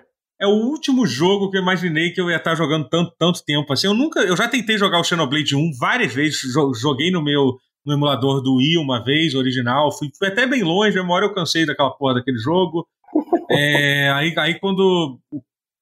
[0.41, 3.71] É o último jogo que eu imaginei que eu ia estar jogando tanto, tanto tempo.
[3.73, 4.21] Assim, eu nunca.
[4.21, 6.41] Eu já tentei jogar o Xenoblade 1 várias vezes.
[6.53, 9.91] jo- Joguei no meu no emulador do Wii uma vez, original.
[9.97, 12.87] Fui, fui até bem longe, uma hora eu cansei daquela porra daquele jogo.
[13.53, 15.19] É, aí, aí quando.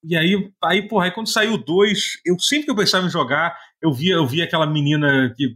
[0.02, 3.10] E aí, aí, porra, aí quando saiu o 2, eu sempre que eu pensava em
[3.10, 5.54] jogar, eu via, eu via aquela menina que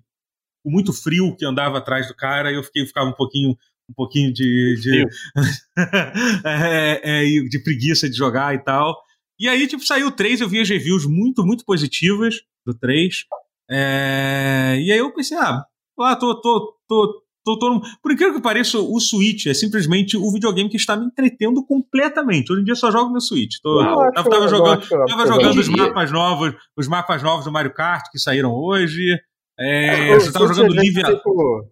[0.62, 3.50] com muito frio que andava atrás do cara, e eu fiquei, ficava um pouquinho,
[3.88, 5.06] um pouquinho de, de,
[6.44, 8.96] é, é, de preguiça de jogar e tal.
[9.38, 13.24] E aí, tipo, saiu o 3, eu vi as reviews muito, muito positivas do 3.
[13.70, 15.64] É, e aí eu pensei, ah,
[15.98, 20.30] lá, tô, tô, tô, tô, tô Por incrível que pareça, o Switch é simplesmente o
[20.30, 22.52] videogame que está me entretendo completamente.
[22.52, 23.56] Hoje em dia eu só jogo no Switch.
[23.62, 28.04] Tô, eu tava jogando, tava jogando os mapas novos, os mapas novos do Mario Kart
[28.12, 29.18] que saíram hoje.
[29.62, 31.66] É, você tava jogando Livia, tipo,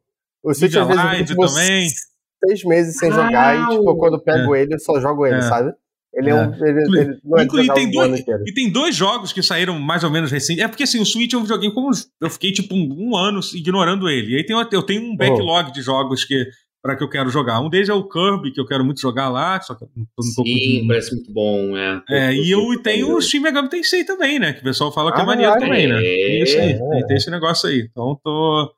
[0.44, 1.88] O Switch Livia às vezes eu Live tipo, também.
[2.46, 5.42] seis meses sem jogar e, tipo, quando eu pego ele, eu só jogo ele, É.
[5.42, 5.72] sabe?
[6.12, 6.52] Ele é, um.
[6.66, 8.20] Ele, Inclui- ele não é de inclui- jogar tem dois-.
[8.46, 10.62] E tem dois jogos que saíram mais ou menos recentes.
[10.62, 13.38] É porque assim, o Switch é um videogame como eu fiquei tipo um, um ano
[13.54, 14.32] ignorando ele.
[14.32, 16.46] E aí tem, eu tenho um backlog de jogos que
[16.82, 17.60] para que eu quero jogar.
[17.60, 20.06] Um deles é o Kirby, que eu quero muito jogar lá, só que eu não
[20.16, 22.02] tô, Sim, parece muito bom, é.
[22.08, 24.52] É, e eu Tô- tenho o Shin Megami Tensei também, né?
[24.54, 25.58] Que o pessoal fala que é Ah, maneiro é?
[25.58, 26.00] também, né?
[26.00, 27.06] Tem isso aí, É.
[27.06, 27.80] tem, esse negócio aí.
[27.90, 28.74] Então tô,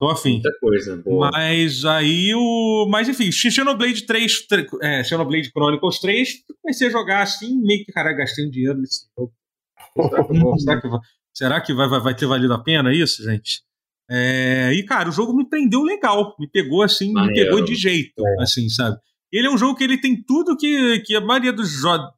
[0.00, 0.32] tô afim.
[0.34, 0.96] Muita coisa.
[1.04, 1.30] Boa.
[1.32, 2.86] Mas aí o.
[2.90, 6.28] Mas enfim, Xenoblade 3, tre- é, Xenoblade Chronicles 3,
[6.60, 9.32] comecei a jogar assim, meio que, caralho, gastei um dinheiro nesse jogo.
[10.58, 11.00] Será que, eu
[11.32, 13.62] será que vai, vai, vai ter valido a pena isso, gente?
[14.10, 17.50] É, e, cara, o jogo me prendeu legal, me pegou assim, me Maneiro.
[17.50, 18.96] pegou de jeito, assim, sabe?
[19.32, 22.10] Ele é um jogo que ele tem tudo que, que a maioria dos jogos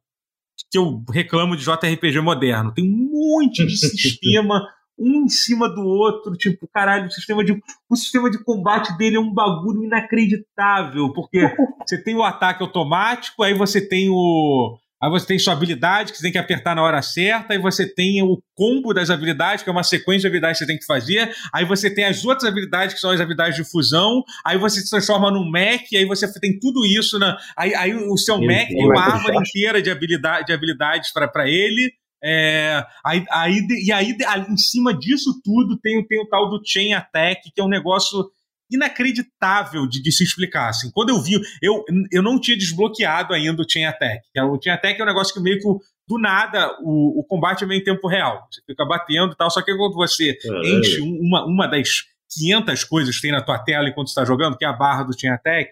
[0.69, 2.73] que eu reclamo de JRPG moderno.
[2.73, 4.67] Tem um monte de sistema,
[4.97, 7.59] um em cima do outro, tipo, caralho, o sistema de,
[7.89, 11.39] o sistema de combate dele é um bagulho inacreditável, porque
[11.87, 14.77] você tem o ataque automático, aí você tem o.
[15.01, 17.87] Aí você tem sua habilidade, que você tem que apertar na hora certa, aí você
[17.87, 20.85] tem o combo das habilidades, que é uma sequência de habilidades que você tem que
[20.85, 24.81] fazer, aí você tem as outras habilidades, que são as habilidades de fusão, aí você
[24.81, 28.47] se transforma num mech, aí você tem tudo isso, na, aí, aí o seu Meu
[28.47, 31.93] mech tem uma árvore inteira de, habilidade, de habilidades para ele,
[32.23, 34.17] é, aí, aí, e aí,
[34.49, 38.27] em cima disso tudo, tem, tem o tal do Chain Attack, que é um negócio
[38.71, 40.69] inacreditável de, de se explicar.
[40.69, 40.89] Assim.
[40.93, 44.21] Quando eu vi, eu, eu não tinha desbloqueado ainda o Chain Attack.
[44.35, 45.67] é O Chain Attack é um negócio que meio que
[46.07, 48.47] do nada o, o combate é meio em tempo real.
[48.51, 50.79] Você fica batendo e tal, só que quando você Caralho.
[50.79, 51.89] enche um- uma, uma das
[52.37, 55.17] 500 coisas que tem na tua tela enquanto está jogando, que é a barra do
[55.19, 55.71] Chain Attack,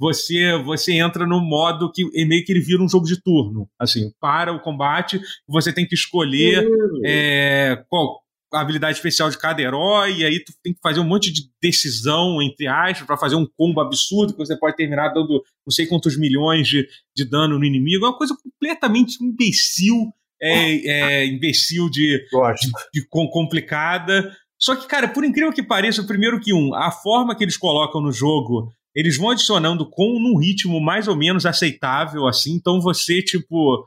[0.00, 3.68] você, você entra no modo que é meio que ele vira um jogo de turno.
[3.78, 6.68] Assim, para o combate, você tem que escolher
[7.04, 8.20] é, qual,
[8.52, 11.42] a habilidade especial de cada herói, e aí tu tem que fazer um monte de
[11.60, 15.86] decisão, entre aspas, para fazer um combo absurdo que você pode terminar dando não sei
[15.86, 18.04] quantos milhões de, de dano no inimigo.
[18.04, 24.34] É uma coisa completamente imbecil, é, é imbecil de, de, de complicada.
[24.58, 28.00] Só que, cara, por incrível que pareça, primeiro que um, a forma que eles colocam
[28.00, 32.54] no jogo, eles vão adicionando com num ritmo mais ou menos aceitável, assim.
[32.54, 33.86] Então você, tipo,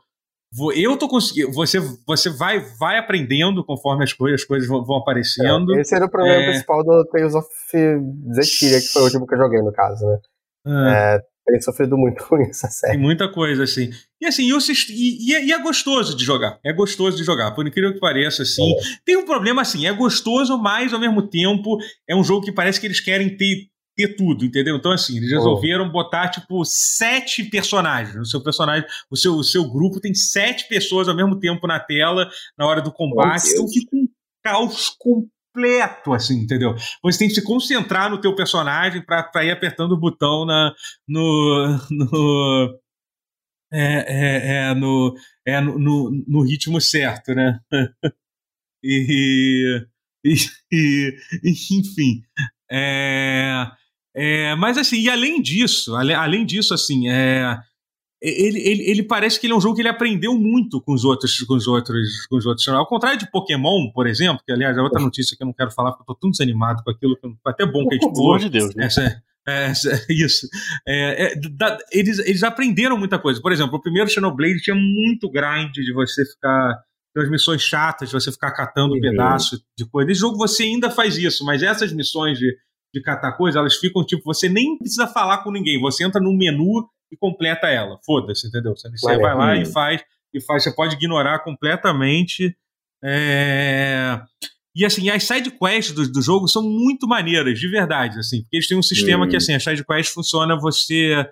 [0.75, 1.51] eu tô conseguindo.
[1.53, 5.75] Você, você vai, vai aprendendo conforme as coisas, as coisas vão, aparecendo.
[5.75, 6.49] É, esse era o problema é...
[6.49, 7.47] principal do Tales of
[8.33, 10.19] Zestiria, que foi o último que eu joguei, no caso, né?
[10.67, 11.15] É.
[11.17, 12.93] é tem sofrido muito com essa série.
[12.93, 13.89] Tem muita coisa, assim.
[14.21, 14.57] E assim, eu,
[14.89, 16.59] e, e, é, gostoso de jogar.
[16.63, 18.71] É gostoso de jogar, por incrível que pareça, assim.
[18.73, 18.81] É.
[19.05, 21.77] Tem um problema assim, é gostoso, mas ao mesmo tempo
[22.07, 24.77] é um jogo que parece que eles querem ter, ter tudo, entendeu?
[24.77, 25.91] Então, assim, eles resolveram oh.
[25.91, 28.15] botar, tipo, sete personagens.
[28.15, 31.79] O seu personagem, o seu, o seu grupo tem sete pessoas ao mesmo tempo na
[31.79, 33.43] tela na hora do combate.
[33.47, 34.07] Oh, então fica um
[34.43, 35.31] caos completo
[36.13, 36.75] assim, entendeu?
[37.03, 40.73] Você tem que se concentrar no teu personagem para ir apertando o botão na,
[41.07, 42.79] no, no,
[43.71, 45.13] é, é, é, no,
[45.45, 47.59] é no, no, no, ritmo certo, né?
[48.83, 49.85] e,
[50.23, 50.35] e,
[50.71, 51.17] e,
[51.79, 52.21] enfim.
[52.69, 53.69] É,
[54.15, 57.57] é, mas assim, e além disso, além, além disso, assim, é,
[58.21, 61.03] ele, ele, ele, parece que ele é um jogo que ele aprendeu muito com os
[61.03, 62.67] outros, com os outros, com os outros.
[62.67, 65.71] Ao contrário de Pokémon, por exemplo, que aliás é outra notícia que eu não quero
[65.71, 68.37] falar porque eu tô tão desanimado com aquilo, que até bom que a gente falou.
[68.37, 68.85] de Deus, né?
[68.85, 69.71] Essa, é,
[70.13, 70.47] isso.
[70.87, 73.41] É, é, da, eles, eles aprenderam muita coisa.
[73.41, 76.83] Por exemplo, o primeiro Xenoblade tinha muito grind de você ficar.
[77.13, 79.01] Transmissões chatas, de você ficar catando uhum.
[79.01, 80.09] pedaço de coisa.
[80.09, 82.55] Esse jogo você ainda faz isso, mas essas missões de,
[82.93, 85.79] de catar coisa, elas ficam tipo, você nem precisa falar com ninguém.
[85.79, 87.97] Você entra no menu e completa ela.
[88.05, 88.75] Foda-se, entendeu?
[88.75, 90.63] Você, você vai lá e faz, e faz.
[90.63, 92.55] Você pode ignorar completamente.
[93.03, 94.21] É...
[94.75, 98.55] E assim, as side quests do, do jogo são muito maneiras, de verdade, assim, porque
[98.55, 101.27] eles têm um sistema que assim, a side quest funciona você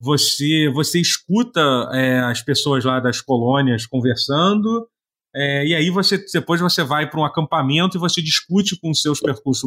[0.00, 1.60] você você escuta
[1.92, 4.88] é, as pessoas lá das colônias conversando
[5.34, 9.02] é, e aí você depois você vai para um acampamento e você discute com os
[9.02, 9.20] seus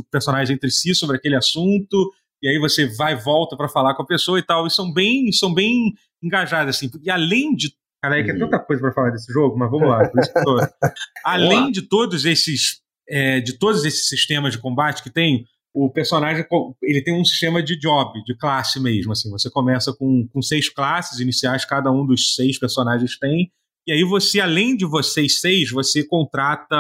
[0.09, 2.11] personagens entre si sobre aquele assunto
[2.41, 4.91] e aí você vai e volta para falar com a pessoa e tal, e são
[4.91, 6.89] bem, são bem engajados, assim.
[7.01, 7.73] E além de.
[8.01, 10.07] Cara, é que é tanta coisa para falar desse jogo, mas vamos lá.
[10.07, 10.57] Tô...
[11.25, 12.81] além de todos esses.
[13.09, 16.45] É, de todos esses sistemas de combate que tem, o personagem
[16.83, 19.13] ele tem um sistema de job, de classe mesmo.
[19.13, 23.49] Assim, você começa com, com seis classes iniciais, cada um dos seis personagens tem.
[23.87, 26.75] E aí você, além de vocês seis, você contrata.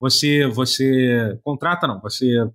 [0.00, 0.46] Você.
[0.46, 1.38] Você.
[1.44, 2.46] Contrata, não, você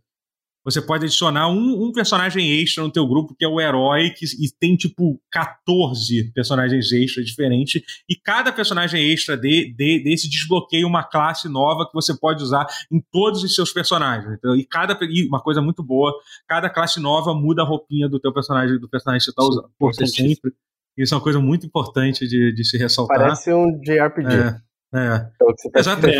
[0.68, 4.26] você pode adicionar um, um, personagem extra no teu grupo, que é o herói, que,
[4.26, 10.86] e tem tipo 14 personagens extras diferentes, e cada personagem extra de, de, desse desbloqueia
[10.86, 14.34] uma classe nova que você pode usar em todos os seus personagens.
[14.38, 16.14] Então, e cada e uma coisa muito boa,
[16.46, 19.72] cada classe nova muda a roupinha do teu personagem, do personagem que você está usando.
[19.80, 20.52] Você sempre.
[20.98, 23.18] Isso é uma coisa muito importante de, de se ressaltar.
[23.18, 24.34] Parece um JRPG.
[24.94, 25.30] É, é.
[25.36, 26.18] Então, tá Exatamente.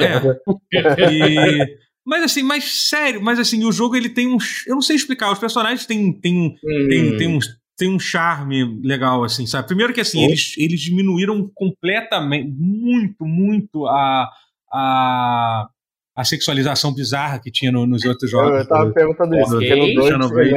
[0.74, 1.12] É.
[1.12, 4.38] E, mas assim, mais sério, mas assim, o jogo ele tem um.
[4.66, 6.88] Eu não sei explicar, os personagens têm, têm, hum.
[6.88, 7.40] têm, têm, um,
[7.78, 9.68] têm um charme legal, assim, sabe?
[9.68, 14.30] Primeiro que assim, eles, eles diminuíram completamente, muito, muito a.
[14.72, 15.70] a
[16.18, 18.60] a sexualização bizarra que tinha no, nos outros jogos.
[18.60, 19.70] Eu tava perguntando isso, okay.
[20.18, 20.50] no dois,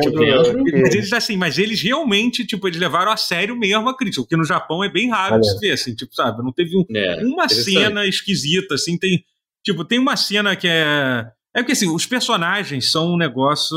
[0.72, 4.36] mas eles assim, mas eles realmente, tipo, eles levaram a sério mesmo a crítica, porque
[4.36, 7.24] no Japão é bem raro de se ver, assim, tipo, sabe, não teve um, é,
[7.24, 9.22] uma cena esquisita, assim, tem,
[9.62, 13.76] tipo, tem uma cena que é é porque assim, os personagens são um negócio.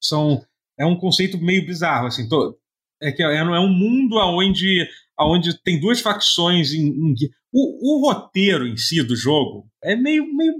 [0.00, 0.44] São.
[0.78, 2.28] É um conceito meio bizarro, assim.
[2.28, 2.56] Tô,
[3.02, 4.86] é que é, é um mundo onde,
[5.20, 7.14] onde tem duas facções em, em
[7.52, 10.54] o, o, roteiro em si do jogo é meio, meio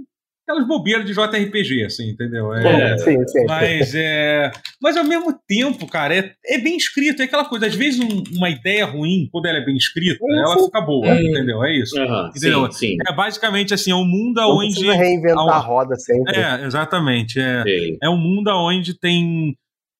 [0.47, 2.53] aquelas bobeiras de JRPG, assim, entendeu?
[2.53, 4.49] É, sim, sim, mas, é,
[4.81, 7.21] mas ao mesmo tempo, cara, é, é bem escrito.
[7.21, 10.63] É aquela coisa, às vezes um, uma ideia ruim, quando ela é bem escrita, ela
[10.63, 11.61] fica boa, entendeu?
[11.65, 11.99] É isso.
[11.99, 12.71] Uhum, entendeu?
[12.71, 12.97] Sim, sim.
[13.05, 14.85] É basicamente assim, é um mundo onde.
[14.85, 16.35] Não reinventar a roda sempre.
[16.35, 17.39] É, exatamente.
[17.39, 17.63] É,
[18.01, 19.53] é um mundo onde tem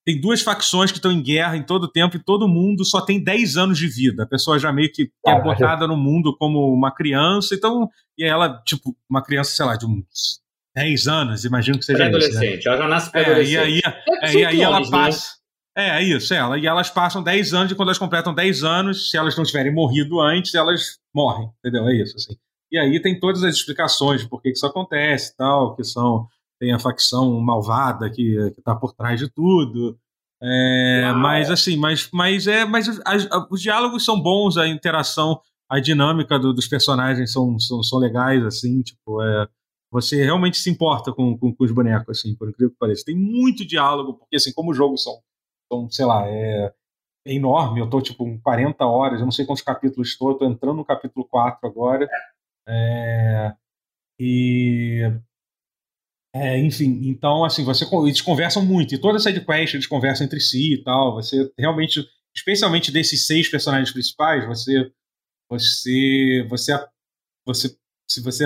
[0.07, 3.01] tem duas facções que estão em guerra em todo o tempo e todo mundo só
[3.01, 4.23] tem 10 anos de vida.
[4.23, 8.63] A pessoa já meio que é botada no mundo como uma criança, então, e ela,
[8.65, 10.39] tipo, uma criança, sei lá, de uns
[10.73, 11.99] 10 anos, imagino que seja.
[11.99, 12.05] Né?
[12.05, 12.71] Adolescente, né?
[12.71, 13.57] ela já nasce pré-adolescente.
[13.57, 13.81] É, e aí,
[14.23, 14.87] é, e aí ela né?
[14.89, 15.35] passa.
[15.75, 15.99] Né?
[15.99, 16.57] É, isso, ela.
[16.57, 19.73] E elas passam 10 anos, e quando elas completam 10 anos, se elas não tiverem
[19.73, 21.85] morrido antes, elas morrem, entendeu?
[21.85, 22.33] É isso, assim.
[22.71, 26.29] E aí tem todas as explicações de por que isso acontece tal, que são
[26.59, 29.97] tem a facção malvada que está por trás de tudo.
[30.41, 35.79] É, mas assim, mas, mas é, mas as, os diálogos são bons, a interação, a
[35.79, 39.47] dinâmica do, dos personagens são, são, são legais, assim, tipo, é,
[39.91, 43.05] você realmente se importa com, com, com, os bonecos, assim, por incrível que pareça.
[43.05, 45.19] Tem muito diálogo, porque assim, como os jogos são,
[45.71, 46.73] são sei lá, é,
[47.25, 50.37] é enorme, eu tô tipo em 40 horas, eu não sei quantos capítulos estou, eu
[50.37, 52.07] tô entrando no capítulo 4 agora.
[52.67, 53.53] É,
[54.19, 55.01] e
[56.41, 60.39] é, enfim, então assim, você, eles conversam muito, e toda essa quest eles conversam entre
[60.39, 61.15] si e tal.
[61.15, 62.05] Você realmente,
[62.35, 64.91] especialmente desses seis personagens principais, você
[65.49, 66.73] você você
[67.45, 67.77] você
[68.09, 68.45] se você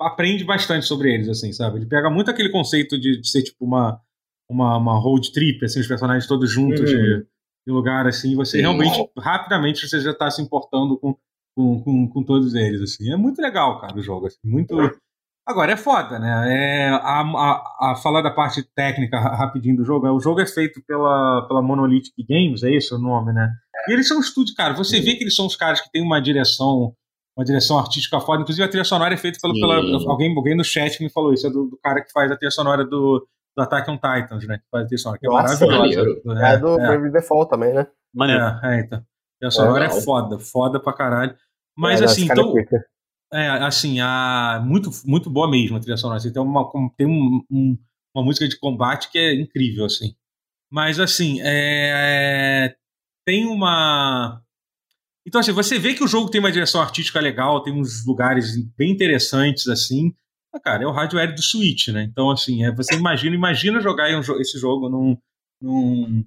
[0.00, 1.78] aprende bastante sobre eles, assim, sabe?
[1.78, 4.00] Ele pega muito aquele conceito de, de ser tipo uma,
[4.48, 6.86] uma, uma road trip, assim, os personagens todos juntos uhum.
[6.86, 7.26] de,
[7.66, 11.16] de, lugar, assim, e você realmente, rapidamente, você já está se importando com,
[11.56, 13.10] com, com, com, todos eles, assim.
[13.12, 14.76] É muito legal, cara, o jogo, assim, muito...
[15.46, 16.44] Agora, é foda, né?
[16.48, 20.46] É, a, a, a falar da parte técnica rapidinho do jogo, é, o jogo é
[20.46, 23.52] feito pela, pela Monolithic Games, é esse o nome, né?
[23.88, 26.02] E eles são um estúdio, cara, você vê que eles são os caras que têm
[26.02, 26.92] uma direção
[27.36, 28.42] uma direção artística foda.
[28.42, 29.76] Inclusive, a trilha sonora é feita pelo, pela.
[30.10, 32.50] Alguém, alguém no chat me falou isso, é do, do, cara que faz a trilha
[32.50, 34.58] sonora do, do Attack on Titans, né?
[34.58, 36.20] Que faz a trilha sonora, que é Nossa, maravilhosa.
[36.40, 36.86] É, é do é.
[36.86, 37.86] Brave Default também, né?
[38.14, 38.42] Maneiro.
[38.42, 38.98] É, é, então.
[38.98, 41.36] A trilha sonora é, é foda, foda pra caralho.
[41.76, 42.54] Mas é, assim, então.
[43.32, 46.18] É, assim, a, muito, muito boa mesmo a trilha sonora.
[46.18, 47.78] Assim, tem uma, tem um, um,
[48.14, 50.14] uma música de combate que é incrível, assim.
[50.70, 52.74] Mas, assim, é,
[53.24, 54.42] tem uma
[55.26, 58.56] então, assim, você vê que o jogo tem uma direção artística legal, tem uns lugares
[58.76, 60.14] bem interessantes, assim.
[60.54, 62.04] Ah, cara, é o hardware do Switch, né?
[62.04, 64.08] Então, assim, é, você imagina, imagina jogar
[64.40, 65.18] esse jogo num,
[65.60, 66.24] num,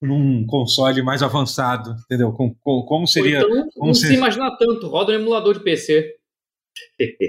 [0.00, 2.32] num console mais avançado, entendeu?
[2.32, 3.38] Com, com, como seria.
[3.38, 4.12] Então, como não seria...
[4.12, 6.14] se imagina tanto, roda um emulador de PC.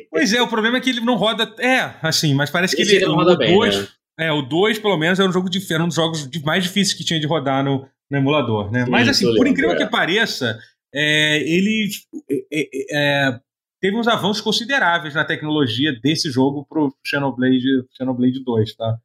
[0.10, 1.54] Pois é, o problema é que ele não roda.
[1.60, 2.96] É, assim, mas parece que ele.
[2.96, 3.88] ele não roda o bem, 2, né?
[4.20, 6.94] É, o 2, pelo menos, era um jogo de, era um dos jogos mais difíceis
[6.94, 8.86] que tinha de rodar no, no emulador, né?
[8.86, 9.78] Sim, mas assim, por incrível é.
[9.78, 10.60] que pareça,
[10.94, 11.90] é, ele
[12.30, 13.40] é, é, é,
[13.80, 18.98] teve uns avanços consideráveis na tecnologia desse jogo para o Xenoblade, Xenoblade 2, tá?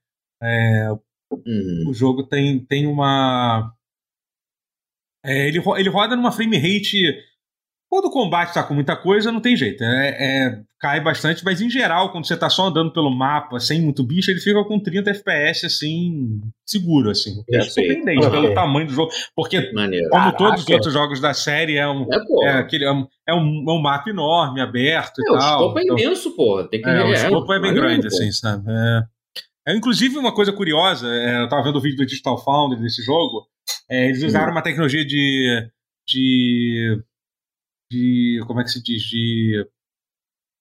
[0.43, 0.89] É,
[1.31, 1.85] uhum.
[1.89, 3.73] O jogo tem, tem uma...
[5.25, 7.15] É, ele, ele roda numa frame rate
[7.95, 9.85] quando o combate tá com muita coisa, não tem jeito.
[9.85, 13.81] É, é, cai bastante, mas em geral, quando você tá só andando pelo mapa, sem
[13.81, 17.45] muito bicho, ele fica com 30 FPS, assim, seguro, assim.
[17.49, 19.13] É surpreendente pelo tamanho do jogo.
[19.37, 20.09] Porque, Maneiro.
[20.09, 20.39] como Caraca.
[20.39, 23.65] todos os outros jogos da série, é um, é, é aquele, é um, é um,
[23.69, 25.37] é um mapa enorme, aberto e tal.
[25.37, 26.65] O escopo é então, imenso, pô.
[26.65, 28.65] Tem que é, o escopo é, bem grande, assim, sabe?
[29.69, 33.47] É, inclusive, uma coisa curiosa, eu tava vendo o vídeo do Digital Foundry desse jogo,
[33.89, 34.57] eles usaram hum.
[34.57, 35.65] uma tecnologia de,
[36.05, 36.99] de
[37.91, 39.67] de como é que se diz de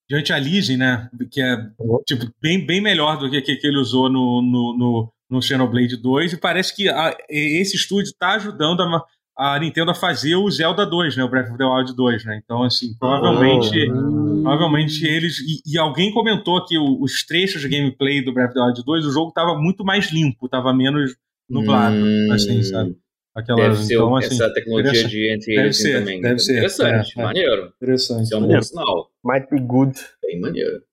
[0.09, 1.09] de anti-aliasing, né?
[1.31, 1.99] Que é uhum.
[2.05, 5.97] tipo, bem, bem melhor do que, que, que ele usou no, no, no, no Xenoblade
[5.97, 6.33] 2.
[6.33, 9.03] E parece que a, esse estúdio está ajudando a,
[9.37, 11.23] a Nintendo a fazer o Zelda 2, né?
[11.23, 12.41] O Breath of the Wild 2, né?
[12.43, 13.89] Então, assim, provavelmente.
[13.89, 14.43] Uhum.
[14.43, 15.39] Provavelmente eles.
[15.39, 18.83] E, e, alguém comentou que o, os trechos de gameplay do Breath of the Wild
[18.85, 21.15] 2, o jogo estava muito mais limpo, estava menos
[21.49, 22.31] nublado, uhum.
[22.31, 22.95] assim, sabe?
[23.35, 26.21] Aquela, deve ser então, assim, essa tecnologia de anti-aliasing também.
[26.21, 26.53] Deve ser.
[26.53, 27.73] Interessante, é, maneiro.
[27.81, 28.23] Interessante.
[28.25, 29.11] Isso é um bom sinal.
[29.23, 29.99] Might be good.
[30.21, 30.83] Bem maneiro.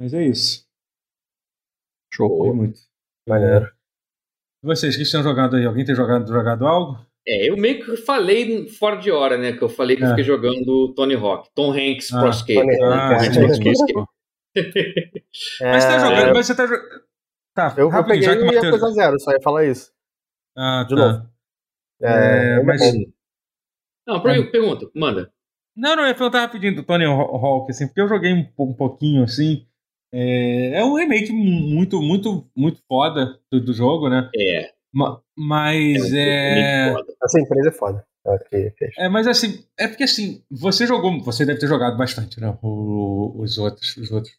[0.00, 0.64] Mas é isso.
[2.14, 2.54] Show.
[2.54, 2.80] muito.
[3.28, 3.72] Maneiro.
[4.62, 5.64] E vocês, que estão jogando aí?
[5.64, 7.04] Alguém tem jogado, jogado algo?
[7.26, 9.52] É, eu meio que falei fora de hora, né?
[9.52, 10.06] Que eu falei que é.
[10.06, 11.48] eu fiquei jogando Tony Hawk.
[11.54, 12.82] Tom Hanks ah, Pro Skater.
[12.84, 13.30] Ah, né?
[13.30, 14.08] Tom Hanks Pro
[15.60, 16.32] Mas você tá jogando, é.
[16.34, 17.02] mas você tá jogando.
[17.54, 18.70] Tá, eu, eu peguei já que Mateus...
[18.70, 19.92] coisa zero, só ia falar isso.
[20.56, 21.12] Ah, de tá.
[21.12, 21.28] novo.
[22.02, 22.80] É, é mas...
[24.06, 24.50] Não, é.
[24.50, 25.32] pergunta, manda.
[25.76, 28.74] Não, não, eu ia perguntar rapidinho do Tony Hawk, assim, porque eu joguei um, um
[28.74, 29.66] pouquinho, assim.
[30.12, 34.28] É, é, um remake muito, muito, muito foda do, do jogo, né?
[34.36, 34.70] É.
[34.92, 36.90] Ma, mas é.
[36.90, 36.94] é...
[37.24, 38.04] Essa empresa é foda.
[38.98, 42.56] É, mas assim, é porque assim, você jogou, você deve ter jogado bastante, né?
[42.62, 44.32] O, os outros, os outros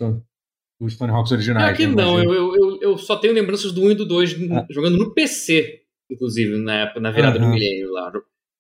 [0.80, 1.74] os Tony Hawks originais.
[1.74, 1.96] É que né?
[1.96, 4.66] não, eu, eu, eu, só tenho lembranças do 1 e do 2 ah.
[4.70, 5.83] jogando no PC
[6.14, 7.46] inclusive, na, na virada uhum.
[7.46, 8.12] do milênio lá.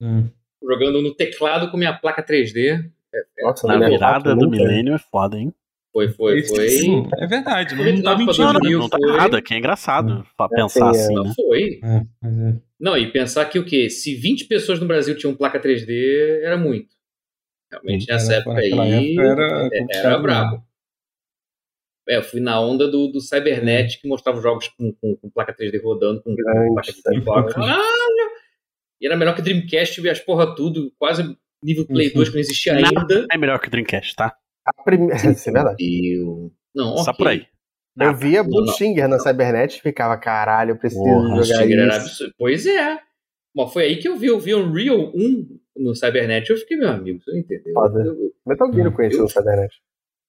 [0.01, 0.29] Uhum.
[0.61, 2.83] Jogando no teclado com minha placa 3D.
[3.13, 5.53] É, é Nossa, na virada do milênio é foda, hein?
[5.93, 6.69] Foi, foi, foi.
[6.69, 8.43] Sim, é verdade, não, não tá mentindo.
[8.43, 11.33] Não, não, não tá errado, que é engraçado pra é, pensar é, assim, né?
[11.35, 11.79] Foi.
[11.83, 13.91] É, não, e pensar que o quê?
[13.91, 16.89] Se 20 pessoas no Brasil tinham placa 3D, era muito.
[17.71, 20.63] Realmente, nessa época aí, época era, era brabo.
[22.07, 25.55] É, eu fui na onda do, do Cybernet, que mostrava jogos com, com, com placa
[25.55, 28.33] 3D rodando, com, com placa de Caralho!
[28.99, 31.23] E era melhor que Dreamcast, ver as porra tudo, quase
[31.63, 32.15] nível Play uhum.
[32.15, 33.27] 2 que não existia ainda.
[33.31, 34.35] É melhor que Dreamcast, tá?
[34.65, 35.15] A primeira.
[35.31, 35.77] Isso é verdade.
[35.81, 36.51] Eu...
[36.75, 37.45] Não, Só por aí.
[37.99, 41.79] Eu via Bullshinger na Cybernet e ficava, caralho, eu preciso Porra, jogar isso.
[41.79, 42.33] Era absurdo.
[42.39, 42.99] Pois é.
[43.55, 46.49] Bom, foi aí que eu vi, eu vi Unreal 1 no Cybernet.
[46.49, 47.73] Eu fiquei, meu amigo, você entendeu?
[47.73, 48.03] Foda.
[48.03, 49.75] Eu, Metal Gear eu conheci no Cybernet.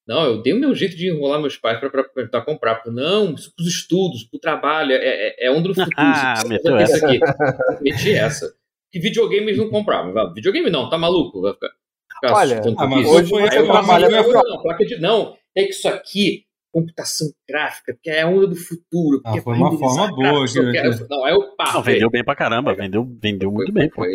[0.07, 2.75] Não, eu dei o meu jeito de enrolar meus pais pra tentar comprar.
[2.75, 5.95] Porque, não, isso pros estudos, pro trabalho, é, é, é onda do futuro.
[5.97, 7.83] Ah, meteu precisa ter isso aqui.
[7.83, 8.53] Meti essa.
[8.91, 10.33] Que videogames não compravam.
[10.33, 11.41] Videogame não, tá maluco?
[11.41, 11.69] Vai ficar.
[12.13, 13.09] ficar Olha, ah, mas isso.
[13.15, 14.97] hoje foi- Aí eu trabalha falei, pra não, não, placa de.
[14.99, 19.21] Não, é que isso aqui, computação gráfica, porque é a onda do futuro.
[19.25, 21.73] Ah, foi é uma forma boa, eu que- quero- Não, é o pá.
[21.73, 22.73] Não, vendeu bem pra caramba.
[22.75, 23.95] Vendeu, vendeu muito bem, pô.
[23.95, 24.13] Foi.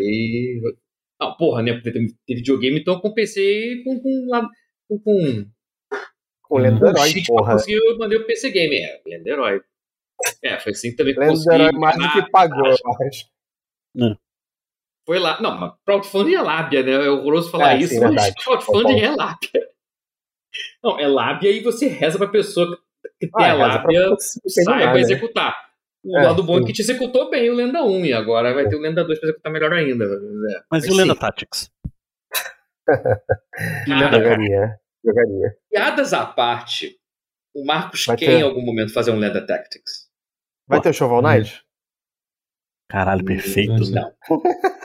[1.21, 1.75] Não, porra, né?
[1.75, 4.01] Porque teve videogame, então eu compensei com.
[4.01, 4.29] com,
[4.89, 5.45] com, com
[6.51, 7.53] Com Lenda do um Herói, cheat pra porra.
[7.53, 8.77] conseguir, eu mandei o PC Game.
[8.77, 9.61] É, Lenda do Herói.
[10.43, 11.63] É, foi assim também que eu Lenda do consegui.
[11.63, 12.83] Herói mais do que pagou, acho.
[15.07, 15.41] Foi lá.
[15.41, 16.93] Não, mas crowdfunding é lábia, né?
[16.93, 18.33] É horroroso falar É, sim, isso, verdade.
[18.37, 19.69] mas crowdfunding é lábia.
[20.83, 22.67] Não, é lábia e você reza pra pessoa
[23.21, 24.01] que tem Ah, a lábia
[24.55, 25.01] terminar, pra né?
[25.01, 25.71] executar.
[26.05, 26.65] O É, lado bom é sim.
[26.67, 29.29] que te executou bem o Lenda 1 e agora vai ter o Lenda 2 pra
[29.29, 30.05] executar melhor ainda.
[30.05, 30.95] É, Mas e sim.
[30.95, 31.71] o Lenda Tactics?
[33.87, 34.81] Cara, Jogaria.
[35.05, 35.57] Jogaria.
[35.71, 36.99] piadas à parte,
[37.55, 38.39] o Marcos Vai quer ter.
[38.39, 40.09] em algum momento fazer um Lenda Tactics.
[40.69, 41.65] Vai ter o Shovel Knight?
[42.89, 43.73] Caralho, perfeito.
[43.73, 43.91] Não.
[43.91, 44.01] né?
[44.29, 44.43] Não.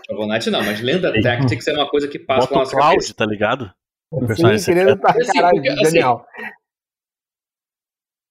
[0.08, 2.76] Shovel Knight não, mas Lenda Tactics é uma coisa que passa Bota pela o nossa
[2.98, 3.74] Cloud, tá ligado?
[4.12, 6.26] O Sim, personagem querendo tá, Assim, caralho, porque, assim, genial.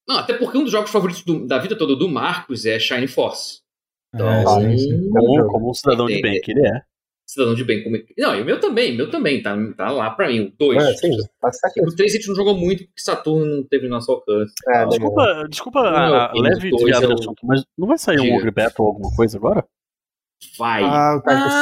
[0.09, 3.06] Não, até porque um dos jogos favoritos do- da vida toda do Marcos é Shining
[3.06, 3.61] Force.
[4.15, 4.89] Então, É, sim, sim.
[5.02, 5.11] sim.
[5.11, 6.82] Como, como um cidadão de bem que ele é.
[7.26, 7.82] Cidadão de bem.
[7.82, 7.96] Como...
[8.18, 10.82] Não, e o meu também, meu também, tá, tá lá pra mim, o 2.
[10.82, 11.10] É, sim,
[11.40, 11.82] tá certo.
[11.88, 14.52] O 3 a gente não jogou muito porque Saturno não teve nosso alcance.
[14.68, 17.86] É, Não, Desculpa, desculpa Não, a, a leve desviada é do o- assunto, mas não
[17.88, 18.36] vai sair um Diga.
[18.36, 19.64] Ogre Battle ou alguma coisa agora?
[20.59, 20.82] Vai.
[20.84, 21.55] Ah, o Tactics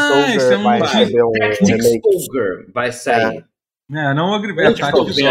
[0.44, 1.86] Ah, é um vai de- fazer um Tactics.
[2.04, 3.36] Ogre vai sair.
[3.38, 3.44] É,
[3.90, 5.28] não o Onde Agribeto, tá Tactics vendo?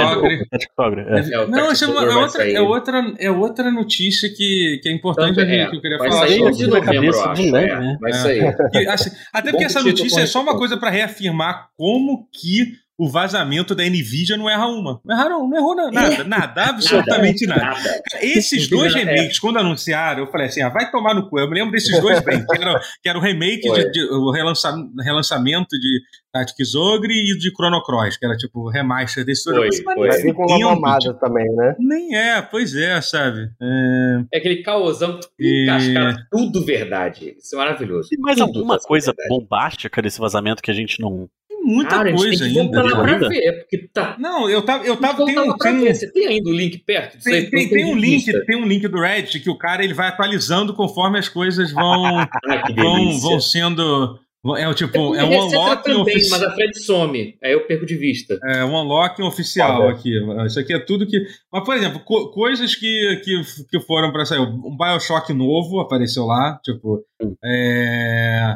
[0.78, 1.02] Ogre.
[1.10, 1.34] É.
[1.34, 4.80] É, o Não, Tactics essa é, uma- é outra, é, outra, é outra notícia que,
[4.84, 5.48] que é importante a é.
[5.48, 6.28] gente- que eu queria Vai falar.
[6.28, 6.50] sair sobre.
[6.52, 7.42] 11 de novembro, cabeça acho.
[7.42, 7.52] é.
[7.80, 7.98] né?
[8.00, 8.14] Vai É.
[8.14, 8.88] sair.
[8.90, 12.74] Assim, até porque essa notícia é só uma coisa para reafirmar como que
[13.04, 15.02] o vazamento da Nvidia não erra uma.
[15.04, 17.62] Não erraram, não errou na- nada, nada, absolutamente nada.
[17.62, 18.02] Nada.
[18.22, 19.00] Esses dois É.
[19.04, 21.40] remakes, quando anunciaram, eu falei assim: ah, vai tomar no cu.
[21.40, 23.86] Eu me lembro desses dois bem, que era, que era o remake, Foi.
[23.86, 26.00] de, de- o relança- relançamento de
[26.32, 29.80] Tactics Ogre e de Chrono Cross, que era tipo o remaster desses dois.
[29.80, 30.34] Foi, Eu falei, mas foi.
[30.34, 31.76] Com uma mamada tipo, também, né?
[31.80, 33.50] Nem é, pois é, sabe?
[33.62, 37.36] É, É aquele caosão E- cascado, tudo verdade.
[37.38, 38.10] Isso é maravilhoso.
[38.10, 39.30] Tem mais Tudo alguma sendo coisa verdade.
[39.30, 41.28] bombástica desse vazamento que a gente não.
[41.64, 42.82] Muita Cara, a gente coisa tem que ainda.
[42.84, 43.30] pra ainda.
[43.30, 44.16] ver, porque tá.
[44.20, 44.86] Não, eu tava.
[44.86, 45.96] Eu tava tem, um- tem um- ver.
[45.96, 47.18] Você tem ainda o link perto?
[47.18, 47.24] aí?
[47.24, 50.08] Tem, tem, tem um link, tem um link do Reddit que o cara ele vai
[50.08, 52.28] atualizando conforme as coisas vão, Ai,
[52.68, 54.20] que vão, vão sendo.
[54.58, 56.50] É o tipo, é um receta unlock também, mas oficial.
[56.50, 57.38] a Fred some.
[57.44, 58.40] Aí eu perco de vista.
[58.44, 60.10] É um unlock oficial Ah, aqui.
[60.48, 61.24] Isso aqui é tudo que.
[61.54, 63.40] Mas, por exemplo, co- coisas que, que,
[63.70, 64.40] que foram pra sair.
[64.40, 66.60] Um Bioshock novo apareceu lá.
[66.64, 67.04] Tipo.
[67.22, 67.36] Hum.
[67.46, 68.56] É,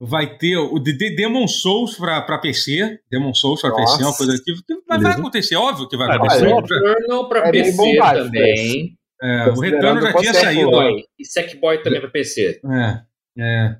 [0.00, 2.98] vai ter o de, de Demon Souls pra, pra PC.
[3.10, 4.52] Demon Souls pra PC é uma coisa que.
[4.88, 5.18] vai, Beleza.
[5.18, 6.46] acontecer, óbvio que vai Vai acontecer.
[6.48, 6.74] acontecer.
[6.74, 8.98] Returnal pra É PC também.
[9.22, 10.70] É, o retorno já tinha o saído.
[10.70, 11.04] Boy.
[11.18, 12.60] E Sackboy também pra PC.
[12.64, 13.00] É,
[13.38, 13.76] é.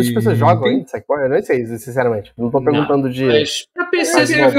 [0.00, 1.22] As pessoas jogam ainda, Sackboy?
[1.22, 2.32] Eu não sei, sinceramente.
[2.36, 3.24] Não tô perguntando de.
[3.24, 4.58] Mas pra PC é que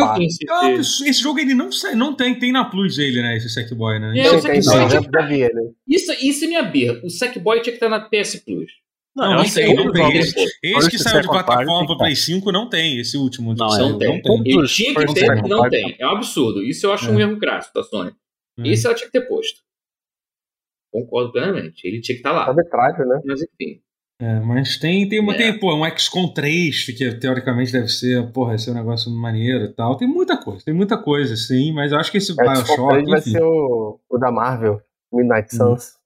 [0.49, 3.35] Ah, esse jogo ele não, sai, não tem, tem na Plus ele, né?
[3.35, 4.18] Esse Sackboy, né?
[4.18, 5.73] É, o Sackboy não, ele.
[5.85, 7.01] Isso, isso é minha birra.
[7.03, 8.72] O Sackboy tinha que estar na PS Plus.
[9.18, 10.18] Não, não tem, não todos tem.
[10.18, 13.56] Esse, esse que e saiu de plataforma tem Play 5 não tem, esse último.
[13.56, 14.22] Não, é, não tem.
[14.22, 15.95] Todos Ele os tinha que ter, não Party tem.
[15.99, 16.61] É um absurdo.
[16.64, 17.11] Isso eu acho É.
[17.11, 18.11] um erro crasso da Sony.
[18.60, 18.68] É.
[18.68, 19.60] Esse ela tinha que ter posto.
[20.94, 21.85] Concordo plenamente.
[21.88, 22.45] Ele tinha que estar lá.
[22.48, 23.22] Arbitrário, né?
[23.26, 23.81] Mas enfim.
[24.19, 25.38] É, mas tem, tem, uma, É.
[25.38, 29.65] tem pô, um XCOM 3, que teoricamente deve ser, porra, esse é um negócio maneiro
[29.65, 29.95] e tal.
[29.95, 33.19] Tem muita coisa, tem muita coisa, sim, mas eu acho que esse É, Bioshock, vai
[33.19, 34.81] enfim, ser o, o da Marvel,
[35.14, 35.57] Midnight Hum.
[35.57, 35.98] Suns.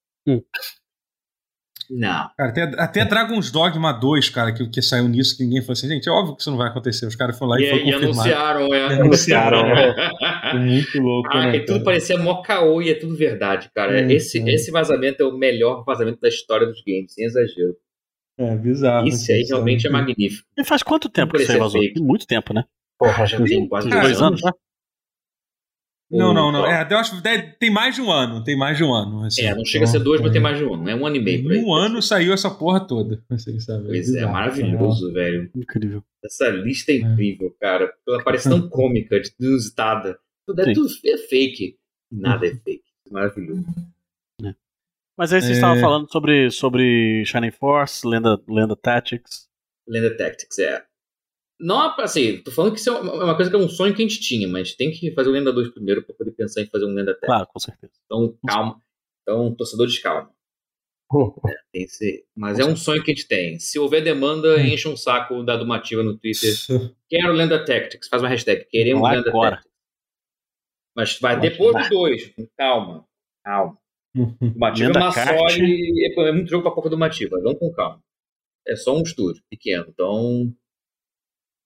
[1.93, 2.29] Não.
[2.37, 5.89] Cara, até, até Dragon's Dogma 2, cara, que, que saiu nisso, que ninguém falou assim,
[5.89, 7.05] gente, é óbvio que isso não vai acontecer.
[7.05, 8.93] Os caras foram lá e, E, foi e anunciaram, é.
[8.93, 11.59] Anunciaram, É muito louco, Ah, né?
[11.59, 13.91] tudo parecia mó caô e é tudo verdade, cara.
[13.91, 14.47] Hum, esse, hum.
[14.47, 17.75] esse vazamento é o melhor vazamento da história dos games, sem exagero.
[18.39, 19.07] É bizarro.
[19.07, 20.47] Isso aí assim, realmente é magnífico.
[20.57, 21.81] E faz quanto tempo que isso aí vazou?
[21.97, 22.63] muito tempo, né?
[22.97, 24.51] Porra, Já tem quase dois anos, né?
[26.11, 26.59] Não, não, não.
[26.67, 28.43] Então, É, eu acho que tem mais de um ano.
[28.43, 29.23] Tem mais de um ano.
[29.23, 29.43] assim.
[29.43, 30.87] É, não chega a ser dois, mas tem mais de um.
[30.89, 31.57] É um ano e meio por aí.
[31.59, 33.23] Um ano saiu essa porra toda.
[33.29, 33.85] Assim, sabe?
[33.87, 35.49] Pois é, maravilhoso, velho.
[35.55, 36.03] Incrível.
[36.23, 37.91] Essa lista é incrível, cara.
[38.07, 40.19] Ela parece tão cômica, de- inusitada.
[40.45, 41.77] Tudo é, tudo é fake.
[42.11, 42.83] Nada é fake.
[43.09, 43.63] Maravilhoso.
[45.17, 45.55] Mas aí vocês É.
[45.55, 49.47] estavam falando sobre, sobre Shining Force, Lenda, Lenda Tactics.
[49.87, 50.83] Lenda Tactics, é.
[51.61, 53.93] Não, assim, tô falando que isso é uma é uma coisa que é um sonho
[53.95, 56.61] que a gente tinha, mas tem que fazer o Lenda 2 primeiro pra poder pensar
[56.61, 57.27] em fazer um Lenda Tactics.
[57.27, 57.93] Claro, com certeza.
[58.05, 58.81] Então, calma.
[59.21, 60.29] Então, torcedores, calma.
[61.45, 62.25] É, tem esse...
[62.33, 63.59] Mas é um sonho que a gente tem.
[63.59, 64.61] Se houver demanda, Hum.
[64.61, 66.53] enche um saco da Dumativa no Twitter.
[67.09, 68.07] Quero Lenda Tactics.
[68.07, 68.65] Faz uma hashtag.
[68.69, 69.57] Queremos Lenda agora.
[69.57, 69.71] Tactics.
[70.95, 72.29] Mas vai depois do 2.
[72.29, 73.05] Com calma.
[73.43, 73.77] Calma.
[74.55, 75.21] O Mativa é uma só
[75.57, 77.39] e é, é muito jogo pra pouca do Mativa.
[77.41, 78.01] Vamos com calma.
[78.67, 79.85] É só um estúdio pequeno.
[79.89, 80.53] Então.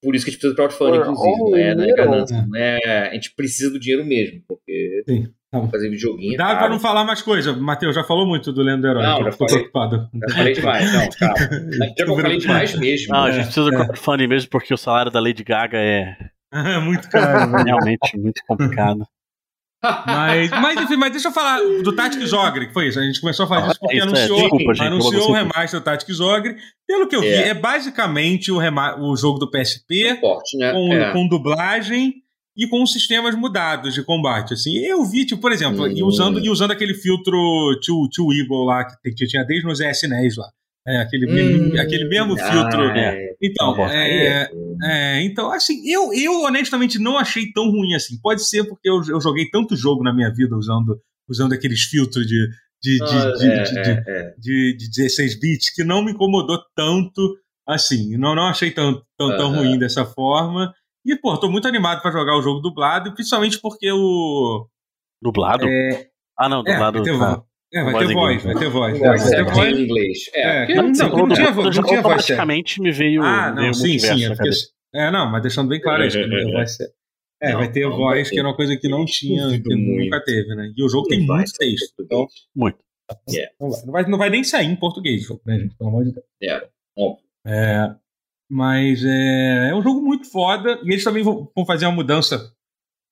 [0.06, 1.52] Por isso que a gente precisa do crowdfunding, Or inclusive.
[1.52, 2.45] Não é, não é ganância.
[2.48, 4.41] Não é, a gente precisa do dinheiro mesmo.
[4.48, 6.36] Porque Sim, tá fazer videoguinho.
[6.36, 6.72] é Dá pra caro.
[6.73, 7.53] não falar mais coisa.
[7.53, 9.03] Matheus já falou muito do Lendo do Herói.
[9.03, 9.53] Não, já tô falei.
[9.56, 10.10] preocupado.
[10.30, 10.94] Já falei demais.
[10.94, 11.36] Não, calma.
[11.72, 13.14] Já que eu falei demais mesmo.
[13.14, 13.77] Não, a É, gente precisa do é.
[13.84, 16.15] crowdfunding mesmo porque o salário da Lady Gaga é
[16.84, 19.06] muito caro, realmente muito complicado.
[20.05, 22.99] Mas, mas enfim, mas deixa eu falar do Tactics Ogre, que foi isso.
[22.99, 25.79] A gente começou a fazer isso porque isso é, anunciou, desculpa, gente, anunciou o remaster
[25.79, 26.55] do Tactics Ogre.
[26.87, 27.49] Pelo que eu vi, É.
[27.49, 30.19] é basicamente o, o jogo do PSP
[30.55, 30.71] né?
[30.71, 31.11] com, É.
[31.11, 32.13] com dublagem
[32.57, 34.53] e com sistemas mudados de combate.
[34.53, 36.07] Assim, eu vi, tipo, por exemplo, e Hum.
[36.07, 37.37] usando, e usando aquele filtro
[37.81, 40.47] Tio, Eagle lá, que, tinha desde nos SNES lá.
[40.87, 41.79] É, aquele, mesmo, Hum.
[41.81, 42.81] aquele mesmo Ah, filtro.
[42.91, 43.35] é.
[43.41, 43.87] Então, bom.
[43.89, 44.49] é,
[44.83, 48.19] é, então, assim, eu, eu honestamente não achei tão ruim assim.
[48.21, 52.25] Pode ser porque eu, eu joguei tanto jogo na minha vida usando, usando aqueles filtros
[52.27, 52.47] de,
[52.83, 54.33] de, de, Ah, de, é, de- de- é, é.
[54.37, 57.35] de, de 16 bits que não me incomodou tanto
[57.67, 58.15] assim.
[58.17, 60.71] Não, não achei tão, tão, tão ruim dessa forma.
[61.03, 64.67] E, pô, tô muito animado pra jogar o jogo dublado, principalmente porque o.
[65.21, 65.65] Dublado?
[65.67, 66.07] É,
[66.37, 67.03] Ah, não, é, dublado.
[67.03, 67.43] tá.
[67.76, 68.95] É, vai Voz ter voz, vai ter voz.
[68.95, 69.77] É, Vai ter Certo, voz.
[69.77, 70.18] em inglês.
[70.34, 73.99] É, É, não, Não, tinha, dublado, não tinha voz automaticamente me veio, Ah, não, sim,
[73.99, 74.23] sim.
[74.93, 76.18] É, é, não, mas deixando bem claro isso,
[76.53, 76.89] vai ser.
[77.41, 79.76] É, Não, vai ter não voz, vai que era uma coisa que não tinha, que
[79.76, 80.03] muito.
[80.06, 80.72] nunca teve, né?
[80.76, 81.93] E o jogo tem muito texto.
[81.99, 82.27] Então.
[82.56, 82.77] Muito.
[83.60, 85.76] não vai, não, vai, não vai nem sair em português o jogo, né, gente?
[85.76, 86.26] Pelo amor de Deus.
[86.41, 87.26] É, óbvio.
[87.45, 87.93] É,
[88.49, 90.80] mas é, é um jogo muito foda.
[90.81, 92.53] E eles também vão, vão fazer uma mudança.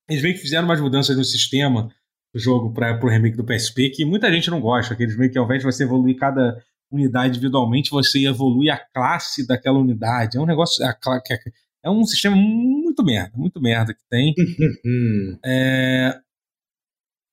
[0.09, 1.93] Eles meio que fizeram umas mudanças no sistema
[2.35, 4.95] jogo para o remake do PSP que muita gente não gosta.
[4.95, 6.57] Que eles meio que ao invés de você evoluir cada
[6.91, 10.37] unidade individualmente, você evolui a classe daquela unidade.
[10.37, 10.83] É um negócio.
[10.85, 11.39] a que é-
[11.85, 14.33] É um sistema muito merda, muito merda que tem.
[15.45, 16.17] É,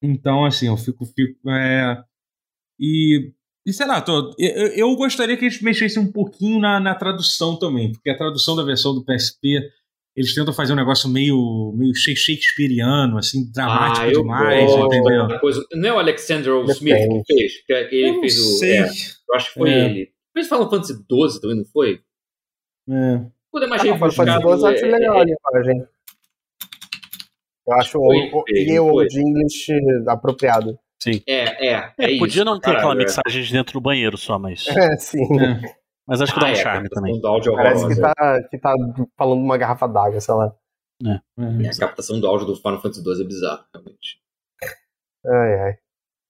[0.03, 1.05] então, assim, eu fico.
[1.05, 2.03] fico é,
[2.81, 3.33] e,
[3.67, 7.59] e sei lá, tô, eu, eu gostaria que eles mexessem um pouquinho na, na tradução
[7.59, 9.61] também, porque a tradução da versão do PSP.
[10.17, 15.41] Eles tentam fazer um negócio meio, meio Sha- Shakespeareano, assim, dramático ah, demais, gosto entendeu?
[15.41, 16.65] Coisa, não é o Alexander O.
[16.71, 17.53] Smith que fez?
[17.65, 18.59] Que, que ele Eu não fez o.
[18.59, 18.77] sei.
[18.79, 19.85] é, eu acho que foi É.
[19.87, 20.09] ele.
[20.35, 22.01] Fez Final Fantasy XII também, não foi?
[22.89, 23.21] É.
[23.53, 25.87] Tudo é mais Ah, não, Final Fantasy rebuscado, XII eu acho é- legal a linguagem.
[27.69, 29.73] Eu acho o, Foi, o, fez, o de English
[30.09, 30.79] apropriado.
[31.27, 31.93] É, é.
[31.99, 33.05] É, é podia isso, não ter caralho, aquela é.
[33.05, 34.67] mixagem de dentro do banheiro só, mas.
[34.77, 35.21] É, sim.
[36.11, 37.21] Mas acho que dá Ah, um é, charme também.
[37.21, 38.15] do áudio Parece que tá,
[38.51, 38.75] que tá
[39.17, 40.53] falando uma garrafa d'água, sei lá.
[41.07, 41.69] É.
[41.69, 44.19] A captação do áudio do Final Fantasy XII é bizarro, realmente.
[45.27, 45.73] Ai, ai.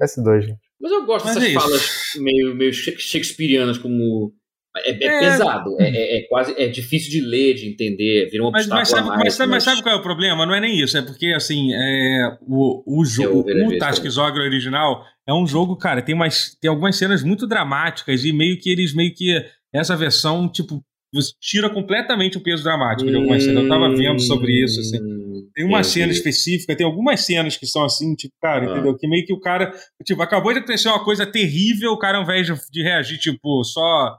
[0.03, 0.59] S2, gente.
[0.81, 4.33] Mas eu gosto Mas dessas é falas meio, meio shak- shakespearianas, como.
[4.77, 5.21] É, é É.
[5.21, 6.55] pesado, é, é- é quase.
[6.57, 9.23] É difícil de ler, de entender, vira um Mas, obstáculo mas, sabe, a mais.
[9.25, 10.47] mas, sabe, mas sabe qual é o problema?
[10.47, 14.43] Não é nem isso, é porque assim, é, o, o jogo, o isso, Tactics Ogre
[14.43, 18.71] original é um jogo, cara, tem, umas, tem algumas cenas muito dramáticas e meio que
[18.71, 20.83] eles, meio que, essa versão, tipo,
[21.13, 23.63] você tira completamente o peso dramático de algumas cenas.
[23.65, 24.99] Eu tava vendo sobre isso, assim.
[25.03, 25.93] Hum, Tem uma entendi.
[25.95, 28.73] cena específica, tem algumas cenas que são assim, tipo, cara, Ah.
[28.73, 28.97] entendeu?
[28.97, 29.73] Que meio que o cara,
[30.05, 34.17] tipo, acabou de acontecer uma coisa terrível, o cara, ao invés de, reagir, tipo, só,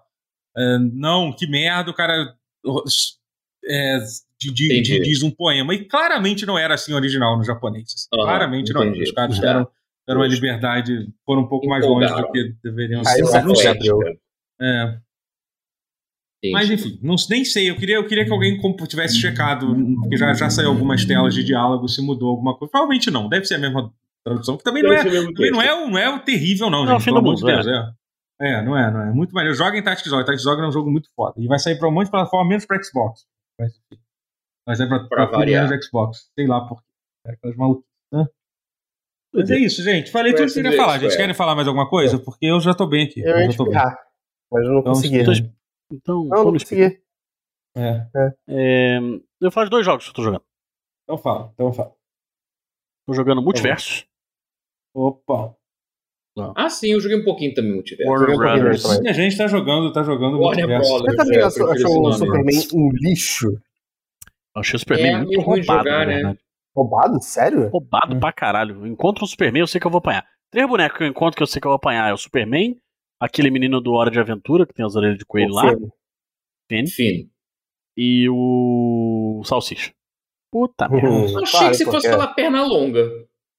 [0.57, 2.34] é, não, que merda, o cara
[3.65, 3.98] é,
[4.40, 4.99] de- de- Entendi.
[4.99, 5.73] de- diz um poema.
[5.73, 7.86] E claramente não era assim original no japonês.
[7.95, 8.07] assim.
[8.11, 8.90] Claramente não era.
[8.90, 9.06] entendi.
[9.06, 9.68] Os caras deram,
[10.07, 12.32] deram uma liberdade, foram um pouco mais longe do Empolgaram.
[12.34, 13.22] que deveriam Aí ser.
[13.23, 14.18] Mas não que-
[14.61, 14.98] É.
[16.43, 16.53] Entendi.
[16.53, 17.69] Mas enfim, não, nem sei.
[17.69, 21.43] Eu queria, eu queria que alguém tivesse checado, porque já, já saiu algumas telas de
[21.43, 22.72] diálogo, se mudou alguma coisa.
[22.72, 23.93] Provavelmente não, deve ser a mesma
[24.26, 26.93] tradução, que também não é, também não é, o- não é o terrível, não, Não,
[26.93, 27.05] é gente.
[27.05, 27.91] Pelo do amor de mundo, Deus, é.
[28.43, 29.11] É, não é, não é.
[29.13, 29.55] Muito maneiro.
[29.55, 30.26] Joga em Tactics Ogre.
[30.26, 31.35] Tactics Ogre é um jogo muito foda.
[31.38, 33.22] E vai sair pra um monte de plataforma, menos pra Xbox.
[33.59, 33.68] Vai,
[34.65, 36.31] vai sair pra, Pra pra menos Xbox.
[36.34, 36.88] Sei lá por quê.
[37.27, 37.85] É aquelas malucas.
[38.11, 38.26] né?
[39.31, 40.09] Mas é isso, gente.
[40.09, 40.93] Falei tudo que eu queria falar.
[40.93, 41.18] Gente, Evil.
[41.18, 42.18] querem falar mais alguma coisa?
[42.18, 43.19] Porque eu já tô bem aqui.
[43.22, 43.73] Eu Eu, já tô bem.
[43.76, 45.19] mas eu não Então, consegui.
[45.19, 45.34] então,
[45.91, 47.01] Então, Não, não vamos consegui.
[47.76, 48.07] É.
[48.47, 50.43] É, eu vou falar de dois jogos que eu tô jogando.
[51.03, 51.93] Então fala, então fala.
[53.07, 54.05] Tô jogando Multiversos.
[54.93, 55.55] Opa.
[56.55, 58.09] Ah, sim, eu joguei um pouquinho também Multiverso.
[58.09, 58.38] Warner
[59.03, 59.07] um.
[59.09, 60.89] A gente tá jogando, tá jogando Warner multiverso.
[60.89, 61.15] Brothers.
[61.15, 62.13] Você também É, achou, achou o.
[62.13, 63.47] Superman um lixo?
[64.55, 66.38] Eu achei o Superman É, muito meio ruim de roubado, jogar, né?
[66.76, 67.22] Roubado?
[67.22, 67.69] Sério?
[67.69, 68.19] Roubado Hum.
[68.19, 68.76] pra caralho.
[68.80, 70.26] Eu Encontro um Superman, eu sei que eu vou apanhar.
[70.51, 72.09] Três bonecos que eu encontro que eu sei que eu vou apanhar.
[72.09, 72.77] É o Superman,
[73.22, 75.93] aquele menino do Hora de Aventura, que tem as orelhas de coelho lá, Confirmo.
[76.72, 77.30] Enfim.
[77.95, 79.93] e o Salsicha.
[80.52, 81.10] Puta merda.
[81.10, 83.07] Hum, Achei que você fosse falar perna longa.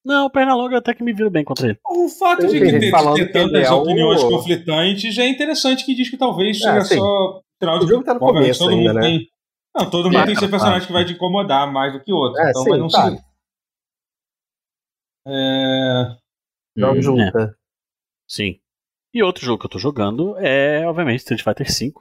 [0.05, 1.79] Não, perna longa até que me viro bem contra ele.
[1.87, 5.95] O fato de gente ter, ter ele tantas é o- opiniões conflitantes é interessante que
[5.95, 6.97] diz que talvez É, seja sim.
[6.97, 9.01] só final de O jogo tá no começo todo ainda, mundo né?
[9.01, 9.29] tem.
[9.75, 10.51] Não, todo mundo É, tem seu claro.
[10.51, 12.41] personagem que vai te incomodar mais do que outro.
[12.43, 13.17] É, então, sim, mas não claro.
[13.17, 13.25] se-
[15.27, 16.17] É...
[16.77, 17.57] Jogo Hum, luta.
[18.29, 18.59] Sim.
[19.15, 21.93] E outro jogo que eu tô jogando é, obviamente, Street Fighter V.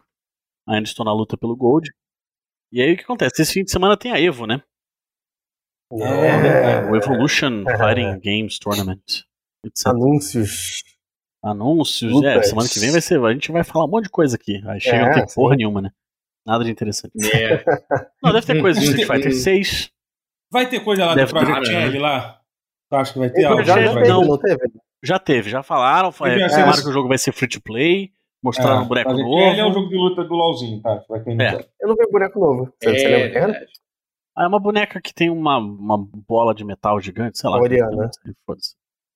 [0.67, 1.89] Ainda estou na luta pelo Gold.
[2.71, 3.41] E aí o que acontece?
[3.41, 4.61] Esse fim de semana tem a Evo, né?
[5.91, 9.03] É, O Evolution Fighting Games Tournament.
[9.65, 9.87] etc.
[9.87, 10.83] Anúncios.
[11.43, 12.11] Anúncios.
[12.23, 12.49] É, Lutas.
[12.49, 13.19] semana que vem vai ser.
[13.21, 14.61] A gente vai falar um monte de coisa aqui.
[14.67, 15.57] Aí chega É, não tem porra sim.
[15.57, 15.91] nenhuma, né?
[16.45, 17.11] Nada de interessante.
[17.35, 17.63] É.
[18.23, 19.91] Não, deve ter coisa de Street Fighter 6.
[20.51, 21.83] Vai ter coisa lá Deve do Project né?
[21.85, 22.41] L lá?
[22.89, 23.63] Tu acha que vai ter algo?
[23.63, 24.23] já, já Project teve, não.
[24.27, 24.71] não teve?
[25.03, 26.09] Já teve, já falaram.
[26.09, 26.83] É, Teve confirmaram acesso.
[26.83, 28.11] que o jogo vai ser free to play.
[28.43, 29.43] Mostraram um boneco Project novo.
[29.43, 30.97] L é o jogo de luta do LoLzinho, tá?
[31.07, 31.67] Pra quem não É.
[31.79, 32.73] Eu não vi boneco novo.
[32.81, 33.71] Você, você É, lembra verdade.
[34.35, 37.59] Ah, é uma boneca que tem uma, uma bola de metal gigante, sei lá.
[37.59, 37.91] Oriana.
[37.91, 38.33] não sei,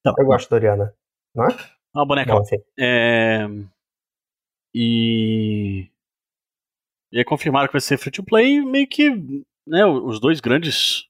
[0.06, 0.14] lá.
[0.18, 0.94] Eu gosto da Oriana.
[1.36, 2.58] É uma boneca enfim.
[2.78, 3.48] É...
[4.74, 5.90] E...
[7.12, 9.10] e aí confirmaram que vai ser free to play, meio que
[9.66, 11.08] né, os dois grandes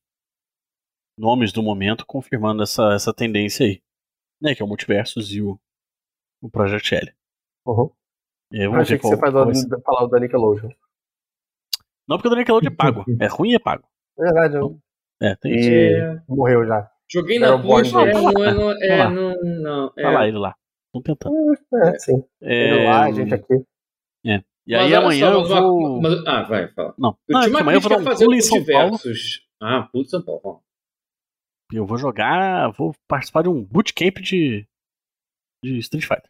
[1.18, 3.82] nomes do momento confirmando essa, essa tendência aí.
[4.46, 5.60] Né, que é o Multiversus e o,
[6.42, 7.12] o Project L.
[7.66, 7.90] Uhum.
[8.52, 10.70] E aí vamos achei ver que você qual- faz qual do, falar o da Nickelodeon.
[12.08, 13.06] Não, porque o do Nickelodeon é pago.
[13.20, 13.88] É ruim e é pago.
[14.20, 14.80] É verdade, eu-
[15.22, 15.70] É, tem isso.
[15.70, 16.92] É, morreu já.
[17.12, 18.24] Joguei na Battleborn Plus, é, dois.
[18.24, 19.10] não, é, não, é, Tá lá.
[19.10, 20.02] não, não, é.
[20.04, 20.56] Tá lá ele lá.
[20.88, 21.36] Estão tentando.
[21.86, 22.24] É, sim.
[22.42, 23.54] Ele É, lá, a gente aqui.
[24.68, 26.02] E aí Mas olha amanhã só, eu vou.
[26.02, 26.96] mas- ah, vai, fala.
[26.98, 28.36] Não, Eu não é tinha que uma amanhã eu vou dar a um fazer pulo
[28.38, 28.98] em São Paulo.
[29.62, 30.64] Ah, pulo de São Paulo.
[31.76, 32.72] Eu vou jogar.
[32.72, 34.68] Vou participar de um bootcamp de.
[35.64, 36.30] de Street Fighter.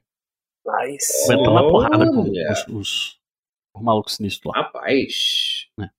[0.66, 1.28] Nice.
[1.28, 3.20] Vou entrar na porrada com os, os,
[3.76, 4.64] os malucos sinistros lá.
[4.64, 5.68] Rapaz.
[5.80, 5.90] É.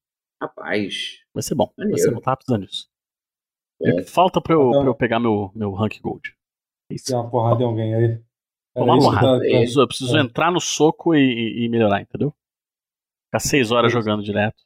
[0.43, 1.23] Rapaz.
[1.33, 1.67] Vai ser bom.
[1.77, 2.03] Vai Maneiro.
[2.03, 2.89] ser bom, tava precisando disso.
[3.83, 6.35] É que Falta pra eu, Então- pra eu pegar meu, meu rank gold.
[6.91, 7.07] É Isso.
[7.07, 8.25] Tem uma porrada em alguém aí.
[8.75, 9.27] Tomar isso, porrada.
[9.39, 10.21] tá- Eu tá- preciso, eu preciso é.
[10.21, 12.35] entrar no soco e, e- melhorar, entendeu?
[13.29, 14.63] Ficar seis horas É jogando direto.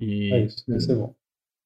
[0.00, 1.14] E É isso, vai ser bom.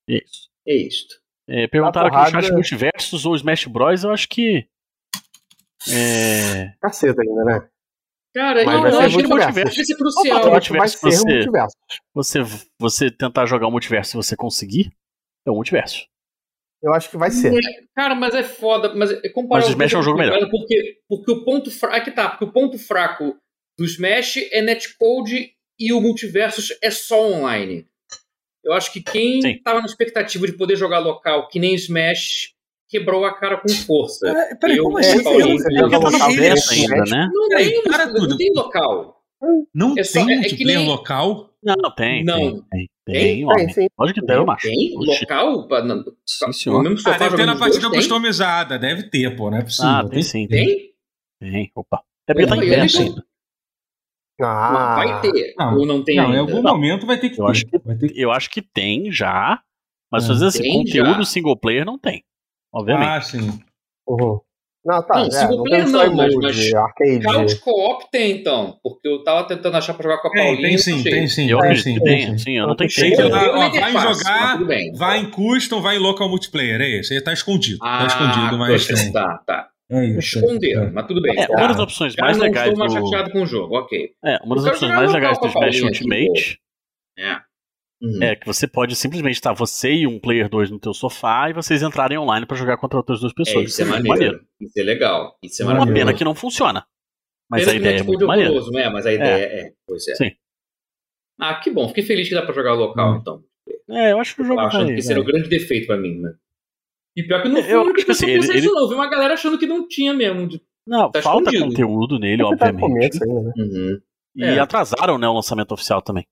[0.09, 0.51] é isso.
[0.67, 1.23] É isto.
[1.49, 4.05] É, perguntaram aqui no chat Multiversus ou Smash Bros.
[4.05, 4.67] Eu acho que.
[5.89, 7.69] É, Caceta ainda, né?
[8.35, 9.59] Cara, Mas eu ser acho que o multiverso.
[9.61, 10.41] multiverso vai ser crucial.
[10.43, 11.77] tu Eu acho que vai multiverso, ser você- multiverso.
[12.15, 12.39] você,
[12.79, 14.91] você tentar jogar o multiverso e você conseguir,
[15.47, 16.07] é o multiverso.
[16.83, 17.59] Eu acho que vai ser.
[17.95, 18.95] Cara, mas é foda.
[18.95, 20.39] Mas é comparar Mas o Smash é um jogo melhor.
[20.51, 21.97] Porque, porque o ponto fraco.
[21.97, 23.35] Aqui tá, porque o ponto fraco
[23.79, 27.87] do Smash é netcode e o multiversus é só online.
[28.67, 29.61] Eu acho que quem Sim.
[29.63, 32.51] tava na expectativa de poder jogar local, que nem Smash,
[32.89, 34.27] quebrou a cara com força.
[34.27, 35.23] Peraí, peraí, Eu- como é, assim?
[35.23, 37.31] Paulinho, Eu eu não- local Smash, ainda, né?
[37.33, 38.37] Não tem, para não tudo.
[38.37, 39.17] tem local.
[39.75, 41.51] Não É só- tem é que multiplayer nem- local?
[41.63, 42.37] Não, tem, Não.
[42.39, 42.89] tem, tem.
[43.07, 43.45] Tem, Tem?
[43.97, 44.67] Lógico que tem, macho.
[44.67, 45.69] Tem local?
[46.27, 46.83] Sim, senhor.
[46.83, 49.91] mesmo Ah, deve ter na partida customizada, deve ter, pô, não é possível.
[49.91, 50.49] Ah, tem sim.
[50.49, 50.91] Tem?
[51.41, 52.03] Tem, opa.
[52.27, 53.25] É porque tá em eu ainda.
[54.41, 55.55] Ah, Vai ter.
[55.59, 56.41] Não, ou não tem Não, em ainda?
[56.41, 56.75] algum Não.
[56.75, 57.51] momento vai ter que Eu ter.
[57.53, 59.61] acho que- Vai ter que- Eu acho que tem já,
[60.13, 60.33] mas É.
[60.33, 61.25] às vezes assim, Tem conteúdo já.
[61.25, 62.23] single player não tem.
[62.73, 63.09] Obviamente.
[63.09, 63.59] Ah, sim.
[64.07, 64.41] Uhum.
[64.85, 65.19] Não, tá.
[65.19, 67.59] Não, é, single player não, mas- mas arcade.
[67.61, 68.79] Co-op tem, então.
[68.85, 70.69] Porque eu tava tentando achar pra jogar com a Tem, Paulinha.
[70.69, 71.51] tem sim, tem sim.
[71.51, 72.45] eu tem acredito sim, que tem tem, sim.
[72.45, 73.21] sim, eu não tenho Tem jeito.
[73.23, 74.59] Eu vai interface, jogar,
[74.95, 76.81] vai em custom, vai em local multiplayer.
[76.81, 77.13] É isso.
[77.13, 77.79] Ele tá escondido.
[77.83, 79.69] Ah, tá escondido, mas tá, tá.
[79.91, 80.39] É isso.
[80.41, 81.39] Esconderam, mas tudo bem.
[81.39, 81.53] É, tá.
[81.57, 83.01] uma das opções Já mais não legais estou mais do.
[83.09, 84.11] chateado com o jogo, ok.
[84.25, 86.61] É, uma das Eu opções mais legais do Smash Ultimate
[87.19, 87.37] É.
[88.03, 88.23] Uhum.
[88.23, 91.55] é que você pode simplesmente estar você e um player 2 no teu sofá e
[91.55, 93.71] vocês entrarem online pra jogar contra outras duas É, pessoas.
[93.71, 94.45] isso é muito maneiro.
[94.61, 95.39] Isso é legal.
[95.43, 96.85] Isso é Uma Uma pena que não funciona.
[97.49, 98.51] Mas Pena a ideia é netcode muito maneira.
[98.51, 98.89] horroroso, né?
[98.91, 99.73] Mas a ideia é.
[99.87, 100.15] Pois é.
[100.17, 100.33] Sim.
[101.41, 101.87] Ah, que bom.
[101.89, 103.19] Fiquei feliz que dá pra jogar local, Hum.
[103.21, 103.45] então.
[103.89, 104.97] É, eu acho que o jogo Eu achando vai.
[104.97, 106.35] esse era o grande defeito pra mim, né?
[107.17, 108.89] E pior que não foi Eu acho que assim, ele- isso, não.
[108.89, 110.47] Vi uma galera achando que não tinha mesmo.
[110.47, 111.69] de- Não, tá falta escondido.
[111.87, 112.81] conteúdo nele, tá obviamente.
[112.81, 113.53] começo ainda, né?
[113.57, 114.01] Uhum.
[114.37, 114.59] E É.
[114.59, 116.27] atrasaram né, o lançamento oficial também.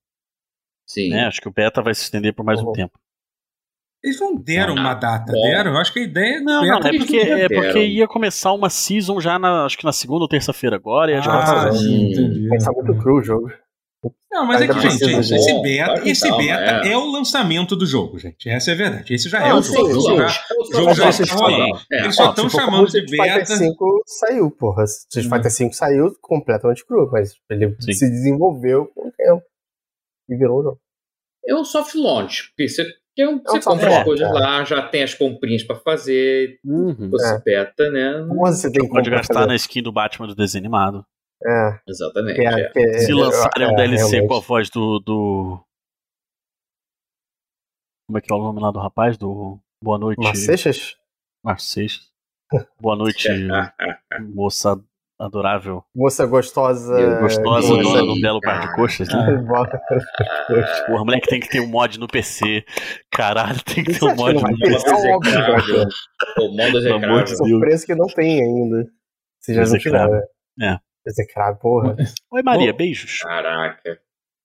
[0.86, 1.08] Sim.
[1.10, 1.24] Né?
[1.26, 2.72] Acho que o beta vai se estender por mais um Uhum.
[2.72, 2.98] tempo.
[4.02, 5.72] Eles não deram Ah, uma data, deram?
[5.72, 6.94] Eu acho que a ideia Não, é não, beta.
[6.94, 10.28] é porque, é porque ia começar uma season já na, acho que na segunda ou
[10.28, 12.46] terça-feira agora, e a gente vai Ah, sim, entendi.
[12.50, 13.50] Pensar muito cru o jogo.
[14.30, 16.92] Não, mas é que, gente, precisa esse, beta, esse calma, beta é.
[16.92, 16.96] é.
[16.96, 18.48] o lançamento do jogo, gente.
[18.48, 19.14] Essa é a verdade.
[19.14, 19.86] Esse já é Não, o sim, jogo.
[19.92, 19.96] sim.
[19.98, 21.80] O jogo já- O jogo já tá rodando.
[21.92, 22.00] É.
[22.02, 23.56] Eles só estão chamando de Street Fighter beta.
[23.56, 24.84] 5 saiu, porra.
[24.84, 25.28] Street.
[25.28, 27.92] Fighter 5 saiu completamente cru, mas ele Sim.
[27.92, 29.42] se desenvolveu com o tempo.
[30.28, 30.80] E virou um jogo.
[31.46, 32.48] É um soft launch.
[32.56, 34.32] Porque você, que um- você um compra as coisas é.
[34.32, 36.58] lá, já tem as comprinhas pra fazer.
[36.64, 37.10] Uhum.
[37.10, 37.38] Você É.
[37.44, 38.26] beta, né?
[38.40, 39.46] Você tem Pode gastar fazer?
[39.46, 41.04] na skin do Batman do desenho animado.
[41.46, 42.36] É, Exatamente.
[42.36, 42.68] que é, é.
[42.70, 44.28] que é- Se lançarem um é, DLC realmente.
[44.28, 45.64] com a voz do, do.
[48.06, 49.16] Como é que é o nome lá do rapaz?
[49.16, 50.18] Do Boa Noite.
[50.22, 50.96] Macechas?
[51.44, 52.10] Marceixas.
[52.80, 53.30] Boa noite, É.
[54.34, 54.78] moça
[55.18, 55.84] adorável.
[55.94, 56.94] Moça gostosa.
[57.20, 59.14] Gostosa Sim, dona do belo par de coxas, né?
[60.86, 62.64] Porra, moleque tem que ter um mod no PC.
[63.10, 64.58] Caralho, tem que ter Você um mod no?
[64.58, 64.88] PC.
[64.88, 65.86] É óbvio vai ter.
[66.40, 67.24] O execrável.
[67.24, 67.36] Deus.
[67.38, 68.90] Surpresa que não tem ainda.
[69.40, 70.66] Se já não.
[70.66, 70.78] É.
[71.60, 71.96] Porra.
[72.30, 72.76] Oi, Maria, Ô.
[72.76, 73.18] beijos.
[73.18, 74.00] Caraca.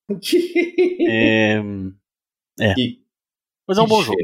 [2.61, 3.02] É, Que-
[3.68, 4.18] Mas é um bom jogo.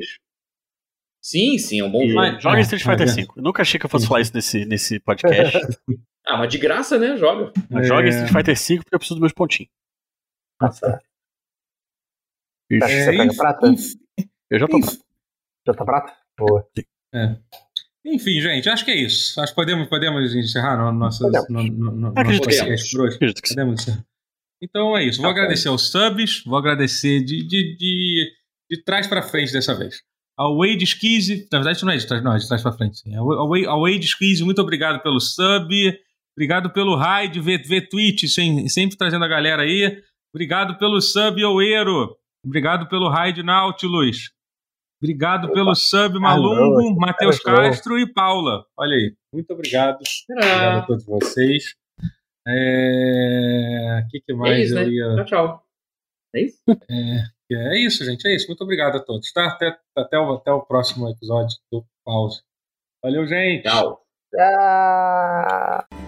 [1.22, 2.40] Sim, sim, é um bom E jogo.
[2.42, 3.12] Joga é, Street Fighter é.
[3.14, 3.28] V.
[3.38, 5.58] Eu nunca achei que eu fosse falar isso nesse, nesse podcast.
[6.28, 7.16] Ah, mas de graça, né?
[7.18, 7.54] Joga.
[7.70, 7.88] Mas É.
[7.88, 9.72] joga Street Fighter V porque eu preciso dos meus pontinhos.
[10.60, 11.00] Nossa.
[12.72, 12.88] Ixi, Tá.
[12.88, 13.68] Você pega prata?
[14.50, 14.78] Eu já tô.
[14.80, 15.00] enfim-
[15.68, 16.18] Já tá prata?
[16.36, 16.68] Boa.
[18.06, 19.40] Enfim, gente, acho que é isso.
[19.42, 21.50] Acho que podemos, podemos encerrar no, nosso, Podemos.
[21.50, 23.18] no, no, no, Acredito que por sim.
[23.50, 24.06] Podemos encerrar.
[24.62, 25.22] Então é isso.
[25.22, 28.32] Vou Tá agradecer aos subs, vou agradecer de, de, de,
[28.70, 30.02] de trás pra frente dessa vez.
[30.38, 32.72] Ao Wade Skizzy, na verdade isso não é de trás, não, é de trás pra
[32.74, 33.00] frente.
[33.00, 33.16] Sim.
[33.16, 35.74] Ao, ao, Wade- ao Wade Skizzy, muito obrigado pelo sub.
[36.38, 39.98] Obrigado pelo raid, ver, ver Twitch, sem, sempre trazendo a galera aí.
[40.34, 42.16] Obrigado pelo sub, Oeiro.
[42.46, 44.32] Obrigado pelo raid, Nautilus.
[45.06, 47.40] Obrigado pelo sub, Malungo, não, Matheus.
[47.40, 48.66] Castro e Paula.
[48.78, 49.16] Olha aí.
[49.32, 50.00] Muito obrigado.
[50.30, 51.76] Obrigado a Ah, todos vocês.
[52.48, 54.04] É...
[54.04, 54.90] O que, que é mais isso, eu né?
[54.90, 55.16] ia.
[55.16, 55.64] Tchau, tchau.
[56.36, 56.58] É isso?
[57.52, 58.28] É isso, gente.
[58.28, 58.48] É isso.
[58.48, 59.32] Muito obrigado a todos.
[59.32, 59.46] Tá?
[59.48, 62.42] Até, até, o, até o próximo episódio do Pause.
[63.04, 63.64] Valeu, gente.
[63.64, 64.02] Tchau.
[64.40, 66.05] Ah.